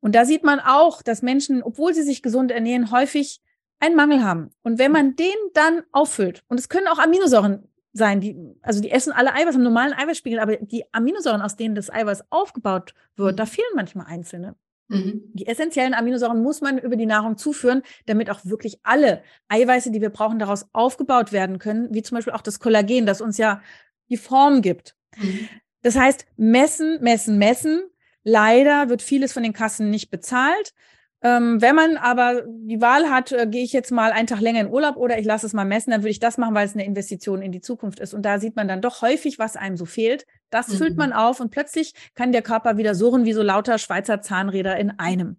Und 0.00 0.14
da 0.14 0.24
sieht 0.24 0.44
man 0.44 0.60
auch, 0.60 1.02
dass 1.02 1.22
Menschen, 1.22 1.62
obwohl 1.62 1.94
sie 1.94 2.02
sich 2.02 2.22
gesund 2.22 2.50
ernähren, 2.50 2.90
häufig 2.90 3.40
einen 3.80 3.96
Mangel 3.96 4.22
haben. 4.22 4.50
Und 4.62 4.78
wenn 4.78 4.92
man 4.92 5.16
den 5.16 5.34
dann 5.54 5.82
auffüllt, 5.92 6.44
und 6.48 6.60
es 6.60 6.68
können 6.68 6.88
auch 6.88 6.98
Aminosäuren 6.98 7.68
sein. 7.94 8.20
Die, 8.20 8.36
also 8.60 8.82
die 8.82 8.90
essen 8.90 9.12
alle 9.12 9.32
Eiweiß, 9.32 9.54
haben 9.54 9.62
normalen 9.62 9.94
Eiweißspiegel, 9.94 10.40
aber 10.40 10.56
die 10.56 10.84
Aminosäuren, 10.92 11.40
aus 11.40 11.56
denen 11.56 11.74
das 11.74 11.90
Eiweiß 11.90 12.24
aufgebaut 12.30 12.92
wird, 13.16 13.32
mhm. 13.32 13.36
da 13.36 13.46
fehlen 13.46 13.68
manchmal 13.74 14.06
einzelne. 14.06 14.56
Mhm. 14.88 15.22
Die 15.32 15.46
essentiellen 15.46 15.94
Aminosäuren 15.94 16.42
muss 16.42 16.60
man 16.60 16.76
über 16.76 16.96
die 16.96 17.06
Nahrung 17.06 17.38
zuführen, 17.38 17.82
damit 18.06 18.28
auch 18.28 18.40
wirklich 18.44 18.80
alle 18.82 19.22
Eiweiße, 19.48 19.90
die 19.92 20.02
wir 20.02 20.10
brauchen, 20.10 20.38
daraus 20.38 20.66
aufgebaut 20.72 21.32
werden 21.32 21.58
können, 21.58 21.94
wie 21.94 22.02
zum 22.02 22.16
Beispiel 22.16 22.34
auch 22.34 22.42
das 22.42 22.60
Kollagen, 22.60 23.06
das 23.06 23.20
uns 23.20 23.38
ja 23.38 23.62
die 24.10 24.18
Form 24.18 24.60
gibt. 24.60 24.96
Mhm. 25.16 25.48
Das 25.84 25.96
heißt, 25.96 26.26
messen, 26.36 26.98
messen, 27.02 27.38
messen. 27.38 27.82
Leider 28.22 28.88
wird 28.88 29.02
vieles 29.02 29.34
von 29.34 29.42
den 29.42 29.52
Kassen 29.52 29.90
nicht 29.90 30.10
bezahlt. 30.10 30.72
Ähm, 31.20 31.60
wenn 31.60 31.74
man 31.74 31.98
aber 31.98 32.42
die 32.48 32.80
Wahl 32.80 33.10
hat, 33.10 33.32
äh, 33.32 33.46
gehe 33.46 33.62
ich 33.62 33.72
jetzt 33.72 33.92
mal 33.92 34.10
einen 34.10 34.26
Tag 34.26 34.40
länger 34.40 34.60
in 34.60 34.70
Urlaub 34.70 34.96
oder 34.96 35.18
ich 35.18 35.26
lasse 35.26 35.46
es 35.46 35.52
mal 35.52 35.66
messen, 35.66 35.90
dann 35.90 36.00
würde 36.00 36.10
ich 36.10 36.20
das 36.20 36.38
machen, 36.38 36.54
weil 36.54 36.66
es 36.66 36.72
eine 36.72 36.86
Investition 36.86 37.42
in 37.42 37.52
die 37.52 37.60
Zukunft 37.60 38.00
ist. 38.00 38.14
Und 38.14 38.22
da 38.22 38.38
sieht 38.38 38.56
man 38.56 38.66
dann 38.66 38.80
doch 38.80 39.02
häufig, 39.02 39.38
was 39.38 39.56
einem 39.56 39.76
so 39.76 39.84
fehlt. 39.84 40.26
Das 40.48 40.68
mhm. 40.68 40.76
füllt 40.76 40.96
man 40.96 41.12
auf 41.12 41.38
und 41.40 41.50
plötzlich 41.50 41.92
kann 42.14 42.32
der 42.32 42.42
Körper 42.42 42.78
wieder 42.78 42.94
surren 42.94 43.26
wie 43.26 43.34
so 43.34 43.42
lauter 43.42 43.76
Schweizer 43.76 44.22
Zahnräder 44.22 44.78
in 44.78 44.98
einem. 44.98 45.36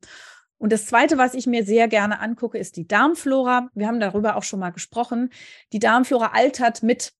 Und 0.59 0.71
das 0.71 0.85
Zweite, 0.85 1.17
was 1.17 1.33
ich 1.33 1.47
mir 1.47 1.65
sehr 1.65 1.87
gerne 1.87 2.19
angucke, 2.19 2.59
ist 2.59 2.77
die 2.77 2.87
Darmflora. 2.87 3.69
Wir 3.73 3.87
haben 3.87 3.99
darüber 3.99 4.35
auch 4.35 4.43
schon 4.43 4.59
mal 4.59 4.71
gesprochen. 4.71 5.31
Die 5.73 5.79
Darmflora 5.79 6.31
altert 6.33 6.83
mit. 6.83 7.13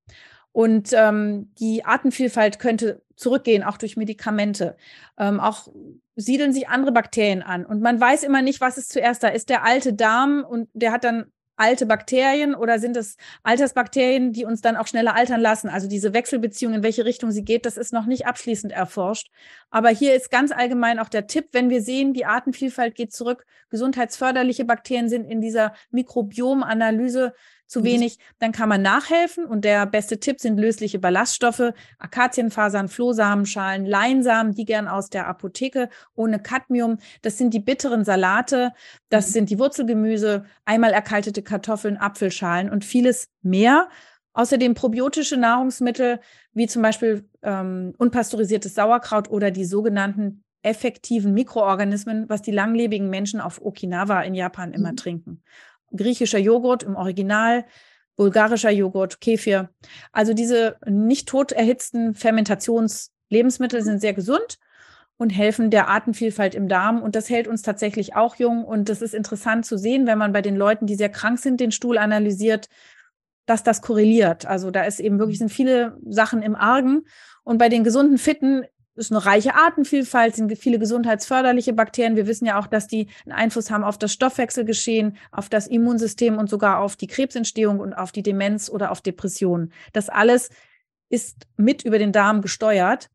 Und 0.56 0.94
ähm, 0.94 1.52
die 1.60 1.84
Artenvielfalt 1.84 2.60
könnte 2.60 3.02
zurückgehen, 3.18 3.62
auch 3.62 3.76
durch 3.76 3.98
Medikamente. 3.98 4.78
Ähm, 5.18 5.42
auch 5.42 5.68
siedeln 6.16 6.54
sich 6.54 6.70
andere 6.70 6.94
Bakterien 6.94 7.44
an. 7.44 7.66
Und 7.66 7.82
man 7.82 8.00
weiß 8.00 8.24
immer 8.24 8.42
nicht, 8.42 8.62
was 8.62 8.78
ist 8.78 8.94
zuerst 8.94 9.22
da. 9.22 9.28
Ist 9.28 9.50
der 9.50 9.66
alte 9.66 9.92
Darm 9.92 10.46
und 10.48 10.70
der 10.72 10.94
hat 10.94 11.04
dann 11.04 11.26
alte 11.58 11.86
Bakterien 11.86 12.56
oder 12.56 12.80
sind 12.80 12.96
es 12.96 13.18
Altersbakterien, 13.44 14.32
die 14.32 14.46
uns 14.46 14.62
dann 14.62 14.78
auch 14.78 14.88
schneller 14.88 15.14
altern 15.14 15.42
lassen? 15.42 15.68
Also 15.68 15.90
diese 15.90 16.14
Wechselbeziehung, 16.14 16.74
in 16.74 16.84
welche 16.84 17.04
Richtung 17.04 17.32
sie 17.32 17.44
geht, 17.44 17.66
das 17.66 17.76
ist 17.76 17.92
noch 17.92 18.06
nicht 18.06 18.26
abschließend 18.26 18.72
erforscht. 18.72 19.30
Aber 19.72 19.90
hier 19.90 20.16
ist 20.16 20.32
ganz 20.32 20.54
allgemein 20.54 21.00
auch 21.00 21.10
der 21.10 21.28
Tipp, 21.28 21.50
wenn 21.52 21.70
wir 21.70 21.82
sehen, 21.82 22.14
die 22.14 22.26
Artenvielfalt 22.26 22.96
geht 22.96 23.12
zurück, 23.12 23.46
gesundheitsförderliche 23.70 24.64
Bakterien 24.64 25.10
sind 25.10 25.26
in 25.26 25.42
dieser 25.42 25.74
Mikrobiomanalyse 25.92 27.34
zu 27.68 27.80
mhm. 27.80 27.86
wenig, 27.86 28.20
dann 28.40 28.52
kann 28.52 28.70
man 28.70 28.82
nachhelfen. 28.82 29.46
Und 29.46 29.66
der 29.66 29.86
beste 29.86 30.20
Tipp 30.20 30.40
sind 30.40 30.60
lösliche 30.60 31.00
Ballaststoffe, 31.00 31.74
Akazienfasern, 32.00 32.88
Flohsamenschalen, 32.88 33.86
Leinsamen, 33.86 34.54
die 34.54 34.66
gern 34.66 34.88
aus 34.88 35.10
der 35.10 35.28
Apotheke 35.28 35.90
ohne 36.16 36.40
Cadmium. 36.40 36.98
Das 37.22 37.38
sind 37.38 37.54
die 37.54 37.60
bitteren 37.60 38.06
Salate, 38.06 38.72
das 39.10 39.30
mhm. 39.30 39.32
sind 39.32 39.50
die 39.50 39.60
Wurzelgemüse, 39.60 40.46
einmal 40.66 40.92
erkaltete 40.92 41.42
Kartoffeln, 41.42 41.98
Apfelschalen 41.98 42.70
und 42.70 42.86
vieles 42.86 43.30
mehr. 43.42 43.90
Außerdem 44.34 44.74
probiotische 44.74 45.38
Nahrungsmittel, 45.38 46.20
wie 46.54 46.68
zum 46.68 46.82
Beispiel 46.82 47.30
ähm, 47.42 47.94
unpasteurisiertes 47.98 48.76
Sauerkraut 48.76 49.30
oder 49.30 49.50
die 49.50 49.64
sogenannten 49.64 50.44
effektiven 50.62 51.34
Mikroorganismen, 51.34 52.28
was 52.28 52.42
die 52.42 52.52
langlebigen 52.52 53.10
Menschen 53.10 53.40
auf 53.40 53.64
Okinawa 53.64 54.22
in 54.22 54.34
Japan 54.34 54.74
immer 54.74 54.92
mhm. 54.92 54.98
trinken 54.98 55.44
griechischer 55.96 56.40
Joghurt 56.40 56.84
im 56.84 56.96
Original, 56.96 57.66
bulgarischer 58.16 58.72
Joghurt, 58.72 59.20
Kefir. 59.22 59.70
Also 60.12 60.34
diese 60.34 60.78
nicht 60.86 61.28
tot 61.28 61.52
erhitzten 61.52 62.16
Fermentationslebensmittel 62.16 63.84
sind 63.84 64.00
sehr 64.00 64.14
gesund 64.14 64.58
und 65.18 65.30
helfen 65.30 65.70
der 65.70 65.88
Artenvielfalt 65.88 66.56
im 66.56 66.68
Darm. 66.68 67.02
Und 67.02 67.16
das 67.16 67.30
hält 67.30 67.48
uns 67.48 67.62
tatsächlich 67.62 68.16
auch 68.16 68.36
jung. 68.36 68.66
Und 68.66 68.90
das 68.90 69.02
ist 69.02 69.14
interessant 69.14 69.66
zu 69.66 69.78
sehen, 69.78 70.08
wenn 70.08 70.18
man 70.18 70.34
bei 70.34 70.42
den 70.42 70.56
Leuten, 70.56 70.88
die 70.88 70.96
sehr 70.96 71.10
krank 71.10 71.40
sind, 71.40 71.60
den 71.60 71.72
Stuhl 71.72 71.98
analysiert, 71.98 72.68
dass 73.46 73.64
das 73.64 73.82
korreliert. 73.82 74.46
Also 74.46 74.72
da 74.72 74.84
ist 74.84 75.00
eben 75.00 75.20
wirklich 75.20 75.38
sind 75.38 75.50
viele 75.50 75.98
Sachen 76.06 76.42
im 76.42 76.56
Argen. 76.56 77.04
Und 77.44 77.60
bei 77.60 77.70
den 77.70 77.84
gesunden 77.84 78.18
Fitten 78.18 78.64
ist 78.96 79.12
eine 79.12 79.26
reiche 79.26 79.56
Artenvielfalt, 79.56 80.36
sind 80.36 80.58
viele 80.58 80.80
gesundheitsförderliche 80.80 81.74
Bakterien. 81.74 82.16
Wir 82.16 82.28
wissen 82.28 82.46
ja 82.46 82.58
auch, 82.58 82.68
dass 82.68 82.88
die 82.88 83.08
einen 83.26 83.34
Einfluss 83.34 83.70
haben 83.70 83.84
auf 83.84 83.98
das 83.98 84.14
Stoffwechselgeschehen, 84.14 85.18
auf 85.32 85.50
das 85.50 85.68
Immunsystem 85.68 86.38
und 86.38 86.50
sogar 86.50 86.80
auf 86.80 86.96
die 86.96 87.08
Krebsentstehung 87.08 87.80
und 87.80 87.94
auf 87.94 88.12
die 88.12 88.24
Demenz 88.24 88.70
oder 88.70 88.92
auf 88.92 89.02
Depressionen. 89.02 89.74
Das 89.92 90.10
alles 90.10 90.50
ist 91.10 91.46
mit 91.58 91.84
über 91.84 92.00
den 92.00 92.14
Darm 92.14 92.42
gesteuert. 92.42 93.10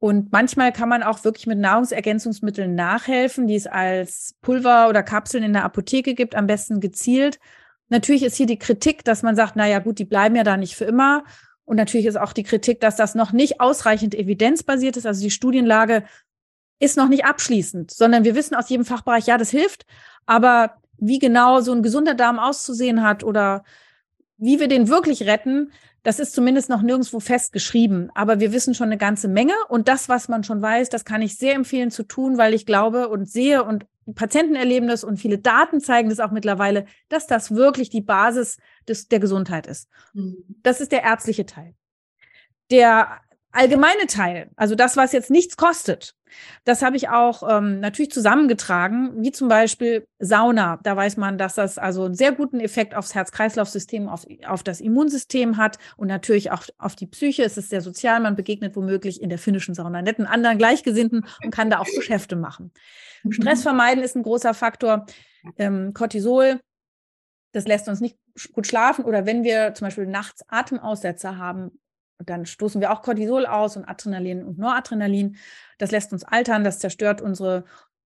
Und 0.00 0.32
manchmal 0.32 0.72
kann 0.72 0.88
man 0.88 1.02
auch 1.02 1.24
wirklich 1.24 1.46
mit 1.46 1.58
Nahrungsergänzungsmitteln 1.58 2.74
nachhelfen, 2.74 3.46
die 3.46 3.54
es 3.54 3.66
als 3.66 4.34
Pulver 4.42 4.88
oder 4.88 5.02
Kapseln 5.02 5.44
in 5.44 5.54
der 5.54 5.64
Apotheke 5.64 6.14
gibt, 6.14 6.34
am 6.34 6.46
besten 6.46 6.80
gezielt. 6.80 7.38
Natürlich 7.88 8.22
ist 8.22 8.36
hier 8.36 8.46
die 8.46 8.58
Kritik, 8.58 9.04
dass 9.04 9.22
man 9.22 9.36
sagt, 9.36 9.54
na 9.56 9.66
ja, 9.66 9.78
gut, 9.78 9.98
die 9.98 10.04
bleiben 10.04 10.36
ja 10.36 10.42
da 10.42 10.56
nicht 10.56 10.74
für 10.74 10.84
immer 10.84 11.24
und 11.64 11.76
natürlich 11.76 12.06
ist 12.06 12.18
auch 12.18 12.32
die 12.32 12.42
Kritik, 12.42 12.80
dass 12.80 12.96
das 12.96 13.14
noch 13.14 13.32
nicht 13.32 13.60
ausreichend 13.60 14.14
evidenzbasiert 14.14 14.96
ist. 14.96 15.06
Also 15.06 15.22
die 15.22 15.30
Studienlage 15.30 16.04
ist 16.78 16.96
noch 16.96 17.08
nicht 17.08 17.24
abschließend, 17.24 17.90
sondern 17.90 18.24
wir 18.24 18.34
wissen 18.34 18.54
aus 18.54 18.68
jedem 18.68 18.84
Fachbereich, 18.84 19.26
ja, 19.26 19.38
das 19.38 19.50
hilft. 19.50 19.86
Aber 20.26 20.74
wie 20.98 21.18
genau 21.18 21.60
so 21.60 21.72
ein 21.72 21.82
gesunder 21.82 22.14
Darm 22.14 22.38
auszusehen 22.38 23.02
hat 23.02 23.24
oder 23.24 23.64
wie 24.36 24.60
wir 24.60 24.68
den 24.68 24.88
wirklich 24.88 25.22
retten, 25.22 25.72
das 26.02 26.18
ist 26.18 26.34
zumindest 26.34 26.68
noch 26.68 26.82
nirgendwo 26.82 27.18
festgeschrieben. 27.18 28.10
Aber 28.14 28.40
wir 28.40 28.52
wissen 28.52 28.74
schon 28.74 28.88
eine 28.88 28.98
ganze 28.98 29.26
Menge. 29.26 29.54
Und 29.68 29.88
das, 29.88 30.10
was 30.10 30.28
man 30.28 30.44
schon 30.44 30.60
weiß, 30.60 30.90
das 30.90 31.06
kann 31.06 31.22
ich 31.22 31.38
sehr 31.38 31.54
empfehlen 31.54 31.90
zu 31.90 32.02
tun, 32.02 32.36
weil 32.36 32.52
ich 32.52 32.66
glaube 32.66 33.08
und 33.08 33.26
sehe 33.26 33.64
und 33.64 33.86
Patienten 34.14 34.54
erleben 34.54 34.88
das 34.88 35.04
und 35.04 35.18
viele 35.18 35.38
Daten 35.38 35.80
zeigen 35.80 36.10
das 36.10 36.20
auch 36.20 36.30
mittlerweile, 36.30 36.86
dass 37.08 37.26
das 37.26 37.54
wirklich 37.54 37.90
die 37.90 38.02
Basis 38.02 38.58
des, 38.88 39.08
der 39.08 39.20
Gesundheit 39.20 39.66
ist. 39.66 39.88
Mhm. 40.12 40.44
Das 40.62 40.80
ist 40.80 40.92
der 40.92 41.02
ärztliche 41.02 41.46
Teil. 41.46 41.74
Der 42.70 43.20
allgemeine 43.54 44.06
Teil, 44.06 44.50
also 44.56 44.74
das, 44.74 44.96
was 44.96 45.12
jetzt 45.12 45.30
nichts 45.30 45.56
kostet, 45.56 46.14
das 46.64 46.82
habe 46.82 46.96
ich 46.96 47.08
auch 47.08 47.42
ähm, 47.48 47.80
natürlich 47.80 48.10
zusammengetragen, 48.10 49.22
wie 49.22 49.32
zum 49.32 49.48
Beispiel 49.48 50.06
Sauna. 50.18 50.78
Da 50.82 50.96
weiß 50.96 51.16
man, 51.16 51.38
dass 51.38 51.54
das 51.54 51.78
also 51.78 52.04
einen 52.04 52.14
sehr 52.14 52.32
guten 52.32 52.60
Effekt 52.60 52.94
aufs 52.94 53.14
Herz-Kreislauf-System, 53.14 54.08
auf, 54.08 54.26
auf 54.46 54.62
das 54.62 54.80
Immunsystem 54.80 55.56
hat 55.56 55.78
und 55.96 56.08
natürlich 56.08 56.50
auch 56.50 56.64
auf 56.78 56.96
die 56.96 57.06
Psyche. 57.06 57.44
Es 57.44 57.56
ist 57.56 57.70
sehr 57.70 57.80
sozial. 57.80 58.20
Man 58.20 58.36
begegnet 58.36 58.76
womöglich 58.76 59.22
in 59.22 59.28
der 59.28 59.38
finnischen 59.38 59.74
Sauna 59.74 60.02
netten 60.02 60.26
anderen 60.26 60.58
Gleichgesinnten 60.58 61.26
und 61.44 61.50
kann 61.50 61.70
da 61.70 61.78
auch 61.78 61.86
Geschäfte 61.94 62.36
machen. 62.36 62.72
Stress 63.30 63.62
vermeiden 63.62 64.02
ist 64.02 64.16
ein 64.16 64.22
großer 64.22 64.54
Faktor. 64.54 65.06
Ähm, 65.58 65.92
Cortisol, 65.94 66.60
das 67.52 67.66
lässt 67.66 67.88
uns 67.88 68.00
nicht 68.00 68.16
gut 68.52 68.66
schlafen. 68.66 69.04
Oder 69.04 69.26
wenn 69.26 69.44
wir 69.44 69.74
zum 69.74 69.86
Beispiel 69.86 70.06
nachts 70.06 70.42
Atemaussetzer 70.48 71.38
haben, 71.38 71.78
dann 72.18 72.46
stoßen 72.46 72.80
wir 72.80 72.92
auch 72.92 73.02
Cortisol 73.02 73.46
aus 73.46 73.76
und 73.76 73.84
Adrenalin 73.84 74.44
und 74.44 74.58
Noradrenalin. 74.58 75.36
Das 75.78 75.90
lässt 75.90 76.12
uns 76.12 76.24
altern, 76.24 76.64
das 76.64 76.78
zerstört 76.78 77.20
unsere, 77.20 77.64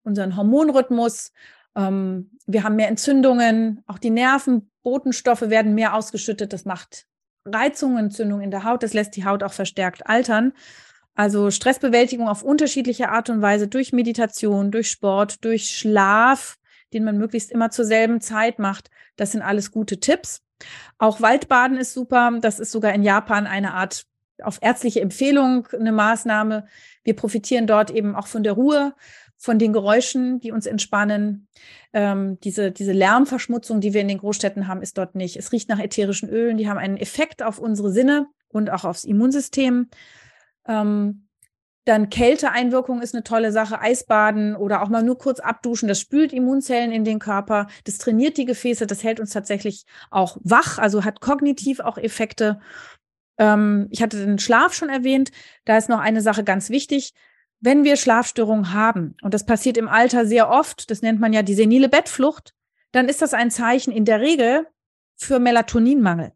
unseren 0.03 0.35
Hormonrhythmus. 0.35 1.31
Ähm, 1.75 2.31
wir 2.47 2.63
haben 2.63 2.75
mehr 2.75 2.87
Entzündungen, 2.87 3.83
auch 3.87 3.99
die 3.99 4.09
Nervenbotenstoffe 4.09 5.49
werden 5.49 5.75
mehr 5.75 5.95
ausgeschüttet. 5.95 6.53
Das 6.53 6.65
macht 6.65 7.05
Reizungen, 7.45 8.05
Entzündungen 8.05 8.43
in 8.43 8.51
der 8.51 8.63
Haut. 8.63 8.83
Das 8.83 8.93
lässt 8.93 9.15
die 9.15 9.25
Haut 9.25 9.43
auch 9.43 9.53
verstärkt 9.53 10.07
altern. 10.07 10.53
Also 11.13 11.51
Stressbewältigung 11.51 12.27
auf 12.27 12.43
unterschiedliche 12.43 13.09
Art 13.09 13.29
und 13.29 13.41
Weise 13.41 13.67
durch 13.67 13.91
Meditation, 13.91 14.71
durch 14.71 14.89
Sport, 14.89 15.43
durch 15.43 15.69
Schlaf, 15.69 16.57
den 16.93 17.03
man 17.03 17.17
möglichst 17.17 17.51
immer 17.51 17.71
zur 17.71 17.85
selben 17.85 18.21
Zeit 18.21 18.59
macht. 18.59 18.89
Das 19.15 19.31
sind 19.31 19.41
alles 19.41 19.71
gute 19.71 19.99
Tipps. 19.99 20.43
Auch 20.97 21.21
Waldbaden 21.21 21.77
ist 21.77 21.93
super. 21.93 22.31
Das 22.41 22.59
ist 22.59 22.71
sogar 22.71 22.93
in 22.93 23.03
Japan 23.03 23.47
eine 23.47 23.73
Art 23.73 24.05
auf 24.41 24.59
ärztliche 24.61 25.01
Empfehlung 25.01 25.67
eine 25.71 25.91
Maßnahme. 25.91 26.65
Wir 27.03 27.15
profitieren 27.15 27.67
dort 27.67 27.91
eben 27.91 28.15
auch 28.15 28.27
von 28.27 28.43
der 28.43 28.53
Ruhe, 28.53 28.93
von 29.37 29.59
den 29.59 29.73
Geräuschen, 29.73 30.39
die 30.39 30.51
uns 30.51 30.65
entspannen. 30.65 31.47
Ähm, 31.93 32.39
diese, 32.41 32.71
diese 32.71 32.91
Lärmverschmutzung, 32.91 33.81
die 33.81 33.93
wir 33.93 34.01
in 34.01 34.07
den 34.07 34.19
Großstädten 34.19 34.67
haben, 34.67 34.81
ist 34.81 34.97
dort 34.97 35.15
nicht. 35.15 35.37
Es 35.37 35.51
riecht 35.51 35.69
nach 35.69 35.79
ätherischen 35.79 36.29
Ölen, 36.29 36.57
die 36.57 36.69
haben 36.69 36.77
einen 36.77 36.97
Effekt 36.97 37.43
auf 37.43 37.59
unsere 37.59 37.91
Sinne 37.91 38.27
und 38.49 38.69
auch 38.69 38.83
aufs 38.83 39.03
Immunsystem. 39.03 39.89
Ähm, 40.67 41.27
dann 41.85 42.09
Kälteeinwirkung 42.09 43.01
ist 43.01 43.15
eine 43.15 43.23
tolle 43.23 43.51
Sache, 43.51 43.81
Eisbaden 43.81 44.55
oder 44.55 44.83
auch 44.83 44.89
mal 44.89 45.03
nur 45.03 45.17
kurz 45.17 45.39
abduschen, 45.39 45.87
das 45.87 45.99
spült 45.99 46.31
Immunzellen 46.31 46.91
in 46.91 47.03
den 47.03 47.19
Körper, 47.19 47.67
das 47.85 47.97
trainiert 47.97 48.37
die 48.37 48.45
Gefäße, 48.45 48.85
das 48.85 49.03
hält 49.03 49.19
uns 49.19 49.31
tatsächlich 49.31 49.85
auch 50.11 50.37
wach, 50.41 50.77
also 50.77 51.03
hat 51.03 51.21
kognitiv 51.21 51.79
auch 51.79 51.97
Effekte. 51.97 52.59
Ähm, 53.39 53.87
ich 53.89 54.01
hatte 54.03 54.23
den 54.23 54.37
Schlaf 54.37 54.73
schon 54.73 54.89
erwähnt, 54.89 55.31
da 55.65 55.77
ist 55.77 55.89
noch 55.89 55.99
eine 55.99 56.21
Sache 56.21 56.43
ganz 56.43 56.69
wichtig. 56.69 57.13
Wenn 57.59 57.83
wir 57.83 57.95
Schlafstörungen 57.95 58.73
haben, 58.73 59.15
und 59.21 59.33
das 59.33 59.45
passiert 59.45 59.77
im 59.77 59.87
Alter 59.87 60.25
sehr 60.25 60.49
oft, 60.49 60.89
das 60.91 61.01
nennt 61.01 61.19
man 61.19 61.33
ja 61.33 61.41
die 61.41 61.55
senile 61.55 61.89
Bettflucht, 61.89 62.53
dann 62.91 63.07
ist 63.07 63.21
das 63.21 63.33
ein 63.33 63.51
Zeichen 63.51 63.91
in 63.91 64.05
der 64.05 64.19
Regel 64.19 64.67
für 65.15 65.39
Melatoninmangel. 65.39 66.33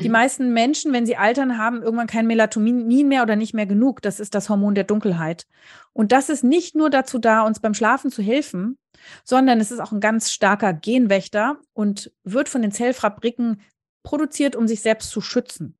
Die 0.00 0.08
mhm. 0.08 0.12
meisten 0.12 0.52
Menschen, 0.52 0.92
wenn 0.92 1.06
sie 1.06 1.16
altern, 1.16 1.58
haben 1.58 1.82
irgendwann 1.82 2.06
kein 2.06 2.26
Melatonin 2.26 3.08
mehr 3.08 3.22
oder 3.22 3.36
nicht 3.36 3.54
mehr 3.54 3.66
genug. 3.66 4.02
Das 4.02 4.18
ist 4.18 4.34
das 4.34 4.48
Hormon 4.48 4.74
der 4.74 4.84
Dunkelheit. 4.84 5.46
Und 5.92 6.12
das 6.12 6.28
ist 6.28 6.42
nicht 6.42 6.74
nur 6.74 6.90
dazu 6.90 7.18
da, 7.18 7.42
uns 7.42 7.60
beim 7.60 7.74
Schlafen 7.74 8.10
zu 8.10 8.22
helfen, 8.22 8.78
sondern 9.24 9.60
es 9.60 9.70
ist 9.70 9.80
auch 9.80 9.92
ein 9.92 10.00
ganz 10.00 10.32
starker 10.32 10.72
Genwächter 10.72 11.58
und 11.72 12.12
wird 12.24 12.48
von 12.48 12.62
den 12.62 12.72
Zellfabriken 12.72 13.60
produziert, 14.02 14.56
um 14.56 14.66
sich 14.66 14.80
selbst 14.80 15.10
zu 15.10 15.20
schützen. 15.20 15.78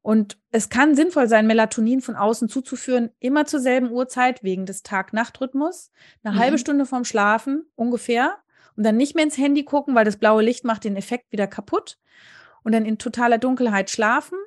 Und 0.00 0.38
es 0.52 0.68
kann 0.68 0.94
sinnvoll 0.94 1.28
sein, 1.28 1.46
Melatonin 1.46 2.00
von 2.00 2.16
außen 2.16 2.48
zuzuführen, 2.48 3.10
immer 3.18 3.46
zur 3.46 3.60
selben 3.60 3.90
Uhrzeit 3.90 4.42
wegen 4.42 4.64
des 4.64 4.82
Tag-Nacht-Rhythmus, 4.82 5.90
eine 6.22 6.34
mhm. 6.34 6.38
halbe 6.38 6.58
Stunde 6.58 6.86
vorm 6.86 7.04
Schlafen 7.04 7.64
ungefähr 7.74 8.36
und 8.76 8.84
dann 8.84 8.96
nicht 8.96 9.16
mehr 9.16 9.24
ins 9.24 9.36
Handy 9.36 9.64
gucken, 9.64 9.94
weil 9.94 10.04
das 10.04 10.16
blaue 10.16 10.42
Licht 10.42 10.64
macht 10.64 10.84
den 10.84 10.96
Effekt 10.96 11.32
wieder 11.32 11.46
kaputt 11.46 11.98
und 12.62 12.72
dann 12.72 12.84
in 12.84 12.98
totaler 12.98 13.38
Dunkelheit 13.38 13.90
schlafen. 13.90 14.38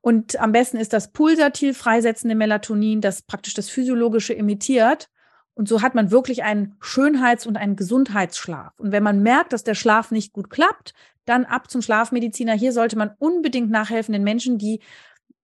Und 0.00 0.38
am 0.38 0.52
besten 0.52 0.76
ist 0.76 0.92
das 0.92 1.12
pulsatil 1.12 1.74
freisetzende 1.74 2.34
Melatonin, 2.34 3.00
das 3.00 3.22
praktisch 3.22 3.54
das 3.54 3.70
Physiologische 3.70 4.34
imitiert. 4.34 5.08
Und 5.54 5.68
so 5.68 5.82
hat 5.82 5.94
man 5.94 6.10
wirklich 6.10 6.42
einen 6.42 6.76
Schönheits- 6.80 7.46
und 7.46 7.56
einen 7.56 7.76
Gesundheitsschlaf. 7.76 8.78
Und 8.78 8.92
wenn 8.92 9.02
man 9.02 9.22
merkt, 9.22 9.52
dass 9.52 9.64
der 9.64 9.74
Schlaf 9.74 10.10
nicht 10.10 10.32
gut 10.32 10.50
klappt, 10.50 10.94
dann 11.24 11.44
ab 11.44 11.70
zum 11.70 11.80
Schlafmediziner. 11.80 12.52
Hier 12.54 12.72
sollte 12.72 12.96
man 12.96 13.12
unbedingt 13.18 13.70
nachhelfen 13.70 14.12
den 14.12 14.24
Menschen, 14.24 14.58
die 14.58 14.80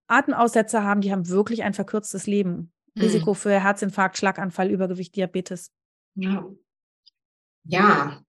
Atemaussetzer 0.09 0.83
haben, 0.83 1.01
die 1.01 1.13
haben 1.13 1.29
wirklich 1.29 1.63
ein 1.63 1.75
verkürztes 1.75 2.27
Leben. 2.27 2.73
Mhm. 2.95 3.03
Risiko 3.03 3.35
für 3.35 3.63
Herzinfarkt, 3.63 4.19
Schlaganfall, 4.19 4.71
Übergewicht, 4.71 5.15
Diabetes. 5.15 5.73
Ja. 6.17 6.45
ja, 7.65 8.21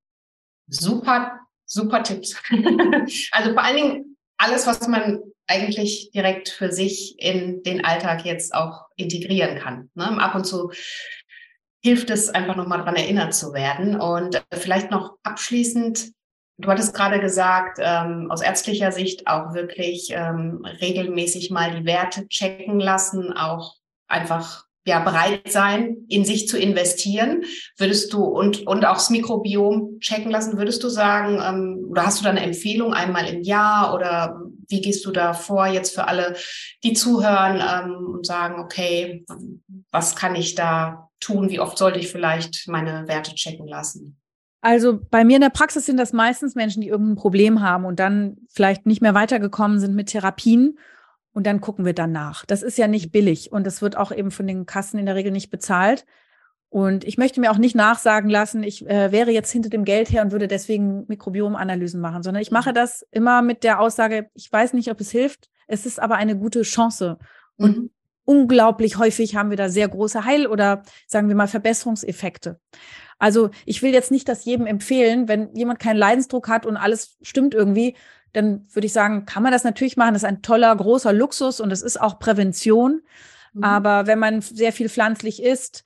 super 0.68 1.40
super 1.72 2.04
Tipps. 2.04 2.36
also 3.32 3.54
vor 3.54 3.64
allen 3.64 3.76
Dingen 3.76 4.18
alles, 4.38 4.68
was 4.68 4.88
man 4.88 5.20
eigentlich 5.48 6.12
direkt 6.12 6.50
für 6.50 6.72
sich 6.72 7.16
in 7.18 7.64
den 7.64 7.84
Alltag 7.84 8.26
jetzt 8.26 8.54
auch 8.54 8.86
integrieren 8.96 9.58
kann. 9.58 9.90
Ne? 9.96 10.06
Ab 10.22 10.36
und 10.36 10.46
zu 10.46 10.72
hilft 11.84 12.10
es 12.10 12.30
einfach 12.30 12.56
nochmal 12.56 12.80
daran 12.80 12.96
erinnert 12.96 13.34
zu 13.34 13.54
werden. 13.54 14.00
Und 14.00 14.44
vielleicht 14.54 14.92
noch 14.92 15.18
abschließend, 15.24 16.12
du 16.58 16.70
hattest 16.70 16.94
gerade 16.94 17.20
gesagt, 17.20 17.80
ähm, 17.82 18.30
aus 18.30 18.42
ärztlicher 18.42 18.92
Sicht 18.92 19.28
auch 19.28 19.54
wirklich 19.54 20.10
ähm, 20.12 20.64
regelmäßig 20.82 21.50
mal 21.52 21.80
die 21.80 21.86
Werte 21.86 22.28
checken 22.28 22.80
lassen, 22.80 23.34
auch 23.34 23.76
einfach 24.08 24.66
ja, 24.86 25.00
bereit 25.00 25.52
sein, 25.52 25.98
in 26.08 26.26
sich 26.26 26.48
zu 26.48 26.58
investieren? 26.58 27.44
Würdest 27.78 28.14
du 28.14 28.24
und, 28.24 28.66
und 28.68 28.86
auch 28.86 28.96
das 28.96 29.10
Mikrobiom 29.10 30.00
checken 30.00 30.32
lassen, 30.32 30.58
würdest 30.58 30.84
du 30.84 30.90
sagen, 30.90 31.40
ähm, 31.44 31.86
oder 31.90 32.06
hast 32.06 32.20
du 32.20 32.24
da 32.24 32.32
eine 32.32 32.42
Empfehlung 32.42 32.94
einmal 32.94 33.28
im 33.28 33.42
Jahr 33.42 33.94
oder 33.94 34.42
wie 34.68 34.82
gehst 34.82 35.06
du 35.06 35.12
da 35.12 35.34
vor 35.34 35.68
jetzt 35.68 35.94
für 35.94 36.08
alle, 36.08 36.36
die 36.84 36.94
zuhören 36.94 37.62
ähm, 37.62 38.08
und 38.14 38.26
sagen, 38.26 38.60
okay, 38.62 39.26
was 39.92 40.16
kann 40.16 40.36
ich 40.36 40.56
da 40.56 41.10
tun? 41.20 41.50
Wie 41.50 41.60
oft 41.60 41.78
sollte 41.78 42.00
ich 42.00 42.10
vielleicht 42.10 42.68
meine 42.68 43.08
Werte 43.08 43.36
checken 43.36 43.68
lassen? 43.68 44.18
Also 44.62 45.00
bei 45.10 45.26
mir 45.26 45.36
in 45.36 45.42
der 45.42 45.50
Praxis 45.50 45.88
sind 45.88 45.98
das 45.98 46.14
meistens 46.14 46.56
Menschen, 46.56 46.82
die 46.82 46.88
irgendein 46.88 47.16
Problem 47.16 47.62
haben 47.62 47.86
und 47.86 48.00
dann 48.00 48.38
vielleicht 48.50 48.86
nicht 48.86 49.02
mehr 49.02 49.16
weitergekommen 49.16 49.80
sind 49.80 49.96
mit 49.96 50.08
Therapien 50.08 50.78
und 51.34 51.48
dann 51.48 51.62
gucken 51.62 51.86
wir 51.86 51.94
danach. 51.94 52.46
Das 52.46 52.64
ist 52.64 52.78
ja 52.78 52.88
nicht 52.88 53.12
billig 53.12 53.52
und 53.52 53.66
das 53.66 53.82
wird 53.82 53.98
auch 53.98 54.12
eben 54.12 54.32
von 54.32 54.48
den 54.48 54.66
Kassen 54.66 54.98
in 54.98 55.06
der 55.06 55.16
Regel 55.16 55.32
nicht 55.32 55.50
bezahlt. 55.50 56.06
Und 56.70 57.04
ich 57.04 57.18
möchte 57.18 57.42
mir 57.42 57.52
auch 57.52 57.58
nicht 57.58 57.76
nachsagen 57.76 58.30
lassen, 58.30 58.64
ich 58.64 58.88
äh, 58.88 59.12
wäre 59.12 59.32
jetzt 59.32 59.52
hinter 59.52 59.70
dem 59.70 59.84
Geld 59.84 60.10
her 60.10 60.22
und 60.22 60.32
würde 60.32 60.48
deswegen 60.48 61.06
Mikrobiomanalysen 61.08 62.00
machen, 62.00 62.24
sondern 62.24 62.42
ich 62.42 62.52
mache 62.52 62.70
mhm. 62.70 62.76
das 62.76 63.06
immer 63.12 63.42
mit 63.42 63.64
der 63.64 63.82
Aussage, 63.82 64.30
ich 64.36 64.50
weiß 64.52 64.74
nicht, 64.74 64.90
ob 64.90 65.02
es 65.02 65.12
hilft, 65.12 65.50
es 65.68 65.86
ist 65.86 66.00
aber 66.00 66.16
eine 66.16 66.38
gute 66.38 66.62
Chance. 66.62 67.18
Und 67.58 67.78
mhm. 67.78 67.90
unglaublich 68.24 68.98
häufig 68.98 69.36
haben 69.36 69.50
wir 69.50 69.58
da 69.58 69.68
sehr 69.68 69.90
große 69.90 70.24
Heil- 70.24 70.48
oder 70.48 70.84
sagen 71.08 71.28
wir 71.28 71.36
mal 71.36 71.48
Verbesserungseffekte. 71.48 72.60
Also 73.20 73.52
ich 73.66 73.84
will 73.84 73.94
jetzt 73.94 74.10
nicht 74.10 74.28
das 74.30 74.46
jedem 74.46 74.66
empfehlen, 74.66 75.28
wenn 75.28 75.54
jemand 75.54 75.80
keinen 75.80 75.98
Leidensdruck 75.98 76.48
hat 76.48 76.66
und 76.66 76.78
alles 76.78 77.18
stimmt 77.22 77.54
irgendwie, 77.54 77.96
dann 78.34 78.66
würde 78.72 78.86
ich 78.86 78.94
sagen, 78.94 79.26
kann 79.26 79.44
man 79.44 79.52
das 79.52 79.64
natürlich 79.64 79.98
machen. 79.98 80.14
Das 80.14 80.24
ist 80.24 80.30
ein 80.30 80.42
toller, 80.42 80.76
großer 80.76 81.14
Luxus 81.14 81.60
und 81.60 81.72
es 81.72 81.82
ist 81.82 82.00
auch 82.00 82.20
Prävention. 82.20 83.02
Mhm. 83.54 83.64
Aber 83.64 84.08
wenn 84.08 84.20
man 84.20 84.42
sehr 84.42 84.72
viel 84.72 84.90
pflanzlich 84.90 85.44
isst, 85.44 85.84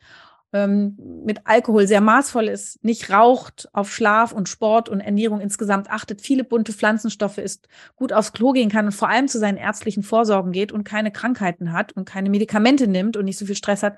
ähm, 0.54 0.98
mit 1.26 1.42
Alkohol 1.46 1.88
sehr 1.88 2.02
maßvoll 2.02 2.48
ist, 2.48 2.84
nicht 2.84 3.12
raucht, 3.12 3.68
auf 3.74 3.92
Schlaf 3.92 4.32
und 4.32 4.48
Sport 4.48 4.88
und 4.88 5.02
Ernährung 5.02 5.42
insgesamt 5.42 5.90
achtet, 5.90 6.22
viele 6.22 6.44
bunte 6.44 6.72
Pflanzenstoffe 6.72 7.40
isst, 7.40 7.68
gut 7.96 8.14
aufs 8.14 8.32
Klo 8.32 8.54
gehen 8.54 8.70
kann 8.70 8.86
und 8.86 8.94
vor 8.94 9.10
allem 9.10 9.28
zu 9.28 9.38
seinen 9.38 9.58
ärztlichen 9.58 10.04
Vorsorgen 10.04 10.52
geht 10.52 10.72
und 10.72 10.86
keine 10.86 11.12
Krankheiten 11.12 11.74
hat 11.74 11.94
und 11.94 12.06
keine 12.06 12.30
Medikamente 12.30 12.88
nimmt 12.88 13.18
und 13.18 13.26
nicht 13.26 13.38
so 13.38 13.46
viel 13.46 13.56
Stress 13.56 13.84
hat, 13.84 13.98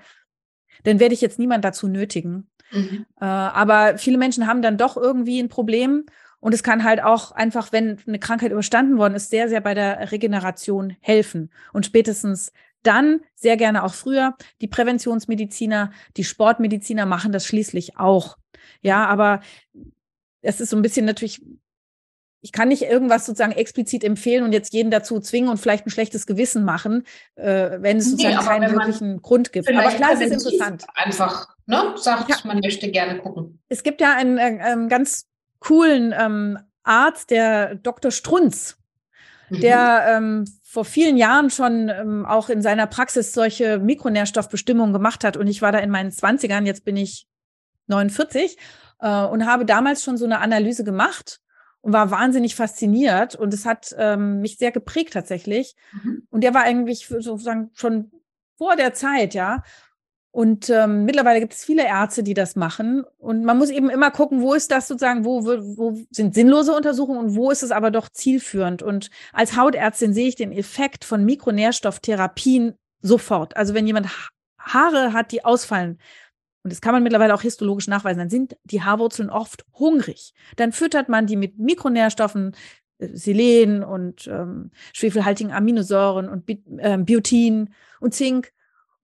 dann 0.83 0.99
werde 0.99 1.13
ich 1.13 1.21
jetzt 1.21 1.37
niemand 1.37 1.63
dazu 1.63 1.87
nötigen. 1.87 2.49
Mhm. 2.71 3.05
Äh, 3.19 3.25
aber 3.25 3.97
viele 3.97 4.17
Menschen 4.17 4.47
haben 4.47 4.61
dann 4.61 4.77
doch 4.77 4.97
irgendwie 4.97 5.39
ein 5.39 5.49
Problem 5.49 6.05
und 6.39 6.53
es 6.53 6.63
kann 6.63 6.83
halt 6.83 7.01
auch 7.03 7.31
einfach, 7.31 7.71
wenn 7.71 7.97
eine 8.07 8.19
Krankheit 8.19 8.51
überstanden 8.51 8.97
worden 8.97 9.15
ist, 9.15 9.29
sehr, 9.29 9.49
sehr 9.49 9.61
bei 9.61 9.73
der 9.73 10.11
Regeneration 10.11 10.95
helfen. 11.01 11.49
Und 11.73 11.85
spätestens 11.85 12.51
dann, 12.83 13.21
sehr 13.35 13.57
gerne 13.57 13.83
auch 13.83 13.93
früher, 13.93 14.35
die 14.61 14.67
Präventionsmediziner, 14.67 15.91
die 16.15 16.23
Sportmediziner 16.23 17.05
machen 17.05 17.31
das 17.31 17.45
schließlich 17.45 17.97
auch. 17.97 18.37
Ja, 18.81 19.07
aber 19.07 19.41
es 20.41 20.61
ist 20.61 20.69
so 20.69 20.77
ein 20.77 20.83
bisschen 20.83 21.05
natürlich, 21.05 21.41
ich 22.41 22.51
kann 22.51 22.69
nicht 22.69 22.83
irgendwas 22.83 23.25
sozusagen 23.25 23.51
explizit 23.51 24.03
empfehlen 24.03 24.43
und 24.43 24.53
jetzt 24.53 24.71
jeden 24.73 24.91
dazu 24.91 25.19
zwingen 25.19 25.49
und 25.49 25.57
vielleicht 25.57 25.87
ein 25.87 25.89
schlechtes 25.89 26.27
Gewissen 26.27 26.63
machen, 26.63 27.03
äh, 27.35 27.81
wenn 27.81 27.97
es 27.97 28.11
sozusagen 28.11 28.37
nee, 28.37 28.45
keinen 28.45 28.71
wirklichen 28.71 29.21
Grund 29.21 29.51
gibt. 29.51 29.67
Aber 29.69 29.89
klar, 29.89 30.11
es 30.13 30.21
ist 30.21 30.31
interessant. 30.31 30.85
Einfach, 30.93 31.49
ne, 31.65 31.95
sagt, 31.97 32.29
ja. 32.29 32.37
man 32.43 32.59
möchte 32.59 32.91
gerne 32.91 33.19
gucken. 33.19 33.59
Es 33.69 33.81
gibt 33.81 34.01
ja 34.01 34.15
einen, 34.15 34.37
äh, 34.37 34.59
einen 34.61 34.87
ganz 34.87 35.27
coolen 35.59 36.13
ähm, 36.17 36.59
Arzt, 36.83 37.31
der 37.31 37.75
Dr. 37.75 38.11
Strunz. 38.11 38.77
mhm. 39.49 39.61
der 39.61 40.05
ähm, 40.09 40.45
vor 40.63 40.85
vielen 40.85 41.17
Jahren 41.17 41.49
schon 41.49 41.89
ähm, 41.89 42.25
auch 42.25 42.49
in 42.49 42.61
seiner 42.61 42.87
Praxis 42.87 43.33
solche 43.33 43.79
Mikronährstoffbestimmungen 43.79 44.93
gemacht 44.93 45.23
hat. 45.23 45.37
Und 45.37 45.47
ich 45.47 45.61
war 45.61 45.71
da 45.71 45.79
in 45.79 45.89
meinen 45.89 46.11
Zwanzigern, 46.11 46.65
jetzt 46.65 46.85
bin 46.85 46.97
ich 46.97 47.27
49 47.87 48.57
äh, 48.99 49.23
und 49.23 49.45
habe 49.45 49.65
damals 49.65 50.03
schon 50.03 50.17
so 50.17 50.25
eine 50.25 50.39
Analyse 50.39 50.83
gemacht 50.83 51.39
und 51.81 51.93
war 51.93 52.11
wahnsinnig 52.11 52.55
fasziniert. 52.55 53.35
Und 53.35 53.53
es 53.53 53.65
hat 53.65 53.95
ähm, 53.97 54.41
mich 54.41 54.57
sehr 54.57 54.71
geprägt 54.71 55.13
tatsächlich. 55.13 55.75
Mhm. 55.93 56.27
Und 56.29 56.41
der 56.43 56.53
war 56.53 56.63
eigentlich 56.63 57.07
sozusagen 57.07 57.71
schon 57.73 58.11
vor 58.57 58.75
der 58.75 58.93
Zeit, 58.93 59.33
ja. 59.33 59.63
Und 60.31 60.69
ähm, 60.69 61.05
mittlerweile 61.05 61.39
gibt 61.39 61.53
es 61.53 61.65
viele 61.65 61.85
Ärzte, 61.85 62.21
die 62.21 62.33
das 62.35 62.55
machen. 62.55 63.03
Und 63.17 63.43
man 63.43 63.57
muss 63.57 63.69
eben 63.69 63.89
immer 63.89 64.11
gucken, 64.11 64.41
wo 64.41 64.53
ist 64.53 64.71
das 64.71 64.87
sozusagen, 64.87 65.25
wo, 65.25 65.45
wo, 65.45 65.97
sind 66.11 66.35
sinnlose 66.35 66.73
Untersuchungen 66.73 67.19
und 67.19 67.35
wo 67.35 67.49
ist 67.49 67.63
es 67.63 67.71
aber 67.71 67.89
doch 67.89 68.09
zielführend. 68.09 68.83
Und 68.83 69.09
als 69.33 69.55
Hautärztin 69.57 70.13
sehe 70.13 70.27
ich 70.27 70.35
den 70.35 70.51
Effekt 70.51 71.05
von 71.05 71.25
Mikronährstofftherapien 71.25 72.75
sofort. 73.01 73.57
Also 73.57 73.73
wenn 73.73 73.87
jemand 73.87 74.09
Haare 74.59 75.13
hat, 75.13 75.31
die 75.31 75.43
ausfallen, 75.43 75.97
und 76.63 76.73
das 76.73 76.81
kann 76.81 76.93
man 76.93 77.03
mittlerweile 77.03 77.33
auch 77.33 77.41
histologisch 77.41 77.87
nachweisen, 77.87 78.19
dann 78.19 78.29
sind 78.29 78.57
die 78.65 78.83
Haarwurzeln 78.83 79.29
oft 79.29 79.65
hungrig. 79.73 80.33
Dann 80.57 80.73
füttert 80.73 81.07
man 81.07 81.25
die 81.25 81.37
mit 81.37 81.57
Mikronährstoffen, 81.57 82.55
äh, 82.99 83.07
Selen 83.13 83.83
und 83.83 84.27
ähm, 84.27 84.71
schwefelhaltigen 84.91 85.53
Aminosäuren 85.53 86.27
und 86.27 86.49
äh, 86.49 86.97
Biotin 86.97 87.73
und 88.01 88.13
Zink 88.13 88.51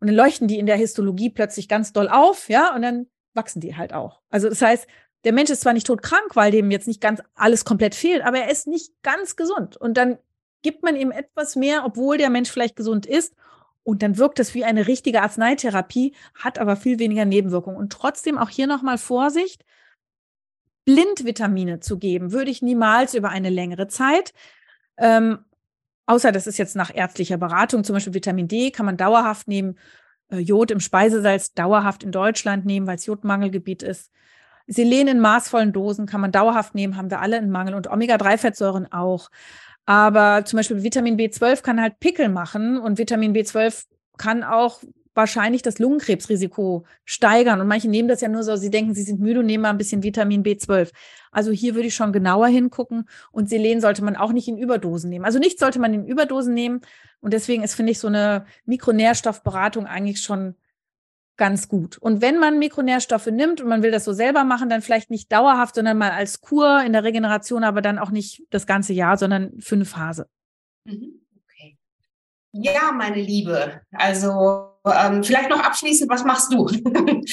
und 0.04 0.08
dann 0.08 0.18
leuchten 0.18 0.50
die 0.50 0.60
in 0.60 0.66
der 0.66 0.76
Histologie 0.76 1.30
plötzlich 1.30 1.70
ganz 1.70 1.94
doll 1.94 2.10
auf, 2.10 2.50
ja, 2.50 2.76
und 2.76 2.82
dann 2.82 3.08
wachsen 3.34 3.62
die 3.62 3.78
halt 3.78 3.94
auch. 3.94 4.20
Also 4.30 4.50
das 4.50 4.62
heißt, 4.62 4.86
der 5.24 5.32
Mensch 5.32 5.50
ist 5.50 5.62
zwar 5.62 5.72
nicht 5.72 5.88
todkrank, 5.88 6.36
weil 6.36 6.52
dem 6.52 6.72
jetzt 6.72 6.88
nicht 6.88 7.00
ganz 7.00 7.22
alles 7.36 7.64
komplett 7.64 7.96
fehlt, 7.96 8.22
aber 8.22 8.40
er 8.40 8.52
ist 8.52 8.68
nicht 8.68 8.92
ganz 9.02 9.38
gesund. 9.38 9.78
Und 9.78 9.96
dann 9.96 10.18
gibt 10.62 10.84
man 10.84 10.98
ihm 10.98 11.12
etwas 11.12 11.56
mehr, 11.56 11.86
obwohl 11.86 12.18
der 12.18 12.30
Mensch 12.30 12.52
vielleicht 12.52 12.76
gesund 12.76 13.06
ist. 13.06 13.34
Und 13.84 14.04
dann 14.04 14.18
wirkt 14.18 14.42
es 14.42 14.54
wie 14.54 14.66
eine 14.66 14.88
richtige 14.88 15.22
Arzneitherapie, 15.22 16.14
hat 16.36 16.60
aber 16.60 16.76
viel 16.76 17.00
weniger 17.00 17.24
Nebenwirkungen. 17.24 17.78
Und 17.78 17.94
trotzdem 17.94 18.38
auch 18.38 18.50
hier 18.50 18.68
nochmal 18.68 18.98
Vorsicht. 18.98 19.64
Blindvitamine 20.84 21.80
zu 21.80 21.98
geben, 21.98 22.34
würde 22.34 22.52
ich 22.52 22.62
niemals 22.62 23.14
über 23.14 23.30
eine 23.30 23.50
längere 23.50 23.88
Zeit. 23.88 24.34
Ähm, 24.98 25.46
außer 26.06 26.32
das 26.32 26.48
ist 26.48 26.58
jetzt 26.58 26.76
nach 26.76 26.94
ärztlicher 26.94 27.38
Beratung, 27.38 27.84
zum 27.84 27.96
Beispiel 27.96 28.14
Vitamin 28.14 28.48
D 28.48 28.72
kann 28.72 28.86
man 28.86 28.98
dauerhaft 28.98 29.48
nehmen, 29.48 29.78
äh, 30.30 30.38
Jod 30.38 30.72
im 30.72 30.80
Speisesalz 30.80 31.54
dauerhaft 31.54 32.04
in 32.04 32.12
Deutschland 32.12 32.66
nehmen, 32.66 32.88
weil 32.88 32.96
es 32.96 33.06
Jodmangelgebiet 33.06 33.84
ist. 33.84 34.12
Selen 34.68 35.08
in 35.08 35.20
maßvollen 35.20 35.74
Dosen 35.74 36.06
kann 36.06 36.22
man 36.22 36.32
dauerhaft 36.32 36.74
nehmen, 36.76 36.96
haben 36.96 37.10
wir 37.10 37.22
alle 37.22 37.38
einen 37.38 37.52
Mangel 37.52 37.76
und 37.76 37.90
Omega-3-Fettsäuren 37.90 38.92
auch. 38.92 39.30
Aber 39.86 40.46
zum 40.46 40.58
Beispiel 40.58 40.84
Vitamin 40.84 41.18
B12 41.18 41.62
kann 41.62 41.82
halt 41.82 42.00
Pickel 42.00 42.30
machen 42.30 42.78
und 42.78 42.98
Vitamin 42.98 43.34
B12 43.34 43.86
kann 44.18 44.44
auch 44.44 44.82
wahrscheinlich 45.14 45.62
das 45.62 45.80
Lungenkrebsrisiko 45.80 46.86
steigern. 47.06 47.62
Und 47.62 47.68
manche 47.68 47.90
nehmen 47.90 48.08
das 48.08 48.22
ja 48.22 48.28
nur 48.28 48.44
so, 48.44 48.56
sie 48.56 48.70
denken, 48.70 48.94
sie 48.94 49.04
sind 49.04 49.20
müde 49.20 49.42
und 49.42 49.46
nehmen 49.46 49.62
mal 49.62 49.70
ein 49.70 49.78
bisschen 49.78 50.04
Vitamin 50.04 50.44
B12. 50.44 50.92
Also 51.32 51.52
hier 51.52 51.76
würde 51.76 51.88
ich 51.88 51.96
schon 51.96 52.14
genauer 52.14 52.48
hingucken. 52.48 53.08
Und 53.32 53.50
Selen 53.50 53.82
sollte 53.82 54.04
man 54.04 54.16
auch 54.16 54.32
nicht 54.32 54.48
in 54.48 54.58
Überdosen 54.58 55.10
nehmen. 55.10 55.26
Also 55.26 55.40
nichts 55.40 55.60
sollte 55.60 55.80
man 55.80 55.94
in 55.94 56.06
Überdosen 56.06 56.54
nehmen. 56.54 56.82
Und 57.22 57.34
deswegen 57.34 57.64
ist, 57.64 57.76
finde 57.76 57.92
ich, 57.92 58.00
so 58.00 58.08
eine 58.08 58.46
Mikronährstoffberatung 58.66 59.86
eigentlich 59.86 60.22
schon 60.22 60.56
ganz 61.38 61.68
gut. 61.68 61.98
Und 61.98 62.22
wenn 62.22 62.40
man 62.40 62.60
Mikronährstoffe 62.60 63.28
nimmt 63.28 63.62
und 63.62 63.68
man 63.68 63.82
will 63.82 63.92
das 63.92 64.06
so 64.06 64.14
selber 64.14 64.44
machen, 64.44 64.70
dann 64.70 64.82
vielleicht 64.82 65.10
nicht 65.10 65.32
dauerhaft, 65.32 65.76
sondern 65.76 65.98
mal 65.98 66.12
als 66.12 66.42
Kur 66.42 66.84
in 66.84 66.94
der 66.94 67.04
Regeneration, 67.04 67.64
aber 67.64 67.82
dann 67.82 67.98
auch 67.98 68.12
nicht 68.12 68.44
das 68.52 68.68
ganze 68.68 68.94
Jahr, 68.94 69.18
sondern 69.18 69.60
für 69.60 69.76
eine 69.76 69.86
Phase. 69.86 70.28
Mhm. 70.86 71.22
Okay. 71.44 71.78
Ja, 72.52 72.92
meine 72.92 73.22
Liebe. 73.22 73.82
Also 73.92 74.73
ähm, 74.86 75.24
vielleicht 75.24 75.50
noch 75.50 75.64
abschließend, 75.64 76.10
was 76.10 76.24
machst 76.24 76.54
du? 76.54 76.66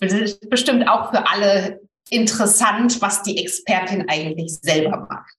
das 0.00 0.12
ist 0.12 0.50
bestimmt 0.50 0.88
auch 0.88 1.10
für 1.10 1.28
alle 1.28 1.80
interessant, 2.10 3.00
was 3.00 3.22
die 3.22 3.38
Expertin 3.38 4.08
eigentlich 4.08 4.58
selber 4.60 5.06
macht. 5.08 5.34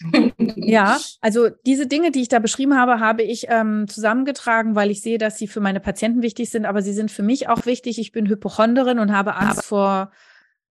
ja, 0.56 0.98
also 1.20 1.48
diese 1.66 1.86
Dinge, 1.86 2.12
die 2.12 2.22
ich 2.22 2.28
da 2.28 2.38
beschrieben 2.38 2.76
habe, 2.76 3.00
habe 3.00 3.22
ich 3.22 3.46
ähm, 3.48 3.88
zusammengetragen, 3.88 4.76
weil 4.76 4.90
ich 4.90 5.02
sehe, 5.02 5.18
dass 5.18 5.38
sie 5.38 5.48
für 5.48 5.60
meine 5.60 5.80
Patienten 5.80 6.22
wichtig 6.22 6.50
sind, 6.50 6.66
aber 6.66 6.82
sie 6.82 6.92
sind 6.92 7.10
für 7.10 7.24
mich 7.24 7.48
auch 7.48 7.66
wichtig. 7.66 7.98
Ich 7.98 8.12
bin 8.12 8.28
Hypochonderin 8.28 9.00
und 9.00 9.12
habe 9.12 9.34
Angst 9.34 9.64
vor 9.64 10.12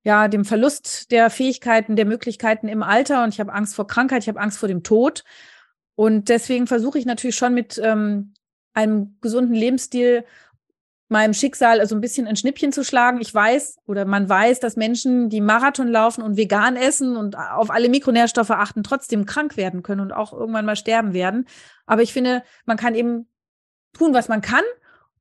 ja, 0.04 0.30
dem 0.30 0.46
Verlust 0.46 1.12
der 1.12 1.30
Fähigkeiten, 1.30 1.98
der 1.98 2.06
Möglichkeiten 2.06 2.70
im 2.70 2.82
Alter 2.82 3.24
und 3.24 3.34
ich 3.34 3.42
habe 3.42 3.52
Angst 3.52 3.76
vor 3.76 3.88
Krankheit, 3.88 4.24
ich 4.24 4.30
habe 4.30 4.40
Angst 4.40 4.58
vor 4.58 4.70
dem 4.70 4.84
Tod. 4.84 5.26
Und 5.96 6.30
deswegen 6.30 6.68
versuche 6.68 6.98
ich 7.00 7.06
natürlich 7.06 7.36
schon 7.36 7.54
mit 7.54 7.82
ähm, 7.84 8.34
einem 8.78 9.18
gesunden 9.22 9.56
Lebensstil 9.56 10.24
meinem 11.10 11.34
Schicksal 11.34 11.80
also 11.80 11.96
ein 11.96 12.02
bisschen 12.02 12.28
ein 12.28 12.36
Schnippchen 12.36 12.72
zu 12.72 12.84
schlagen. 12.84 13.20
Ich 13.22 13.34
weiß 13.34 13.80
oder 13.86 14.06
man 14.06 14.28
weiß, 14.28 14.60
dass 14.60 14.76
Menschen, 14.76 15.30
die 15.30 15.42
Marathon 15.42 15.88
laufen 15.88 16.22
und 16.22 16.38
vegan 16.38 16.76
essen 16.76 17.16
und 17.16 17.38
auf 17.38 17.72
alle 17.72 17.90
Mikronährstoffe 17.90 18.52
achten, 18.52 18.84
trotzdem 18.84 19.26
krank 19.26 19.58
werden 19.58 19.84
können 19.84 20.02
und 20.02 20.12
auch 20.12 20.34
irgendwann 20.34 20.66
mal 20.66 20.76
sterben 20.76 21.14
werden. 21.14 21.48
Aber 21.86 22.02
ich 22.02 22.14
finde, 22.14 22.44
man 22.66 22.78
kann 22.78 22.94
eben 22.94 23.28
tun, 23.94 24.14
was 24.14 24.28
man 24.28 24.42
kann, 24.42 24.64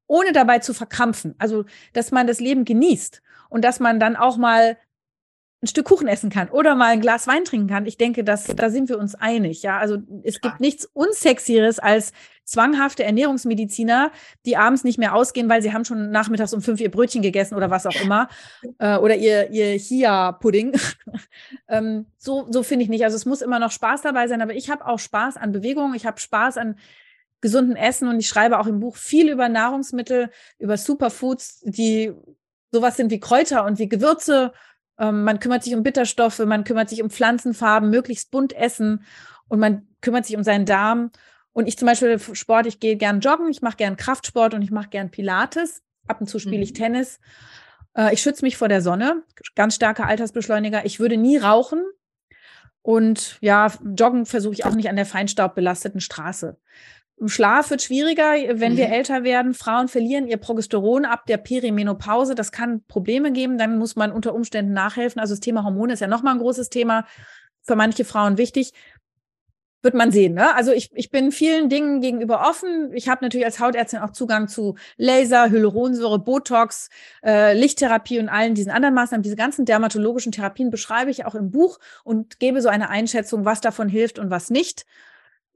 ohne 0.06 0.32
dabei 0.32 0.58
zu 0.58 0.74
verkrampfen. 0.74 1.34
Also, 1.38 1.64
dass 1.92 2.10
man 2.10 2.26
das 2.26 2.40
Leben 2.40 2.64
genießt 2.64 3.22
und 3.48 3.64
dass 3.64 3.80
man 3.80 4.00
dann 4.00 4.16
auch 4.16 4.36
mal 4.36 4.76
ein 5.62 5.66
Stück 5.68 5.86
Kuchen 5.86 6.06
essen 6.06 6.28
kann 6.28 6.50
oder 6.50 6.74
mal 6.74 6.92
ein 6.92 7.00
Glas 7.00 7.26
Wein 7.26 7.44
trinken 7.44 7.68
kann. 7.68 7.86
Ich 7.86 7.96
denke, 7.96 8.24
dass 8.24 8.44
da 8.44 8.68
sind 8.68 8.88
wir 8.88 8.98
uns 8.98 9.14
einig. 9.14 9.62
Ja, 9.62 9.78
also 9.78 9.98
es 10.22 10.40
gibt 10.40 10.60
nichts 10.60 10.84
unsexieres 10.92 11.78
als 11.78 12.12
zwanghafte 12.44 13.04
Ernährungsmediziner, 13.04 14.12
die 14.44 14.56
abends 14.56 14.84
nicht 14.84 14.98
mehr 14.98 15.14
ausgehen, 15.14 15.48
weil 15.48 15.62
sie 15.62 15.72
haben 15.72 15.84
schon 15.84 16.10
nachmittags 16.10 16.52
um 16.52 16.60
fünf 16.60 16.80
ihr 16.80 16.90
Brötchen 16.90 17.22
gegessen 17.22 17.54
oder 17.54 17.70
was 17.70 17.86
auch 17.86 18.00
immer 18.00 18.28
äh, 18.78 18.98
oder 18.98 19.16
ihr 19.16 19.50
ihr 19.50 19.78
Chia-Pudding. 19.78 20.78
ähm, 21.68 22.06
so 22.18 22.46
so 22.50 22.62
finde 22.62 22.84
ich 22.84 22.90
nicht. 22.90 23.04
Also 23.04 23.16
es 23.16 23.24
muss 23.24 23.40
immer 23.40 23.58
noch 23.58 23.72
Spaß 23.72 24.02
dabei 24.02 24.28
sein, 24.28 24.42
aber 24.42 24.54
ich 24.54 24.68
habe 24.70 24.86
auch 24.86 24.98
Spaß 24.98 25.38
an 25.38 25.52
Bewegung. 25.52 25.94
Ich 25.94 26.04
habe 26.04 26.20
Spaß 26.20 26.58
an 26.58 26.76
gesunden 27.40 27.76
Essen 27.76 28.08
und 28.08 28.18
ich 28.18 28.28
schreibe 28.28 28.58
auch 28.58 28.66
im 28.66 28.80
Buch 28.80 28.96
viel 28.96 29.30
über 29.30 29.48
Nahrungsmittel, 29.48 30.30
über 30.58 30.76
Superfoods, 30.76 31.60
die 31.64 32.12
sowas 32.72 32.96
sind 32.96 33.10
wie 33.10 33.20
Kräuter 33.20 33.64
und 33.64 33.78
wie 33.78 33.88
Gewürze 33.88 34.52
ähm, 34.98 35.24
man 35.24 35.40
kümmert 35.40 35.62
sich 35.62 35.74
um 35.74 35.82
Bitterstoffe, 35.82 36.38
man 36.40 36.64
kümmert 36.64 36.88
sich 36.88 37.02
um 37.02 37.10
Pflanzenfarben, 37.10 37.90
möglichst 37.90 38.30
bunt 38.30 38.52
essen 38.54 39.04
und 39.48 39.58
man 39.58 39.86
kümmert 40.00 40.26
sich 40.26 40.36
um 40.36 40.42
seinen 40.42 40.66
Darm. 40.66 41.10
Und 41.52 41.68
ich 41.68 41.78
zum 41.78 41.86
Beispiel 41.86 42.18
Sport, 42.18 42.66
ich 42.66 42.80
gehe 42.80 42.96
gern 42.96 43.20
joggen, 43.20 43.48
ich 43.48 43.62
mache 43.62 43.76
gern 43.76 43.96
Kraftsport 43.96 44.54
und 44.54 44.62
ich 44.62 44.70
mache 44.70 44.88
gern 44.88 45.10
Pilates. 45.10 45.82
Ab 46.06 46.20
und 46.20 46.28
zu 46.28 46.38
spiele 46.38 46.62
ich 46.62 46.70
mhm. 46.70 46.76
Tennis. 46.76 47.18
Äh, 47.96 48.12
ich 48.12 48.20
schütze 48.20 48.44
mich 48.44 48.56
vor 48.56 48.68
der 48.68 48.82
Sonne, 48.82 49.22
ganz 49.54 49.74
starker 49.74 50.06
Altersbeschleuniger. 50.06 50.84
Ich 50.84 51.00
würde 51.00 51.16
nie 51.16 51.38
rauchen. 51.38 51.82
Und 52.82 53.38
ja, 53.40 53.72
joggen 53.96 54.26
versuche 54.26 54.54
ich 54.54 54.64
auch 54.64 54.74
nicht 54.74 54.88
an 54.88 54.94
der 54.96 55.06
feinstaubbelasteten 55.06 56.00
Straße. 56.00 56.56
Schlaf 57.24 57.70
wird 57.70 57.80
schwieriger, 57.80 58.34
wenn 58.60 58.74
mhm. 58.74 58.76
wir 58.76 58.88
älter 58.90 59.24
werden. 59.24 59.54
Frauen 59.54 59.88
verlieren 59.88 60.26
ihr 60.26 60.36
Progesteron 60.36 61.06
ab 61.06 61.24
der 61.26 61.38
Perimenopause. 61.38 62.34
Das 62.34 62.52
kann 62.52 62.82
Probleme 62.88 63.32
geben. 63.32 63.56
Dann 63.56 63.78
muss 63.78 63.96
man 63.96 64.12
unter 64.12 64.34
Umständen 64.34 64.74
nachhelfen. 64.74 65.20
Also 65.20 65.32
das 65.32 65.40
Thema 65.40 65.64
Hormone 65.64 65.94
ist 65.94 66.00
ja 66.00 66.08
nochmal 66.08 66.34
ein 66.34 66.40
großes 66.40 66.68
Thema. 66.68 67.06
Für 67.62 67.74
manche 67.74 68.04
Frauen 68.04 68.36
wichtig. 68.36 68.72
Wird 69.82 69.94
man 69.94 70.10
sehen. 70.10 70.34
Ne? 70.34 70.54
Also 70.54 70.72
ich, 70.72 70.90
ich 70.94 71.10
bin 71.10 71.32
vielen 71.32 71.70
Dingen 71.70 72.00
gegenüber 72.00 72.46
offen. 72.46 72.92
Ich 72.92 73.08
habe 73.08 73.24
natürlich 73.24 73.46
als 73.46 73.60
Hautärztin 73.60 74.00
auch 74.00 74.10
Zugang 74.10 74.48
zu 74.48 74.74
Laser, 74.96 75.48
Hyaluronsäure, 75.48 76.18
Botox, 76.18 76.90
äh, 77.24 77.58
Lichttherapie 77.58 78.18
und 78.18 78.28
allen 78.28 78.54
diesen 78.54 78.72
anderen 78.72 78.94
Maßnahmen. 78.94 79.22
Diese 79.22 79.36
ganzen 79.36 79.64
dermatologischen 79.64 80.32
Therapien 80.32 80.70
beschreibe 80.70 81.10
ich 81.10 81.24
auch 81.24 81.34
im 81.34 81.50
Buch 81.50 81.78
und 82.04 82.40
gebe 82.40 82.60
so 82.60 82.68
eine 82.68 82.90
Einschätzung, 82.90 83.44
was 83.44 83.60
davon 83.60 83.88
hilft 83.88 84.18
und 84.18 84.28
was 84.28 84.50
nicht. 84.50 84.84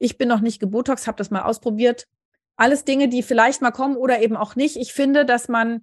Ich 0.01 0.18
bin 0.18 0.28
noch 0.28 0.40
nicht 0.40 0.59
gebotox, 0.59 1.07
habe 1.07 1.18
das 1.18 1.30
mal 1.30 1.42
ausprobiert. 1.42 2.09
Alles 2.57 2.84
Dinge, 2.84 3.09
die 3.09 3.22
vielleicht 3.22 3.62
mal 3.62 3.70
kommen 3.70 3.96
oder 3.96 4.20
eben 4.20 4.36
auch 4.36 4.57
nicht. 4.57 4.76
Ich 4.76 4.92
finde, 4.92 5.24
dass 5.24 5.48
man 5.48 5.82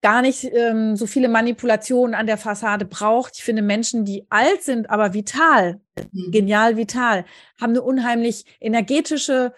gar 0.00 0.22
nicht 0.22 0.44
ähm, 0.44 0.96
so 0.96 1.06
viele 1.06 1.28
Manipulationen 1.28 2.14
an 2.14 2.26
der 2.26 2.38
Fassade 2.38 2.84
braucht. 2.84 3.36
Ich 3.36 3.44
finde 3.44 3.62
Menschen, 3.62 4.04
die 4.04 4.26
alt 4.30 4.62
sind, 4.62 4.90
aber 4.90 5.12
vital, 5.12 5.80
mhm. 6.12 6.30
genial 6.30 6.76
vital, 6.76 7.24
haben 7.60 7.70
eine 7.70 7.82
unheimlich 7.82 8.44
energetische 8.60 9.52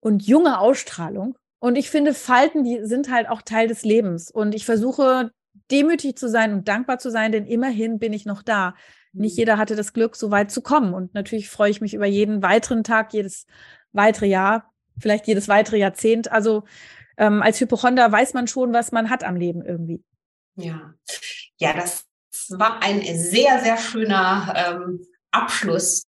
und 0.00 0.26
junge 0.26 0.58
Ausstrahlung. 0.58 1.36
Und 1.60 1.76
ich 1.76 1.90
finde, 1.90 2.14
Falten, 2.14 2.64
die 2.64 2.84
sind 2.84 3.10
halt 3.10 3.28
auch 3.28 3.42
Teil 3.42 3.68
des 3.68 3.84
Lebens. 3.84 4.30
Und 4.30 4.54
ich 4.54 4.64
versuche 4.64 5.30
demütig 5.70 6.16
zu 6.16 6.28
sein 6.28 6.52
und 6.52 6.68
dankbar 6.68 6.98
zu 6.98 7.10
sein, 7.10 7.32
denn 7.32 7.46
immerhin 7.46 7.98
bin 7.98 8.12
ich 8.12 8.26
noch 8.26 8.42
da. 8.42 8.74
Nicht 9.12 9.36
mhm. 9.36 9.40
jeder 9.40 9.58
hatte 9.58 9.76
das 9.76 9.92
Glück, 9.92 10.16
so 10.16 10.30
weit 10.30 10.50
zu 10.50 10.62
kommen. 10.62 10.94
Und 10.94 11.14
natürlich 11.14 11.48
freue 11.48 11.70
ich 11.70 11.80
mich 11.80 11.94
über 11.94 12.06
jeden 12.06 12.42
weiteren 12.42 12.84
Tag, 12.84 13.12
jedes 13.12 13.46
weitere 13.92 14.26
Jahr, 14.26 14.72
vielleicht 14.98 15.26
jedes 15.26 15.48
weitere 15.48 15.78
Jahrzehnt. 15.78 16.30
Also 16.30 16.64
ähm, 17.16 17.42
als 17.42 17.60
Hypochonder 17.60 18.10
weiß 18.10 18.34
man 18.34 18.46
schon, 18.46 18.72
was 18.72 18.92
man 18.92 19.10
hat 19.10 19.24
am 19.24 19.36
Leben 19.36 19.64
irgendwie. 19.64 20.02
Ja, 20.56 20.94
ja, 21.58 21.74
das 21.74 22.06
war 22.50 22.82
ein 22.82 23.02
sehr, 23.16 23.60
sehr 23.60 23.76
schöner 23.76 24.54
ähm, 24.56 25.06
Abschluss 25.30 26.06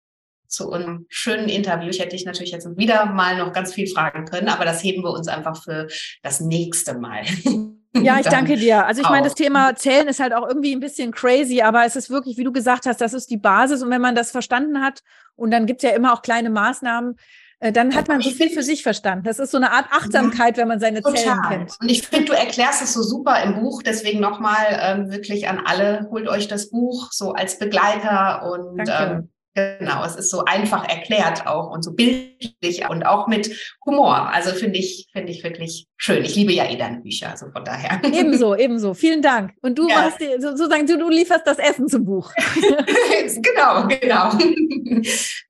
zu 0.48 0.68
unserem 0.68 1.06
schönen 1.08 1.48
Interview. 1.48 1.88
Ich 1.88 1.98
hätte 1.98 2.16
dich 2.16 2.24
natürlich 2.24 2.52
jetzt 2.52 2.76
wieder 2.76 3.06
mal 3.06 3.38
noch 3.38 3.52
ganz 3.52 3.74
viel 3.74 3.86
fragen 3.88 4.24
können, 4.26 4.48
aber 4.48 4.64
das 4.64 4.82
heben 4.82 5.02
wir 5.02 5.10
uns 5.10 5.28
einfach 5.28 5.62
für 5.62 5.88
das 6.22 6.40
nächste 6.40 6.98
Mal. 6.98 7.24
Ja, 8.04 8.18
ich 8.20 8.26
danke 8.26 8.56
dir. 8.56 8.86
Also 8.86 9.02
ich 9.02 9.08
meine, 9.08 9.24
das 9.24 9.34
Thema 9.34 9.74
Zählen 9.76 10.08
ist 10.08 10.20
halt 10.20 10.32
auch 10.32 10.46
irgendwie 10.46 10.74
ein 10.74 10.80
bisschen 10.80 11.12
crazy, 11.12 11.62
aber 11.62 11.84
es 11.84 11.96
ist 11.96 12.10
wirklich, 12.10 12.36
wie 12.36 12.44
du 12.44 12.52
gesagt 12.52 12.86
hast, 12.86 13.00
das 13.00 13.14
ist 13.14 13.30
die 13.30 13.36
Basis. 13.36 13.82
Und 13.82 13.90
wenn 13.90 14.00
man 14.00 14.14
das 14.14 14.30
verstanden 14.30 14.82
hat, 14.82 15.02
und 15.34 15.50
dann 15.50 15.66
gibt 15.66 15.82
es 15.82 15.90
ja 15.90 15.94
immer 15.94 16.12
auch 16.12 16.22
kleine 16.22 16.50
Maßnahmen, 16.50 17.16
äh, 17.58 17.72
dann 17.72 17.94
hat 17.94 18.08
man 18.08 18.20
so 18.20 18.30
viel 18.30 18.50
für 18.50 18.62
sich 18.62 18.82
verstanden. 18.82 19.24
Das 19.24 19.38
ist 19.38 19.50
so 19.50 19.56
eine 19.56 19.72
Art 19.72 19.86
Achtsamkeit, 19.90 20.56
wenn 20.56 20.68
man 20.68 20.80
seine 20.80 21.00
Total. 21.00 21.16
Zellen 21.16 21.42
kennt. 21.48 21.76
Und 21.80 21.88
ich 21.88 22.06
finde, 22.06 22.26
du 22.26 22.32
erklärst 22.32 22.82
es 22.82 22.92
so 22.92 23.02
super 23.02 23.42
im 23.42 23.60
Buch. 23.60 23.82
Deswegen 23.82 24.20
nochmal 24.20 24.78
ähm, 24.78 25.10
wirklich 25.10 25.48
an 25.48 25.62
alle, 25.64 26.08
holt 26.10 26.28
euch 26.28 26.48
das 26.48 26.70
Buch 26.70 27.12
so 27.12 27.32
als 27.32 27.58
Begleiter 27.58 28.50
und 28.50 28.82
ähm, 28.88 29.30
Genau, 29.56 30.04
es 30.04 30.16
ist 30.16 30.30
so 30.30 30.44
einfach 30.44 30.86
erklärt 30.86 31.46
auch 31.46 31.70
und 31.70 31.82
so 31.82 31.94
bildlich 31.94 32.86
und 32.90 33.06
auch 33.06 33.26
mit 33.26 33.50
Humor. 33.86 34.28
Also 34.30 34.50
finde 34.50 34.78
ich, 34.78 35.08
finde 35.14 35.32
ich 35.32 35.42
wirklich 35.42 35.86
schön. 35.96 36.22
Ich 36.24 36.36
liebe 36.36 36.52
ja 36.52 36.68
eh 36.68 36.76
deine 36.76 37.00
Bücher, 37.00 37.30
also 37.30 37.50
von 37.50 37.64
daher. 37.64 37.98
Ebenso, 38.04 38.54
ebenso. 38.54 38.92
Vielen 38.92 39.22
Dank. 39.22 39.54
Und 39.62 39.78
du 39.78 39.88
ja. 39.88 40.02
machst 40.02 40.20
die, 40.20 40.42
sozusagen, 40.42 40.86
du, 40.86 40.98
du 40.98 41.08
lieferst 41.08 41.46
das 41.46 41.58
Essen 41.58 41.88
zum 41.88 42.04
Buch. 42.04 42.30
genau, 42.36 43.88
genau. 43.88 44.32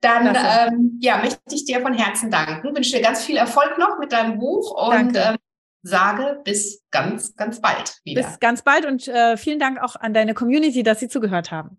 Dann 0.01 0.37
ähm, 0.37 0.99
ja, 1.01 1.19
möchte 1.19 1.41
ich 1.51 1.65
dir 1.65 1.81
von 1.81 1.93
Herzen 1.93 2.31
danken. 2.31 2.77
Wünsche 2.77 2.93
dir 2.93 3.03
ganz 3.03 3.25
viel 3.25 3.37
Erfolg 3.37 3.77
noch 3.77 3.99
mit 3.99 4.13
deinem 4.13 4.39
Buch 4.39 4.71
und 4.89 5.17
ähm, 5.17 5.35
sage 5.83 6.41
bis 6.45 6.85
ganz, 6.93 7.35
ganz 7.35 7.61
bald 7.61 7.97
wieder. 8.05 8.23
Bis 8.23 8.39
ganz 8.39 8.63
bald 8.63 8.87
und 8.87 9.09
äh, 9.09 9.37
vielen 9.37 9.59
Dank 9.59 9.83
auch 9.83 9.97
an 9.97 10.15
deine 10.15 10.35
Community, 10.35 10.85
dass 10.85 11.01
sie 11.01 11.09
zugehört 11.09 11.51
haben. 11.51 11.79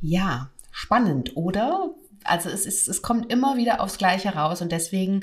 Ja, 0.00 0.50
spannend, 0.70 1.36
oder? 1.36 1.94
Also 2.24 2.48
es 2.48 2.66
ist, 2.66 2.88
es 2.88 3.02
kommt 3.02 3.32
immer 3.32 3.56
wieder 3.56 3.80
aufs 3.80 3.98
Gleiche 3.98 4.34
raus 4.34 4.60
und 4.62 4.72
deswegen 4.72 5.22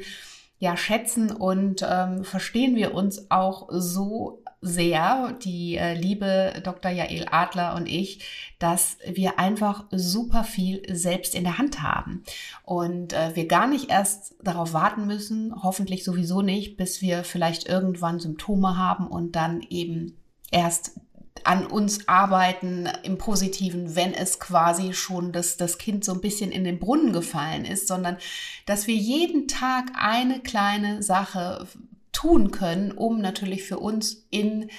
ja 0.59 0.75
schätzen 0.75 1.31
und 1.31 1.85
ähm, 1.87 2.23
verstehen 2.23 2.75
wir 2.75 2.93
uns 2.95 3.29
auch 3.29 3.67
so 3.69 4.41
sehr, 4.59 5.33
die 5.43 5.77
äh, 5.77 5.93
liebe 5.93 6.53
Dr. 6.63 6.89
Jael 6.89 7.27
Adler 7.29 7.75
und 7.75 7.87
ich, 7.87 8.25
dass 8.57 8.97
wir 9.05 9.37
einfach 9.37 9.85
super 9.91 10.43
viel 10.43 10.81
selbst 10.91 11.35
in 11.35 11.43
der 11.43 11.59
Hand 11.59 11.83
haben 11.83 12.23
und 12.63 13.13
äh, 13.13 13.35
wir 13.35 13.47
gar 13.47 13.67
nicht 13.67 13.91
erst 13.91 14.35
darauf 14.41 14.73
warten 14.73 15.05
müssen, 15.05 15.53
hoffentlich 15.61 16.03
sowieso 16.03 16.41
nicht, 16.41 16.75
bis 16.75 17.01
wir 17.01 17.23
vielleicht 17.23 17.67
irgendwann 17.67 18.19
Symptome 18.19 18.77
haben 18.77 19.07
und 19.07 19.35
dann 19.35 19.61
eben 19.61 20.17
erst 20.49 20.99
an 21.43 21.65
uns 21.65 22.07
arbeiten 22.07 22.89
im 23.03 23.17
Positiven, 23.17 23.95
wenn 23.95 24.13
es 24.13 24.39
quasi 24.39 24.93
schon 24.93 25.31
das, 25.31 25.57
das 25.57 25.77
Kind 25.77 26.03
so 26.03 26.13
ein 26.13 26.21
bisschen 26.21 26.51
in 26.51 26.63
den 26.63 26.79
Brunnen 26.79 27.13
gefallen 27.13 27.65
ist, 27.65 27.87
sondern 27.87 28.17
dass 28.65 28.87
wir 28.87 28.95
jeden 28.95 29.47
Tag 29.47 29.91
eine 29.95 30.39
kleine 30.39 31.03
Sache 31.03 31.67
tun 32.11 32.51
können, 32.51 32.91
um 32.91 33.19
natürlich 33.21 33.63
für 33.63 33.79
uns 33.79 34.25
in 34.29 34.69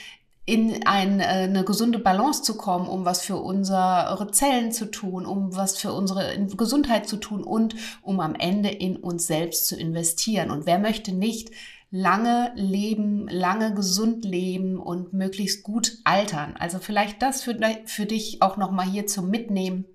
in 0.48 0.70
äh, 0.70 0.86
eine 0.86 1.62
gesunde 1.62 1.98
Balance 1.98 2.42
zu 2.42 2.56
kommen, 2.56 2.88
um 2.88 3.04
was 3.04 3.22
für 3.22 3.36
unsere 3.36 4.28
Zellen 4.32 4.72
zu 4.72 4.86
tun, 4.86 5.26
um 5.26 5.54
was 5.54 5.76
für 5.76 5.92
unsere 5.92 6.38
Gesundheit 6.56 7.06
zu 7.06 7.18
tun 7.18 7.44
und 7.44 7.76
um 8.00 8.18
am 8.20 8.34
Ende 8.34 8.70
in 8.70 8.96
uns 8.96 9.26
selbst 9.26 9.66
zu 9.66 9.76
investieren. 9.76 10.50
Und 10.50 10.64
wer 10.64 10.78
möchte 10.78 11.12
nicht 11.12 11.50
lange 11.90 12.52
leben, 12.54 13.28
lange 13.28 13.74
gesund 13.74 14.24
leben 14.24 14.78
und 14.78 15.12
möglichst 15.12 15.62
gut 15.62 15.98
altern. 16.04 16.54
Also 16.58 16.78
vielleicht 16.78 17.22
das 17.22 17.42
für, 17.42 17.58
für 17.86 18.06
dich 18.06 18.42
auch 18.42 18.56
nochmal 18.56 18.86
hier 18.86 19.06
zum 19.06 19.30
Mitnehmen. 19.30 19.86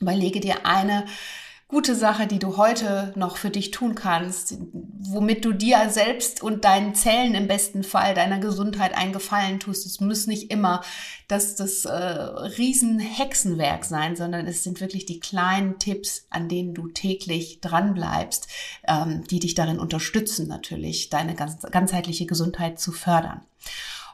Überlege 0.00 0.40
dir 0.40 0.66
eine 0.66 1.06
gute 1.70 1.94
Sache, 1.94 2.26
die 2.26 2.40
du 2.40 2.56
heute 2.56 3.12
noch 3.14 3.36
für 3.36 3.50
dich 3.50 3.70
tun 3.70 3.94
kannst, 3.94 4.56
womit 4.98 5.44
du 5.44 5.52
dir 5.52 5.88
selbst 5.88 6.42
und 6.42 6.64
deinen 6.64 6.96
Zellen 6.96 7.34
im 7.34 7.46
besten 7.46 7.84
Fall, 7.84 8.14
deiner 8.14 8.40
Gesundheit 8.40 8.96
einen 8.96 9.12
Gefallen 9.12 9.60
tust. 9.60 9.86
Es 9.86 10.00
muss 10.00 10.26
nicht 10.26 10.50
immer 10.50 10.82
das, 11.28 11.54
das 11.54 11.84
äh, 11.84 11.92
Riesenhexenwerk 11.94 13.84
sein, 13.84 14.16
sondern 14.16 14.48
es 14.48 14.64
sind 14.64 14.80
wirklich 14.80 15.06
die 15.06 15.20
kleinen 15.20 15.78
Tipps, 15.78 16.26
an 16.28 16.48
denen 16.48 16.74
du 16.74 16.88
täglich 16.88 17.60
dranbleibst, 17.60 18.48
ähm, 18.88 19.22
die 19.30 19.38
dich 19.38 19.54
darin 19.54 19.78
unterstützen, 19.78 20.48
natürlich 20.48 21.08
deine 21.08 21.36
ganz, 21.36 21.62
ganzheitliche 21.62 22.26
Gesundheit 22.26 22.80
zu 22.80 22.90
fördern. 22.90 23.42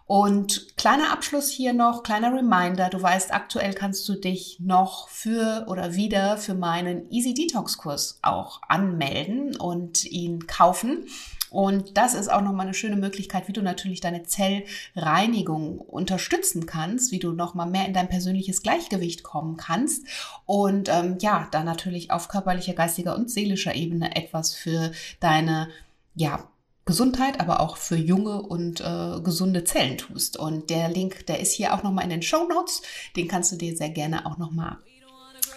Und 0.07 0.77
kleiner 0.77 1.13
Abschluss 1.13 1.51
hier 1.51 1.73
noch, 1.73 2.05
kleiner 2.05 2.33
Reminder, 2.33 2.89
du 2.91 3.03
weißt, 3.03 3.35
aktuell 3.35 3.75
kannst 3.75 4.09
du 4.09 4.15
dich 4.15 4.59
noch 4.61 5.09
für 5.09 5.67
oder 5.69 5.97
wieder 5.97 6.39
für 6.39 6.55
meinen 6.55 7.11
Easy 7.11 7.35
Detox 7.35 7.77
Kurs 7.77 8.21
auch 8.23 8.63
anmelden 8.69 9.57
und 9.57 10.05
ihn 10.05 10.47
kaufen. 10.47 11.07
Und 11.51 11.97
das 11.97 12.15
ist 12.15 12.29
auch 12.29 12.41
nochmal 12.41 12.67
eine 12.67 12.75
schöne 12.75 12.97
Möglichkeit, 12.97 13.49
wie 13.49 13.53
du 13.53 13.63
natürlich 13.63 14.01
deine 14.01 14.23
Zellreinigung 14.23 15.79
unterstützen 15.79 16.67
kannst, 16.67 17.11
wie 17.11 17.19
du 17.19 17.33
nochmal 17.33 17.69
mehr 17.69 17.87
in 17.87 17.95
dein 17.95 18.09
persönliches 18.09 18.63
Gleichgewicht 18.63 19.25
kommen 19.25 19.57
kannst 19.57 20.07
und 20.45 20.89
ähm, 20.89 21.19
ja, 21.21 21.49
da 21.51 21.65
natürlich 21.65 22.11
auf 22.11 22.29
körperlicher, 22.29 22.75
geistiger 22.75 23.17
und 23.17 23.31
seelischer 23.31 23.75
Ebene 23.75 24.15
etwas 24.15 24.55
für 24.55 24.93
deine 25.21 25.69
ja, 26.15 26.49
Gesundheit, 26.87 27.41
aber 27.41 27.59
auch 27.61 27.77
für 27.77 27.97
junge 27.97 28.41
und 28.41 28.81
äh, 28.81 29.21
gesunde 29.21 29.65
Zellen 29.65 29.99
tust. 29.99 30.37
Und 30.37 30.71
der 30.71 30.89
Link, 30.89 31.27
der 31.27 31.41
ist 31.41 31.53
hier 31.53 31.75
auch 31.75 31.83
nochmal 31.83 32.05
in 32.05 32.11
den 32.11 32.23
Show 32.23 32.47
Notes. 32.49 32.81
Den 33.17 33.27
kannst 33.27 33.51
du 33.51 33.57
dir 33.57 33.77
sehr 33.77 33.91
gerne 33.91 34.25
auch 34.25 34.39
nochmal 34.39 34.79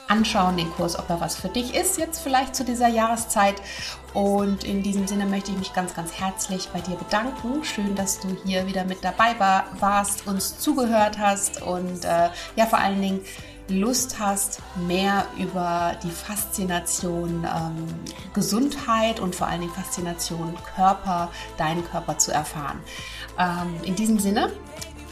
anschauen, 0.07 0.57
den 0.57 0.71
Kurs, 0.71 0.97
ob 0.97 1.07
er 1.09 1.21
was 1.21 1.35
für 1.35 1.49
dich 1.49 1.75
ist, 1.75 1.99
jetzt 1.99 2.21
vielleicht 2.21 2.55
zu 2.55 2.65
dieser 2.65 2.87
Jahreszeit. 2.87 3.61
Und 4.15 4.63
in 4.63 4.81
diesem 4.81 5.07
Sinne 5.07 5.27
möchte 5.27 5.51
ich 5.51 5.57
mich 5.57 5.73
ganz, 5.73 5.93
ganz 5.93 6.13
herzlich 6.13 6.67
bei 6.69 6.81
dir 6.81 6.95
bedanken. 6.95 7.63
Schön, 7.63 7.93
dass 7.93 8.19
du 8.19 8.35
hier 8.43 8.65
wieder 8.65 8.85
mit 8.85 9.03
dabei 9.03 9.39
war, 9.39 9.65
warst, 9.79 10.25
uns 10.25 10.57
zugehört 10.57 11.19
hast 11.19 11.61
und 11.61 12.05
äh, 12.05 12.29
ja, 12.55 12.65
vor 12.65 12.79
allen 12.79 12.99
Dingen 12.99 13.21
Lust 13.69 14.19
hast, 14.19 14.59
mehr 14.87 15.25
über 15.37 15.95
die 16.03 16.11
Faszination 16.11 17.45
ähm, 17.45 17.87
Gesundheit 18.33 19.19
und 19.19 19.35
vor 19.35 19.47
allen 19.47 19.61
Dingen 19.61 19.73
Faszination 19.73 20.55
Körper, 20.75 21.29
deinen 21.57 21.85
Körper 21.85 22.17
zu 22.17 22.31
erfahren. 22.31 22.79
Ähm, 23.37 23.75
in 23.83 23.95
diesem 23.95 24.19
Sinne, 24.19 24.51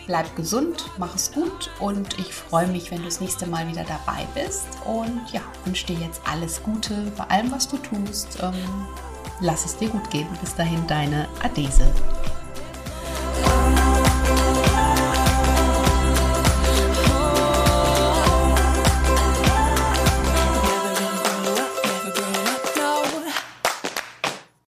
bleib 0.07 0.35
gesund, 0.35 0.89
mach 0.97 1.15
es 1.15 1.31
gut 1.31 1.69
und 1.79 2.17
ich 2.17 2.33
freue 2.33 2.67
mich, 2.67 2.89
wenn 2.91 2.99
du 2.99 3.05
das 3.05 3.21
nächste 3.21 3.45
Mal 3.45 3.67
wieder 3.67 3.83
dabei 3.83 4.25
bist. 4.33 4.67
Und 4.85 5.21
ja, 5.31 5.41
wünsche 5.65 5.85
dir 5.85 5.97
jetzt 5.99 6.21
alles 6.25 6.63
Gute 6.63 7.11
bei 7.17 7.25
allem, 7.25 7.51
was 7.51 7.67
du 7.67 7.77
tust. 7.77 8.39
Ähm, 8.41 8.87
lass 9.41 9.65
es 9.65 9.77
dir 9.77 9.89
gut 9.89 10.09
gehen. 10.09 10.27
Bis 10.41 10.55
dahin, 10.55 10.85
deine 10.87 11.27
Adese. 11.43 11.93